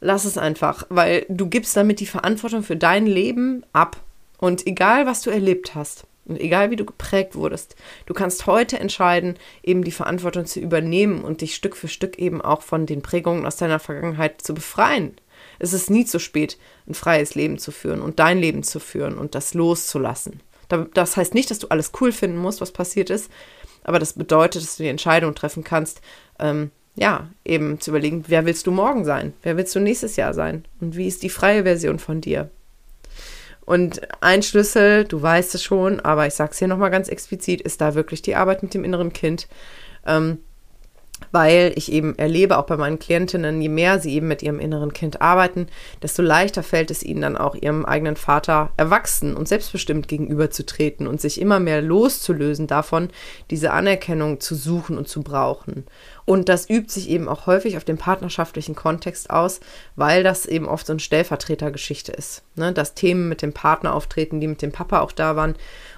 Lass 0.00 0.24
es 0.24 0.38
einfach, 0.38 0.86
weil 0.90 1.26
du 1.28 1.48
gibst 1.48 1.76
damit 1.76 1.98
die 1.98 2.06
Verantwortung 2.06 2.62
für 2.62 2.76
dein 2.76 3.06
Leben 3.06 3.64
ab. 3.72 3.96
Und 4.38 4.66
egal, 4.68 5.06
was 5.06 5.22
du 5.22 5.30
erlebt 5.30 5.74
hast, 5.74 6.06
und 6.28 6.38
egal 6.38 6.70
wie 6.70 6.76
du 6.76 6.84
geprägt 6.84 7.34
wurdest, 7.34 7.74
du 8.06 8.14
kannst 8.14 8.46
heute 8.46 8.78
entscheiden, 8.78 9.36
eben 9.62 9.82
die 9.82 9.90
Verantwortung 9.90 10.46
zu 10.46 10.60
übernehmen 10.60 11.24
und 11.24 11.40
dich 11.40 11.54
Stück 11.54 11.76
für 11.76 11.88
Stück 11.88 12.18
eben 12.18 12.40
auch 12.40 12.62
von 12.62 12.86
den 12.86 13.02
Prägungen 13.02 13.46
aus 13.46 13.56
deiner 13.56 13.78
Vergangenheit 13.78 14.42
zu 14.42 14.54
befreien. 14.54 15.16
Es 15.58 15.72
ist 15.72 15.90
nie 15.90 16.04
zu 16.04 16.18
spät, 16.18 16.58
ein 16.86 16.94
freies 16.94 17.34
Leben 17.34 17.58
zu 17.58 17.72
führen 17.72 18.02
und 18.02 18.18
dein 18.18 18.38
Leben 18.38 18.62
zu 18.62 18.80
führen 18.80 19.18
und 19.18 19.34
das 19.34 19.54
loszulassen. 19.54 20.40
Das 20.94 21.16
heißt 21.16 21.34
nicht, 21.34 21.50
dass 21.50 21.58
du 21.58 21.68
alles 21.68 21.92
cool 22.00 22.12
finden 22.12 22.36
musst, 22.36 22.60
was 22.60 22.72
passiert 22.72 23.10
ist, 23.10 23.30
aber 23.84 23.98
das 23.98 24.12
bedeutet, 24.12 24.62
dass 24.62 24.76
du 24.76 24.82
die 24.82 24.90
Entscheidung 24.90 25.34
treffen 25.34 25.64
kannst, 25.64 26.02
ähm, 26.38 26.70
ja, 26.94 27.28
eben 27.44 27.80
zu 27.80 27.90
überlegen, 27.90 28.24
wer 28.26 28.44
willst 28.44 28.66
du 28.66 28.72
morgen 28.72 29.04
sein? 29.04 29.32
Wer 29.42 29.56
willst 29.56 29.74
du 29.74 29.80
nächstes 29.80 30.16
Jahr 30.16 30.34
sein? 30.34 30.64
Und 30.80 30.96
wie 30.96 31.06
ist 31.06 31.22
die 31.22 31.30
freie 31.30 31.62
Version 31.62 31.98
von 31.98 32.20
dir? 32.20 32.50
Und 33.68 34.00
ein 34.22 34.42
Schlüssel, 34.42 35.04
du 35.04 35.20
weißt 35.20 35.54
es 35.54 35.62
schon, 35.62 36.00
aber 36.00 36.26
ich 36.26 36.32
sage 36.32 36.52
es 36.52 36.58
hier 36.58 36.68
nochmal 36.68 36.90
ganz 36.90 37.08
explizit, 37.08 37.60
ist 37.60 37.82
da 37.82 37.94
wirklich 37.94 38.22
die 38.22 38.34
Arbeit 38.34 38.62
mit 38.62 38.72
dem 38.72 38.82
inneren 38.82 39.12
Kind. 39.12 39.46
Ähm, 40.06 40.38
weil 41.32 41.72
ich 41.74 41.92
eben 41.92 42.16
erlebe, 42.16 42.56
auch 42.56 42.64
bei 42.64 42.78
meinen 42.78 42.98
Klientinnen, 42.98 43.60
je 43.60 43.68
mehr 43.68 43.98
sie 43.98 44.14
eben 44.14 44.26
mit 44.26 44.42
ihrem 44.42 44.58
inneren 44.58 44.94
Kind 44.94 45.20
arbeiten, 45.20 45.66
desto 46.00 46.22
leichter 46.22 46.62
fällt 46.62 46.90
es 46.90 47.02
ihnen 47.02 47.20
dann 47.20 47.36
auch 47.36 47.56
ihrem 47.56 47.84
eigenen 47.84 48.16
Vater 48.16 48.70
erwachsen 48.78 49.36
und 49.36 49.48
selbstbestimmt 49.48 50.08
gegenüberzutreten 50.08 51.06
und 51.06 51.20
sich 51.20 51.38
immer 51.38 51.60
mehr 51.60 51.82
loszulösen 51.82 52.68
davon, 52.68 53.10
diese 53.50 53.72
Anerkennung 53.72 54.40
zu 54.40 54.54
suchen 54.54 54.96
und 54.96 55.08
zu 55.08 55.22
brauchen. 55.22 55.84
Und 56.28 56.50
das 56.50 56.68
übt 56.68 56.92
sich 56.92 57.08
eben 57.08 57.26
auch 57.26 57.46
häufig 57.46 57.78
auf 57.78 57.84
dem 57.84 57.96
partnerschaftlichen 57.96 58.74
Kontext 58.74 59.30
aus, 59.30 59.60
weil 59.96 60.22
das 60.22 60.44
eben 60.44 60.68
oft 60.68 60.86
so 60.86 60.92
eine 60.92 61.00
Stellvertretergeschichte 61.00 62.12
ist. 62.12 62.42
Ne? 62.54 62.74
Dass 62.74 62.92
Themen 62.92 63.30
mit 63.30 63.40
dem 63.40 63.54
Partner 63.54 63.94
auftreten, 63.94 64.38
die 64.38 64.46
mit 64.46 64.60
dem 64.60 64.70
Papa 64.70 65.00
auch 65.00 65.12
da 65.12 65.36
waren. 65.36 65.54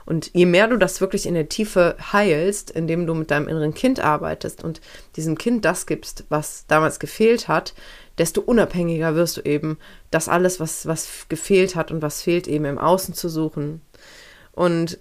Und 0.07 0.31
je 0.33 0.47
mehr 0.47 0.69
du 0.69 0.77
das 0.77 1.01
wirklich 1.01 1.27
in 1.27 1.35
der 1.35 1.49
Tiefe 1.49 1.97
heilst, 2.13 2.71
indem 2.71 3.09
du 3.09 3.15
mit 3.15 3.33
deinem 3.33 3.49
inneren 3.49 3.75
Kind 3.75 3.99
arbeitest 3.99 4.63
und 4.63 4.81
diesem 5.17 5.37
Kind 5.37 5.65
das 5.65 5.87
gibst, 5.87 6.27
was 6.29 6.65
damals 6.69 7.01
gefehlt 7.01 7.49
hat, 7.49 7.75
desto 8.17 8.41
unabhängiger 8.41 9.17
wirst 9.17 9.39
du 9.39 9.41
eben, 9.41 9.79
das 10.13 10.29
alles, 10.29 10.61
was, 10.61 10.87
was 10.87 11.27
gefehlt 11.29 11.75
hat 11.75 11.91
und 11.91 12.03
was 12.03 12.23
fehlt, 12.23 12.47
eben 12.47 12.67
im 12.67 12.79
Außen 12.79 13.15
zu 13.15 13.29
suchen. 13.29 13.81
Und 14.53 15.01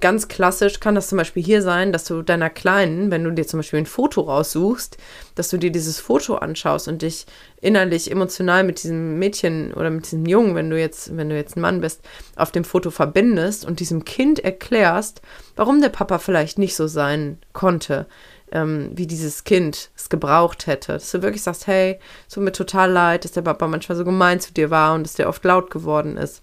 ganz 0.00 0.28
klassisch 0.28 0.80
kann 0.80 0.94
das 0.94 1.08
zum 1.08 1.18
Beispiel 1.18 1.42
hier 1.42 1.60
sein, 1.60 1.92
dass 1.92 2.04
du 2.04 2.22
deiner 2.22 2.48
Kleinen, 2.48 3.10
wenn 3.10 3.24
du 3.24 3.30
dir 3.30 3.46
zum 3.46 3.58
Beispiel 3.58 3.80
ein 3.80 3.86
Foto 3.86 4.22
raussuchst, 4.22 4.96
dass 5.34 5.50
du 5.50 5.58
dir 5.58 5.70
dieses 5.70 6.00
Foto 6.00 6.36
anschaust 6.36 6.88
und 6.88 7.02
dich 7.02 7.26
innerlich 7.60 8.10
emotional 8.10 8.64
mit 8.64 8.82
diesem 8.82 9.18
Mädchen 9.18 9.74
oder 9.74 9.90
mit 9.90 10.06
diesem 10.06 10.24
Jungen, 10.24 10.54
wenn 10.54 10.70
du 10.70 10.80
jetzt, 10.80 11.14
wenn 11.14 11.28
du 11.28 11.36
jetzt 11.36 11.56
ein 11.56 11.60
Mann 11.60 11.82
bist, 11.82 12.00
auf 12.36 12.52
dem 12.52 12.64
Foto 12.64 12.90
verbindest 12.90 13.66
und 13.66 13.80
diesem 13.80 14.04
Kind 14.04 14.38
erklärst, 14.38 15.20
warum 15.56 15.82
der 15.82 15.90
Papa 15.90 16.18
vielleicht 16.18 16.58
nicht 16.58 16.74
so 16.74 16.86
sein 16.86 17.38
konnte, 17.52 18.06
ähm, 18.52 18.92
wie 18.94 19.06
dieses 19.06 19.44
Kind 19.44 19.90
es 19.94 20.08
gebraucht 20.08 20.68
hätte. 20.68 20.94
Dass 20.94 21.10
du 21.10 21.20
wirklich 21.20 21.42
sagst, 21.42 21.66
hey, 21.66 22.00
es 22.26 22.34
tut 22.34 22.44
mir 22.44 22.52
total 22.52 22.90
leid, 22.90 23.24
dass 23.24 23.32
der 23.32 23.42
Papa 23.42 23.66
manchmal 23.66 23.98
so 23.98 24.06
gemein 24.06 24.40
zu 24.40 24.54
dir 24.54 24.70
war 24.70 24.94
und 24.94 25.02
dass 25.02 25.14
der 25.14 25.28
oft 25.28 25.44
laut 25.44 25.70
geworden 25.70 26.16
ist 26.16 26.42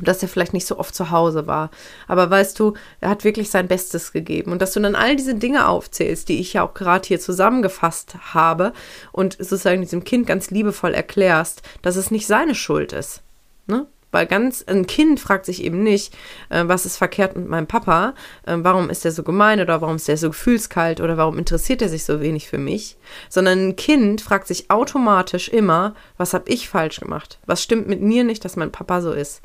und 0.00 0.08
dass 0.08 0.22
er 0.22 0.28
vielleicht 0.28 0.54
nicht 0.54 0.66
so 0.66 0.78
oft 0.78 0.94
zu 0.94 1.10
Hause 1.10 1.46
war. 1.46 1.70
Aber 2.08 2.28
weißt 2.30 2.58
du, 2.58 2.72
er 3.00 3.10
hat 3.10 3.22
wirklich 3.22 3.50
sein 3.50 3.68
Bestes 3.68 4.12
gegeben. 4.12 4.50
Und 4.50 4.62
dass 4.62 4.72
du 4.72 4.80
dann 4.80 4.96
all 4.96 5.14
diese 5.14 5.34
Dinge 5.34 5.68
aufzählst, 5.68 6.28
die 6.28 6.40
ich 6.40 6.54
ja 6.54 6.64
auch 6.64 6.74
gerade 6.74 7.06
hier 7.06 7.20
zusammengefasst 7.20 8.16
habe 8.32 8.72
und 9.12 9.34
sozusagen 9.34 9.82
diesem 9.82 10.02
Kind 10.02 10.26
ganz 10.26 10.50
liebevoll 10.50 10.94
erklärst, 10.94 11.62
dass 11.82 11.96
es 11.96 12.10
nicht 12.10 12.26
seine 12.26 12.54
Schuld 12.54 12.94
ist. 12.94 13.20
Ne? 13.66 13.86
Weil 14.10 14.26
ganz 14.26 14.64
ein 14.66 14.86
Kind 14.86 15.20
fragt 15.20 15.44
sich 15.44 15.62
eben 15.62 15.82
nicht, 15.82 16.14
äh, 16.48 16.64
was 16.66 16.86
ist 16.86 16.96
verkehrt 16.96 17.36
mit 17.36 17.46
meinem 17.46 17.66
Papa, 17.66 18.14
äh, 18.46 18.56
warum 18.56 18.88
ist 18.88 19.04
er 19.04 19.12
so 19.12 19.22
gemein 19.22 19.60
oder 19.60 19.82
warum 19.82 19.96
ist 19.96 20.08
er 20.08 20.16
so 20.16 20.30
gefühlskalt 20.30 21.00
oder 21.00 21.18
warum 21.18 21.38
interessiert 21.38 21.82
er 21.82 21.90
sich 21.90 22.04
so 22.04 22.20
wenig 22.20 22.48
für 22.48 22.58
mich, 22.58 22.96
sondern 23.28 23.68
ein 23.68 23.76
Kind 23.76 24.22
fragt 24.22 24.48
sich 24.48 24.70
automatisch 24.70 25.48
immer, 25.48 25.94
was 26.16 26.34
habe 26.34 26.50
ich 26.50 26.68
falsch 26.68 27.00
gemacht? 27.00 27.38
Was 27.46 27.62
stimmt 27.62 27.86
mit 27.86 28.00
mir 28.00 28.24
nicht, 28.24 28.44
dass 28.44 28.56
mein 28.56 28.72
Papa 28.72 29.00
so 29.02 29.12
ist? 29.12 29.42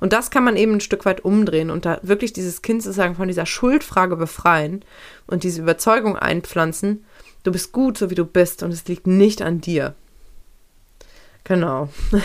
Und 0.00 0.12
das 0.12 0.30
kann 0.30 0.44
man 0.44 0.56
eben 0.56 0.74
ein 0.74 0.80
Stück 0.80 1.04
weit 1.04 1.24
umdrehen 1.24 1.70
und 1.70 1.84
da 1.84 1.98
wirklich 2.02 2.32
dieses 2.32 2.62
Kind 2.62 2.82
sozusagen 2.82 3.14
von 3.14 3.28
dieser 3.28 3.46
Schuldfrage 3.46 4.16
befreien 4.16 4.84
und 5.26 5.44
diese 5.44 5.62
Überzeugung 5.62 6.16
einpflanzen, 6.16 7.04
du 7.42 7.52
bist 7.52 7.72
gut, 7.72 7.96
so 7.98 8.10
wie 8.10 8.14
du 8.16 8.24
bist 8.24 8.62
und 8.62 8.72
es 8.72 8.86
liegt 8.86 9.06
nicht 9.06 9.40
an 9.40 9.60
dir. 9.60 9.94
Genau. 11.44 11.90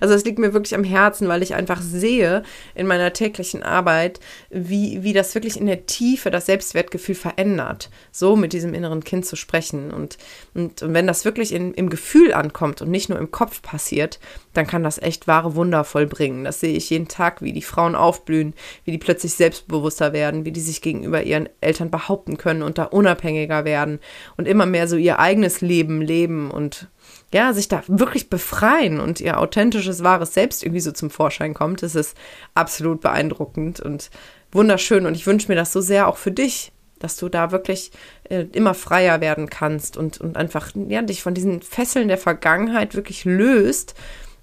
Also 0.00 0.12
es 0.12 0.24
liegt 0.24 0.40
mir 0.40 0.52
wirklich 0.52 0.74
am 0.74 0.82
Herzen, 0.82 1.28
weil 1.28 1.42
ich 1.42 1.54
einfach 1.54 1.80
sehe 1.80 2.42
in 2.74 2.86
meiner 2.86 3.12
täglichen 3.12 3.62
Arbeit, 3.62 4.18
wie, 4.50 5.02
wie 5.02 5.12
das 5.12 5.34
wirklich 5.34 5.56
in 5.58 5.66
der 5.66 5.86
Tiefe 5.86 6.30
das 6.30 6.46
Selbstwertgefühl 6.46 7.14
verändert, 7.14 7.90
so 8.10 8.34
mit 8.34 8.52
diesem 8.52 8.74
inneren 8.74 9.04
Kind 9.04 9.24
zu 9.24 9.36
sprechen. 9.36 9.92
Und, 9.92 10.18
und, 10.52 10.82
und 10.82 10.92
wenn 10.92 11.06
das 11.06 11.24
wirklich 11.24 11.54
in, 11.54 11.72
im 11.74 11.90
Gefühl 11.90 12.34
ankommt 12.34 12.82
und 12.82 12.90
nicht 12.90 13.08
nur 13.08 13.18
im 13.18 13.30
Kopf 13.30 13.62
passiert, 13.62 14.18
dann 14.52 14.66
kann 14.66 14.82
das 14.82 14.98
echt 15.00 15.28
wahre 15.28 15.54
Wunder 15.54 15.84
vollbringen. 15.84 16.44
Das 16.44 16.60
sehe 16.60 16.76
ich 16.76 16.90
jeden 16.90 17.08
Tag, 17.08 17.40
wie 17.40 17.52
die 17.52 17.62
Frauen 17.62 17.94
aufblühen, 17.94 18.54
wie 18.84 18.90
die 18.90 18.98
plötzlich 18.98 19.34
selbstbewusster 19.34 20.12
werden, 20.12 20.44
wie 20.44 20.52
die 20.52 20.60
sich 20.60 20.82
gegenüber 20.82 21.22
ihren 21.22 21.48
Eltern 21.60 21.90
behaupten 21.90 22.36
können 22.36 22.62
und 22.62 22.78
da 22.78 22.84
unabhängiger 22.84 23.64
werden 23.64 24.00
und 24.36 24.48
immer 24.48 24.66
mehr 24.66 24.88
so 24.88 24.96
ihr 24.96 25.20
eigenes 25.20 25.60
Leben 25.60 26.02
leben 26.02 26.50
und 26.50 26.88
ja, 27.34 27.52
sich 27.52 27.66
da 27.66 27.82
wirklich 27.88 28.30
befreien 28.30 29.00
und 29.00 29.20
ihr 29.20 29.40
authentisches, 29.40 30.04
wahres 30.04 30.34
Selbst 30.34 30.62
irgendwie 30.62 30.80
so 30.80 30.92
zum 30.92 31.10
Vorschein 31.10 31.52
kommt. 31.52 31.82
Das 31.82 31.96
ist 31.96 32.16
absolut 32.54 33.00
beeindruckend 33.00 33.80
und 33.80 34.10
wunderschön 34.52 35.04
und 35.04 35.16
ich 35.16 35.26
wünsche 35.26 35.48
mir 35.48 35.56
das 35.56 35.72
so 35.72 35.80
sehr 35.80 36.06
auch 36.06 36.16
für 36.16 36.30
dich, 36.30 36.70
dass 37.00 37.16
du 37.16 37.28
da 37.28 37.50
wirklich 37.50 37.90
äh, 38.30 38.46
immer 38.52 38.72
freier 38.72 39.20
werden 39.20 39.50
kannst 39.50 39.96
und, 39.96 40.20
und 40.20 40.36
einfach 40.36 40.70
ja, 40.86 41.02
dich 41.02 41.24
von 41.24 41.34
diesen 41.34 41.60
Fesseln 41.60 42.06
der 42.06 42.18
Vergangenheit 42.18 42.94
wirklich 42.94 43.24
löst 43.24 43.96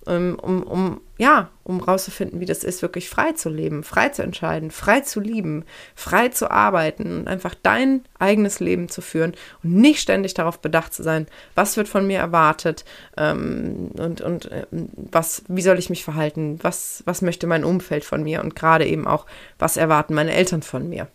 ähm, 0.05 0.37
um, 0.41 0.63
um, 0.63 1.01
ja, 1.21 1.49
um 1.63 1.81
rauszufinden, 1.81 2.39
wie 2.39 2.47
das 2.47 2.63
ist, 2.63 2.81
wirklich 2.81 3.07
frei 3.07 3.33
zu 3.33 3.47
leben, 3.47 3.83
frei 3.83 4.09
zu 4.09 4.23
entscheiden, 4.23 4.71
frei 4.71 5.01
zu 5.01 5.19
lieben, 5.19 5.65
frei 5.93 6.29
zu 6.29 6.49
arbeiten 6.49 7.19
und 7.19 7.27
einfach 7.27 7.53
dein 7.61 8.01
eigenes 8.17 8.59
Leben 8.59 8.89
zu 8.89 9.01
führen 9.01 9.35
und 9.61 9.75
nicht 9.75 9.99
ständig 9.99 10.33
darauf 10.33 10.57
bedacht 10.61 10.95
zu 10.95 11.03
sein, 11.03 11.27
was 11.53 11.77
wird 11.77 11.87
von 11.87 12.07
mir 12.07 12.17
erwartet 12.17 12.85
ähm, 13.17 13.91
und, 13.99 14.21
und 14.21 14.51
äh, 14.51 14.65
was, 14.71 15.43
wie 15.47 15.61
soll 15.61 15.77
ich 15.77 15.91
mich 15.91 16.03
verhalten, 16.03 16.57
was, 16.63 17.03
was 17.05 17.21
möchte 17.21 17.45
mein 17.45 17.65
Umfeld 17.65 18.03
von 18.03 18.23
mir 18.23 18.41
und 18.41 18.55
gerade 18.55 18.87
eben 18.87 19.05
auch, 19.05 19.27
was 19.59 19.77
erwarten 19.77 20.15
meine 20.15 20.33
Eltern 20.33 20.63
von 20.63 20.89
mir. 20.89 21.07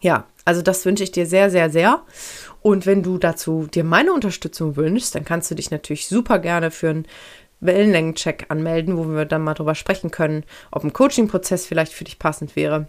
Ja, 0.00 0.24
also 0.44 0.62
das 0.62 0.84
wünsche 0.84 1.04
ich 1.04 1.12
dir 1.12 1.26
sehr, 1.26 1.48
sehr, 1.50 1.70
sehr. 1.70 2.02
Und 2.60 2.86
wenn 2.86 3.04
du 3.04 3.18
dazu 3.18 3.68
dir 3.72 3.84
meine 3.84 4.12
Unterstützung 4.12 4.74
wünschst, 4.74 5.14
dann 5.14 5.24
kannst 5.24 5.48
du 5.52 5.54
dich 5.54 5.70
natürlich 5.70 6.08
super 6.08 6.40
gerne 6.40 6.72
für 6.72 6.90
ein 6.90 7.06
Wellenlängencheck 7.60 8.46
anmelden, 8.48 8.96
wo 8.96 9.08
wir 9.08 9.24
dann 9.24 9.42
mal 9.42 9.54
drüber 9.54 9.74
sprechen 9.74 10.10
können, 10.10 10.44
ob 10.70 10.84
ein 10.84 10.92
Coaching-Prozess 10.92 11.66
vielleicht 11.66 11.92
für 11.92 12.04
dich 12.04 12.18
passend 12.18 12.56
wäre. 12.56 12.86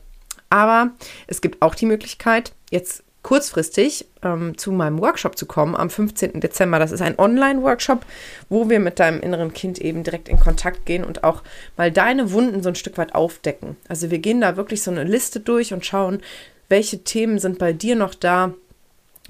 Aber 0.49 0.91
es 1.27 1.41
gibt 1.41 1.61
auch 1.61 1.75
die 1.75 1.85
Möglichkeit, 1.85 2.53
jetzt 2.69 3.03
kurzfristig 3.27 4.05
ähm, 4.23 4.57
zu 4.57 4.71
meinem 4.71 5.01
Workshop 5.01 5.37
zu 5.37 5.45
kommen 5.45 5.75
am 5.75 5.89
15. 5.89 6.39
Dezember. 6.39 6.79
Das 6.79 6.93
ist 6.93 7.01
ein 7.01 7.19
Online-Workshop, 7.19 8.05
wo 8.47 8.69
wir 8.69 8.79
mit 8.79 8.99
deinem 8.99 9.19
inneren 9.19 9.53
Kind 9.53 9.79
eben 9.79 10.03
direkt 10.03 10.29
in 10.29 10.39
Kontakt 10.39 10.85
gehen 10.85 11.03
und 11.03 11.25
auch 11.25 11.43
mal 11.75 11.91
deine 11.91 12.31
Wunden 12.31 12.63
so 12.63 12.69
ein 12.69 12.75
Stück 12.75 12.97
weit 12.97 13.15
aufdecken. 13.15 13.75
Also 13.89 14.11
wir 14.11 14.19
gehen 14.19 14.39
da 14.39 14.55
wirklich 14.55 14.81
so 14.81 14.91
eine 14.91 15.03
Liste 15.03 15.41
durch 15.41 15.73
und 15.73 15.85
schauen, 15.85 16.21
welche 16.69 17.03
Themen 17.03 17.39
sind 17.39 17.59
bei 17.59 17.73
dir 17.73 17.97
noch 17.97 18.15
da, 18.15 18.53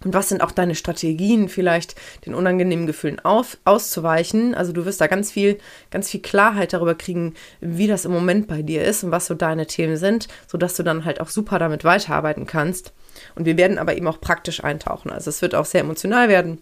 und 0.08 0.14
was 0.14 0.30
sind 0.30 0.40
auch 0.42 0.52
deine 0.52 0.74
Strategien, 0.74 1.50
vielleicht 1.50 1.96
den 2.26 2.34
unangenehmen 2.34 2.88
Gefühlen 2.88 3.20
auf, 3.20 3.58
auszuweichen? 3.66 4.56
Also 4.56 4.72
du 4.72 4.86
wirst 4.86 5.02
da 5.02 5.08
ganz 5.08 5.34
viel, 5.34 5.58
ganz 5.92 6.10
viel 6.10 6.22
Klarheit 6.22 6.72
darüber 6.72 6.96
kriegen, 6.96 7.34
wie 7.60 7.88
das 7.88 8.06
im 8.06 8.14
Moment 8.14 8.48
bei 8.48 8.62
dir 8.62 8.86
ist 8.86 9.04
und 9.04 9.12
was 9.12 9.26
so 9.26 9.34
deine 9.34 9.68
Themen 9.68 9.98
sind, 9.98 10.30
sodass 10.48 10.76
du 10.78 10.84
dann 10.84 11.04
halt 11.04 11.20
auch 11.20 11.28
super 11.28 11.60
damit 11.60 11.84
weiterarbeiten 11.84 12.46
kannst. 12.48 12.94
Und 13.36 13.44
wir 13.44 13.58
werden 13.58 13.78
aber 13.78 13.98
eben 13.98 14.08
auch 14.08 14.22
praktisch 14.22 14.64
eintauchen. 14.64 15.12
Also 15.12 15.30
es 15.30 15.42
wird 15.42 15.56
auch 15.56 15.66
sehr 15.66 15.82
emotional 15.82 16.30
werden. 16.30 16.62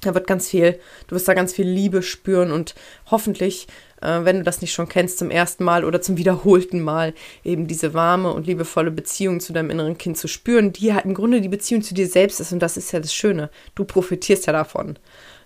Da 0.00 0.14
wird 0.14 0.26
ganz 0.26 0.48
viel, 0.48 0.78
du 1.08 1.16
wirst 1.16 1.26
da 1.26 1.34
ganz 1.34 1.52
viel 1.52 1.66
Liebe 1.66 2.02
spüren 2.02 2.52
und 2.52 2.74
hoffentlich 3.10 3.66
äh, 4.00 4.24
wenn 4.24 4.38
du 4.38 4.42
das 4.42 4.60
nicht 4.60 4.72
schon 4.72 4.88
kennst, 4.88 5.18
zum 5.18 5.30
ersten 5.30 5.64
Mal 5.64 5.84
oder 5.84 6.00
zum 6.00 6.16
wiederholten 6.16 6.80
Mal 6.80 7.14
eben 7.44 7.66
diese 7.66 7.94
warme 7.94 8.32
und 8.32 8.46
liebevolle 8.46 8.90
Beziehung 8.90 9.40
zu 9.40 9.52
deinem 9.52 9.70
inneren 9.70 9.98
Kind 9.98 10.16
zu 10.16 10.28
spüren, 10.28 10.72
die 10.72 10.94
halt 10.94 11.04
im 11.04 11.14
Grunde 11.14 11.40
die 11.40 11.48
Beziehung 11.48 11.82
zu 11.82 11.94
dir 11.94 12.06
selbst 12.06 12.40
ist. 12.40 12.52
Und 12.52 12.60
das 12.60 12.76
ist 12.76 12.92
ja 12.92 13.00
das 13.00 13.12
Schöne. 13.12 13.50
Du 13.74 13.84
profitierst 13.84 14.46
ja 14.46 14.52
davon. 14.52 14.98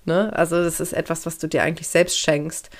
Ne? 0.04 0.34
Also 0.36 0.62
das 0.62 0.80
ist 0.80 0.92
etwas, 0.92 1.26
was 1.26 1.38
du 1.38 1.48
dir 1.48 1.62
eigentlich 1.62 1.88
selbst 1.88 2.18
schenkst. 2.18 2.70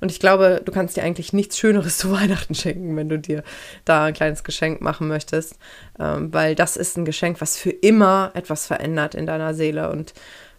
Und 0.00 0.10
ich 0.10 0.18
glaube, 0.18 0.60
du 0.64 0.72
kannst 0.72 0.96
dir 0.96 1.04
eigentlich 1.04 1.32
nichts 1.32 1.58
Schöneres 1.58 1.96
zu 1.98 2.10
Weihnachten 2.10 2.54
schenken, 2.54 2.96
wenn 2.96 3.08
du 3.08 3.18
dir 3.18 3.44
da 3.84 4.06
ein 4.06 4.14
kleines 4.14 4.44
Geschenk 4.44 4.80
machen 4.80 5.08
möchtest. 5.08 5.56
Ähm, 5.98 6.32
weil 6.32 6.54
das 6.54 6.76
ist 6.76 6.96
ein 6.98 7.04
Geschenk, 7.04 7.40
was 7.40 7.56
für 7.56 7.70
immer 7.70 8.32
etwas 8.34 8.66
verändert 8.66 9.14
in 9.14 9.26
deiner 9.26 9.54
Seele. 9.54 9.90
Und 9.90 10.12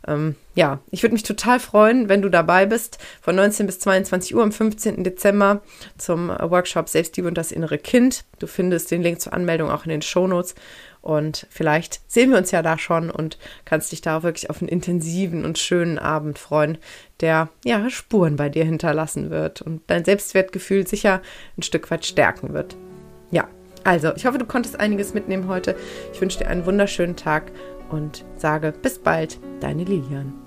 ähm, 0.08 0.36
ja, 0.56 0.80
ich 0.92 1.04
würde 1.04 1.14
mich 1.14 1.24
total 1.24 1.60
freuen, 1.60 2.10
wenn 2.10 2.22
du 2.22 2.30
dabei 2.30 2.66
bist, 2.66 3.00
von 3.22 3.36
19 3.36 3.66
bis 3.66 3.80
22 3.80 4.36
Uhr 4.36 4.44
am 4.44 4.52
15. 4.52 5.04
Dezember 5.04 5.62
zum 5.98 6.30
Workshop 6.30 6.90
Selbstliebe 6.90 7.28
und 7.28 7.38
das 7.38 7.52
innere 7.52 7.78
Kind. 7.78 8.26
Du 8.40 8.48
findest 8.48 8.92
den 8.92 9.02
Link 9.02 9.22
zur 9.22 9.34
Anmeldung 9.34 9.72
auch 9.72 9.86
in 9.86 9.90
den 9.90 10.02
Shownotes. 10.02 10.56
Und 11.02 11.48
vielleicht 11.50 12.00
sehen 12.08 12.32
wir 12.32 12.38
uns 12.38 12.52
ja 12.52 12.62
da 12.62 12.78
schon 12.78 13.12
und 13.12 13.38
kannst 13.66 13.92
dich 13.92 14.00
da 14.00 14.24
wirklich 14.24 14.50
auf 14.50 14.62
einen 14.62 14.70
intensiven 14.70 15.44
und 15.44 15.60
schönen 15.60 16.00
Abend 16.00 16.40
freuen, 16.40 16.78
der 17.20 17.50
ja 17.66 17.90
Spuren 17.90 18.38
bei 18.38 18.48
dir 18.48 18.64
hinterlassen 18.64 19.30
wird 19.30 19.62
und 19.62 19.82
dein 19.88 20.06
Selbstwertgefühl 20.06 20.88
sicher 20.88 21.22
ein 21.58 21.64
Stück 21.64 21.92
weit 21.92 22.06
stärken 22.06 22.54
wird. 22.54 22.78
Ja, 23.32 23.50
also 23.84 24.14
ich 24.16 24.26
hoffe, 24.26 24.38
du 24.38 24.46
konntest 24.46 24.80
einiges 24.80 25.14
mitnehmen 25.14 25.50
heute. 25.50 25.76
Ich 26.14 26.22
wünsche 26.22 26.40
dir 26.40 26.48
einen 26.48 26.66
wunderschönen 26.66 27.18
Tag 27.18 27.52
und 27.94 28.26
sage 28.36 28.74
bis 28.74 29.00
bald, 29.00 29.40
deine 29.62 29.84
Lilian. 29.84 30.43